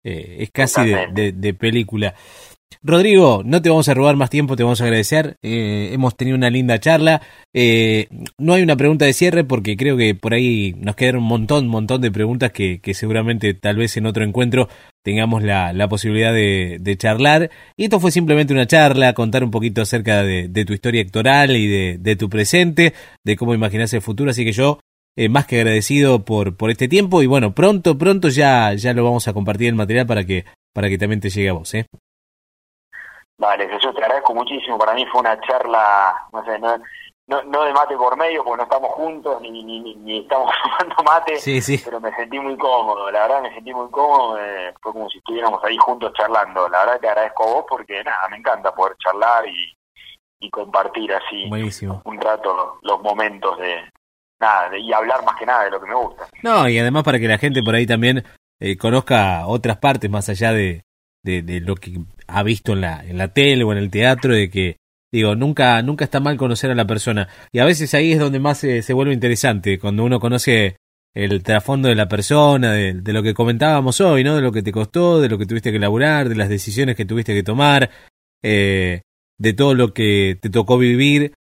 Eh, 0.07 0.37
es 0.41 0.51
casi 0.51 0.83
de, 1.15 1.33
de, 1.33 1.55
película. 1.55 2.15
Rodrigo, 2.83 3.43
no 3.45 3.63
te 3.63 3.69
vamos 3.69 3.89
a 3.89 3.95
robar 3.95 4.17
más 4.17 4.31
tiempo, 4.31 4.57
te 4.57 4.63
vamos 4.63 4.81
a 4.81 4.85
agradecer. 4.85 5.37
Eh, 5.43 5.91
hemos 5.93 6.17
tenido 6.17 6.37
una 6.37 6.51
linda 6.51 6.79
charla. 6.79 7.23
Eh, 7.53 8.09
no 8.39 8.55
hay 8.55 8.63
una 8.63 8.77
pregunta 8.77 9.05
de 9.05 9.13
cierre 9.13 9.45
porque 9.45 9.77
creo 9.77 9.97
que 9.97 10.15
por 10.15 10.35
ahí 10.35 10.75
nos 10.79 10.97
quedaron 10.97 11.23
un 11.23 11.29
montón, 11.29 11.69
montón 11.69 12.01
de 12.01 12.11
preguntas 12.11 12.53
que, 12.53 12.81
seguramente 12.95 13.55
tal 13.55 13.77
vez 13.77 13.97
en 13.97 14.07
otro 14.07 14.25
encuentro 14.25 14.69
tengamos 15.03 15.43
la, 15.43 15.89
posibilidad 15.89 16.33
de, 16.33 16.97
charlar. 16.99 17.51
Y 17.77 17.85
esto 17.85 18.01
fue 18.01 18.11
simplemente 18.11 18.53
una 18.53 18.67
charla, 18.67 19.13
contar 19.13 19.45
un 19.45 19.51
poquito 19.51 19.83
acerca 19.83 20.23
de, 20.23 20.65
tu 20.67 20.73
historia 20.73 21.03
actoral 21.03 21.57
y 21.57 21.97
de, 21.97 22.17
tu 22.17 22.29
presente, 22.29 22.95
de 23.25 23.37
cómo 23.37 23.55
imaginas 23.55 23.93
el 23.93 24.03
futuro. 24.03 24.31
Así 24.31 24.45
que 24.45 24.53
yo 24.53 24.81
eh, 25.17 25.29
más 25.29 25.47
que 25.47 25.57
agradecido 25.57 26.25
por, 26.25 26.57
por 26.57 26.71
este 26.71 26.89
tiempo 26.89 27.23
y 27.23 27.27
bueno, 27.27 27.55
pronto, 27.55 27.97
pronto 27.97 28.29
ya, 28.29 28.75
ya 28.75 28.93
lo 28.95 29.05
vamos 29.05 29.29
a 29.29 29.33
compartir 29.33 29.69
el 29.69 29.75
material 29.77 30.07
para 30.07 30.25
que, 30.25 30.45
para 30.75 30.89
que 30.89 30.99
también 30.99 31.21
te 31.21 31.31
llegue 31.31 31.51
a 31.51 31.53
vos. 31.53 31.73
¿eh? 31.75 31.87
Vale, 33.39 33.69
Jesús, 33.69 33.95
te 33.95 34.03
agradezco 34.03 34.35
muchísimo. 34.35 34.79
Para 34.79 34.95
mí 34.95 35.05
fue 35.07 35.21
una 35.21 35.41
charla, 35.41 36.29
no 36.33 36.45
sé, 36.45 36.59
no, 36.59 36.79
no, 37.27 37.65
de 37.65 37.73
mate 37.73 37.97
por 37.97 38.17
medio, 38.17 38.45
porque 38.45 38.59
no 38.59 38.63
estamos 38.65 38.91
juntos 38.91 39.41
ni, 39.41 39.51
ni, 39.51 39.95
ni, 39.95 40.19
estamos 40.21 40.53
tomando 40.79 41.03
mate, 41.05 41.37
sí, 41.39 41.61
sí. 41.61 41.81
pero 41.85 42.01
me 42.01 42.15
sentí 42.15 42.39
muy 42.39 42.57
cómodo. 42.57 43.11
La 43.11 43.23
verdad, 43.23 43.43
me 43.43 43.55
sentí 43.55 43.73
muy 43.73 43.91
cómodo. 43.91 44.39
Eh, 44.39 44.75
fue 44.81 44.93
como 44.93 45.09
si 45.09 45.19
estuviéramos 45.19 45.63
ahí 45.65 45.77
juntos 45.79 46.13
charlando. 46.15 46.69
La 46.69 46.81
verdad, 46.81 47.01
te 47.01 47.09
agradezco 47.09 47.45
a 47.45 47.53
vos 47.55 47.65
porque, 47.69 48.05
nada, 48.05 48.29
me 48.31 48.37
encanta 48.37 48.75
poder 48.75 48.97
charlar 48.99 49.49
y, 49.49 49.77
y 50.41 50.51
compartir 50.51 51.13
así 51.15 51.49
un 52.05 52.21
rato 52.21 52.79
los 52.83 53.01
momentos 53.01 53.59
de, 53.59 53.83
nada, 54.39 54.77
y 54.77 54.93
hablar 54.93 55.25
más 55.25 55.37
que 55.37 55.47
nada 55.47 55.65
de 55.65 55.71
lo 55.71 55.81
que 55.81 55.87
me 55.87 55.95
gusta. 55.95 56.29
No, 56.43 56.69
y 56.69 56.79
además 56.79 57.03
para 57.03 57.19
que 57.19 57.29
la 57.29 57.39
gente 57.39 57.63
por 57.63 57.75
ahí 57.75 57.87
también 57.87 58.25
eh, 58.61 58.77
conozca 58.77 59.47
otras 59.47 59.79
partes 59.79 60.11
más 60.11 60.29
allá 60.29 60.53
de, 60.53 60.85
de, 61.25 61.43
de 61.43 61.61
lo 61.61 61.75
que 61.75 61.99
ha 62.29 62.43
visto 62.43 62.75
en 62.75 62.83
la, 62.83 63.05
en 63.05 63.19
la 63.19 63.29
tele 63.29 63.65
o 63.65 63.73
en 63.73 63.79
el 63.79 63.91
teatro, 63.91 64.35
de 64.35 64.51
que, 64.51 64.77
digo, 65.13 65.35
nunca, 65.35 65.83
nunca 65.83 66.05
está 66.05 66.21
mal 66.21 66.37
conocer 66.37 66.71
a 66.71 66.75
la 66.75 66.87
persona. 66.87 67.29
Y 67.51 67.59
a 67.59 67.65
veces 67.65 67.93
ahí 67.95 68.13
es 68.13 68.19
donde 68.19 68.39
más 68.39 68.59
se, 68.59 68.83
se 68.83 68.93
vuelve 68.93 69.15
interesante, 69.15 69.79
cuando 69.79 70.05
uno 70.05 70.21
conoce 70.21 70.77
el 71.15 71.43
trasfondo 71.43 71.89
de 71.89 71.95
la 71.95 72.09
persona, 72.09 72.73
de, 72.73 72.95
de, 72.95 73.13
lo 73.13 73.23
que 73.23 73.35
comentábamos 73.35 74.01
hoy, 74.01 74.25
¿no? 74.25 74.37
De 74.37 74.43
lo 74.43 74.53
que 74.53 74.63
te 74.63 74.73
costó, 74.73 75.21
de 75.21 75.29
lo 75.29 75.39
que 75.39 75.47
tuviste 75.47 75.71
que 75.71 75.77
elaborar, 75.77 76.29
de 76.29 76.35
las 76.35 76.49
decisiones 76.49 76.97
que 76.97 77.05
tuviste 77.05 77.35
que 77.35 77.43
tomar, 77.43 77.91
eh, 78.43 79.03
de 79.39 79.53
todo 79.53 79.75
lo 79.75 79.95
que 79.95 80.37
te 80.41 80.51
tocó 80.51 80.77
vivir 80.77 81.33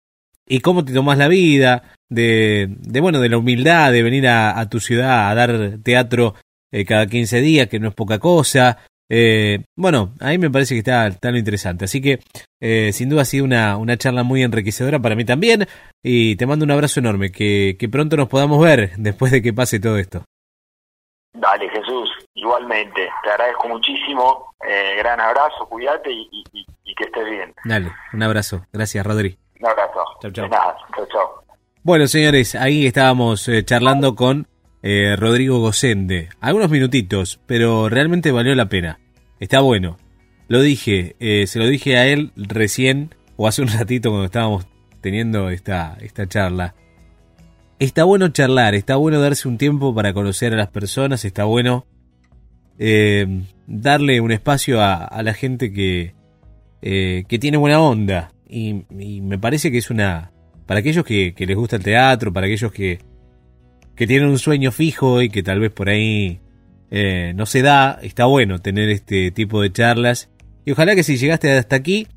y 0.48 0.60
cómo 0.60 0.86
te 0.86 0.94
tomás 0.94 1.18
la 1.18 1.28
vida, 1.28 1.96
de, 2.10 2.68
de 2.80 3.02
bueno, 3.02 3.20
de 3.20 3.30
la 3.30 3.38
humildad 3.38 3.92
de 3.92 4.04
venir 4.04 4.28
a, 4.28 4.60
a 4.60 4.70
tu 4.70 4.80
ciudad 4.80 5.32
a 5.32 5.36
dar 5.36 5.80
teatro 5.84 6.36
eh, 6.72 6.86
cada 6.86 7.08
15 7.08 7.42
días, 7.42 7.68
que 7.68 7.80
no 7.80 7.90
es 7.90 7.96
poca 7.96 8.20
cosa, 8.20 8.78
eh, 9.10 9.64
bueno, 9.76 10.14
ahí 10.20 10.38
me 10.38 10.50
parece 10.50 10.76
que 10.76 10.80
está, 10.80 11.12
tan 11.12 11.36
interesante. 11.36 11.86
Así 11.86 12.02
que 12.02 12.20
eh, 12.62 12.92
sin 12.94 13.10
duda 13.10 13.24
ha 13.24 13.26
sido 13.26 13.46
una, 13.46 13.78
una 13.78 13.98
charla 13.98 14.24
muy 14.24 14.44
enriquecedora 14.44 15.00
para 15.00 15.16
mí 15.16 15.26
también. 15.26 15.68
Y 16.02 16.36
te 16.36 16.46
mando 16.46 16.66
un 16.66 16.72
abrazo 16.72 17.00
enorme. 17.00 17.32
Que, 17.32 17.76
que 17.78 17.90
pronto 17.90 18.18
nos 18.18 18.30
podamos 18.30 18.62
ver 18.62 18.92
después 18.98 19.32
de 19.32 19.42
que 19.42 19.54
pase 19.54 19.80
todo 19.80 19.98
esto. 19.98 20.24
Dale, 21.34 21.70
Jesús. 21.70 22.10
Igualmente. 22.36 23.10
Te 23.24 23.30
agradezco 23.30 23.68
muchísimo. 23.68 24.54
Eh, 24.68 24.96
gran 24.98 25.20
abrazo. 25.20 25.68
Cuídate 25.70 26.12
y, 26.12 26.28
y, 26.32 26.66
y, 26.84 26.96
que 26.96 27.06
estés 27.06 27.30
bien. 27.30 27.54
Dale, 27.66 27.92
un 28.14 28.24
abrazo. 28.24 28.66
Gracias, 28.72 29.06
Rodri. 29.06 29.38
Un 29.60 29.70
abrazo. 29.70 30.00
Chau, 30.22 30.32
chau. 30.32 30.50
chau, 30.50 31.08
chau. 31.12 31.44
Bueno, 31.84 32.08
señores, 32.08 32.56
ahí 32.56 32.86
estábamos 32.86 33.48
eh, 33.50 33.66
charlando 33.66 34.16
con 34.16 34.48
eh, 34.84 35.16
Rodrigo 35.16 35.60
Gosende. 35.60 36.30
Algunos 36.42 36.70
minutitos, 36.70 37.40
pero 37.48 37.90
realmente 37.90 38.32
valió 38.32 38.54
la 38.54 38.70
pena. 38.70 39.00
Está 39.40 39.62
bueno. 39.62 39.98
Lo 40.50 40.62
dije, 40.62 41.16
eh, 41.20 41.48
se 41.48 41.58
lo 41.58 41.68
dije 41.68 41.98
a 41.98 42.06
él 42.06 42.32
recién, 42.36 43.16
o 43.38 43.48
hace 43.48 43.62
un 43.62 43.68
ratito 43.80 44.10
cuando 44.10 44.26
estábamos 44.26 44.68
teniendo 45.02 45.50
esta, 45.50 45.98
esta 46.02 46.28
charla. 46.28 46.76
Está 47.80 48.04
bueno 48.04 48.28
charlar, 48.30 48.76
está 48.76 48.98
bueno 48.98 49.20
darse 49.20 49.48
un 49.48 49.58
tiempo 49.58 49.96
para 49.96 50.14
conocer 50.14 50.54
a 50.54 50.58
las 50.58 50.70
personas, 50.70 51.26
está 51.26 51.46
bueno 51.46 51.86
eh, 52.78 53.44
darle 53.68 54.22
un 54.22 54.32
espacio 54.32 54.82
a, 54.82 55.22
la 55.24 55.34
gente 55.34 55.74
que, 55.74 56.14
eh, 56.82 57.24
que 57.28 57.40
tiene 57.40 57.58
buena 57.58 57.80
onda. 57.80 58.32
Y, 58.48 58.84
me 59.22 59.40
parece 59.40 59.72
que 59.72 59.80
es 59.80 59.90
una... 59.90 60.32
Para 60.66 60.80
aquellos 60.80 61.04
que, 61.04 61.34
que 61.34 61.46
les 61.46 61.58
gusta 61.58 61.78
el 61.78 61.84
teatro, 61.84 62.32
para 62.32 62.46
aquellos 62.46 62.72
que, 62.72 63.00
que 63.96 64.08
tienen 64.08 64.30
un 64.30 64.40
sueño 64.40 64.72
fijo 64.72 65.22
y 65.22 65.30
que 65.30 65.44
tal 65.44 65.60
vez 65.60 65.72
por 65.72 65.90
ahí 65.90 66.40
eh, 66.92 67.34
no 67.36 67.46
se 67.46 67.62
da, 67.62 68.00
está 68.02 68.26
bueno 68.26 68.60
tener 68.60 68.90
este 68.90 69.32
tipo 69.32 69.62
de 69.62 69.72
charlas 69.72 70.30
y 70.66 70.72
ojalá 70.72 70.96
que 70.96 71.04
si 71.04 71.18
llegaste 71.18 71.52
hasta 71.52 71.76
aquí 71.76 72.08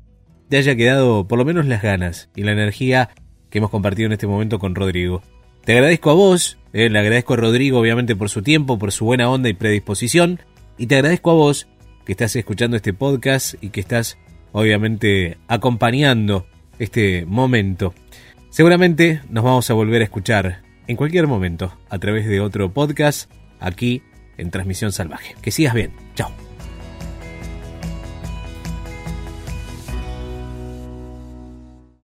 te 0.49 0.57
haya 0.57 0.75
quedado 0.75 1.27
por 1.27 1.37
lo 1.37 1.45
menos 1.45 1.65
las 1.65 1.81
ganas 1.81 2.29
y 2.35 2.43
la 2.43 2.51
energía 2.51 3.09
que 3.49 3.57
hemos 3.57 3.69
compartido 3.69 4.07
en 4.07 4.13
este 4.13 4.27
momento 4.27 4.59
con 4.59 4.75
Rodrigo. 4.75 5.21
Te 5.65 5.73
agradezco 5.73 6.09
a 6.11 6.13
vos, 6.13 6.57
eh, 6.73 6.89
le 6.89 6.99
agradezco 6.99 7.33
a 7.33 7.37
Rodrigo 7.37 7.79
obviamente 7.79 8.15
por 8.15 8.29
su 8.29 8.41
tiempo, 8.41 8.79
por 8.79 8.91
su 8.91 9.05
buena 9.05 9.29
onda 9.29 9.49
y 9.49 9.53
predisposición 9.53 10.39
y 10.77 10.87
te 10.87 10.95
agradezco 10.95 11.31
a 11.31 11.35
vos 11.35 11.67
que 12.05 12.13
estás 12.13 12.35
escuchando 12.35 12.77
este 12.77 12.93
podcast 12.93 13.55
y 13.61 13.69
que 13.69 13.81
estás 13.81 14.17
obviamente 14.53 15.37
acompañando 15.47 16.47
este 16.79 17.25
momento. 17.25 17.93
Seguramente 18.49 19.21
nos 19.29 19.43
vamos 19.43 19.69
a 19.69 19.73
volver 19.73 20.01
a 20.01 20.05
escuchar 20.05 20.66
en 20.87 20.95
cualquier 20.95 21.27
momento 21.27 21.73
a 21.89 21.99
través 21.99 22.27
de 22.27 22.39
otro 22.41 22.73
podcast 22.73 23.31
aquí 23.59 24.03
en 24.37 24.51
Transmisión 24.51 24.91
Salvaje. 24.91 25.35
Que 25.41 25.51
sigas 25.51 25.73
bien. 25.73 25.91
Chao. 26.15 26.46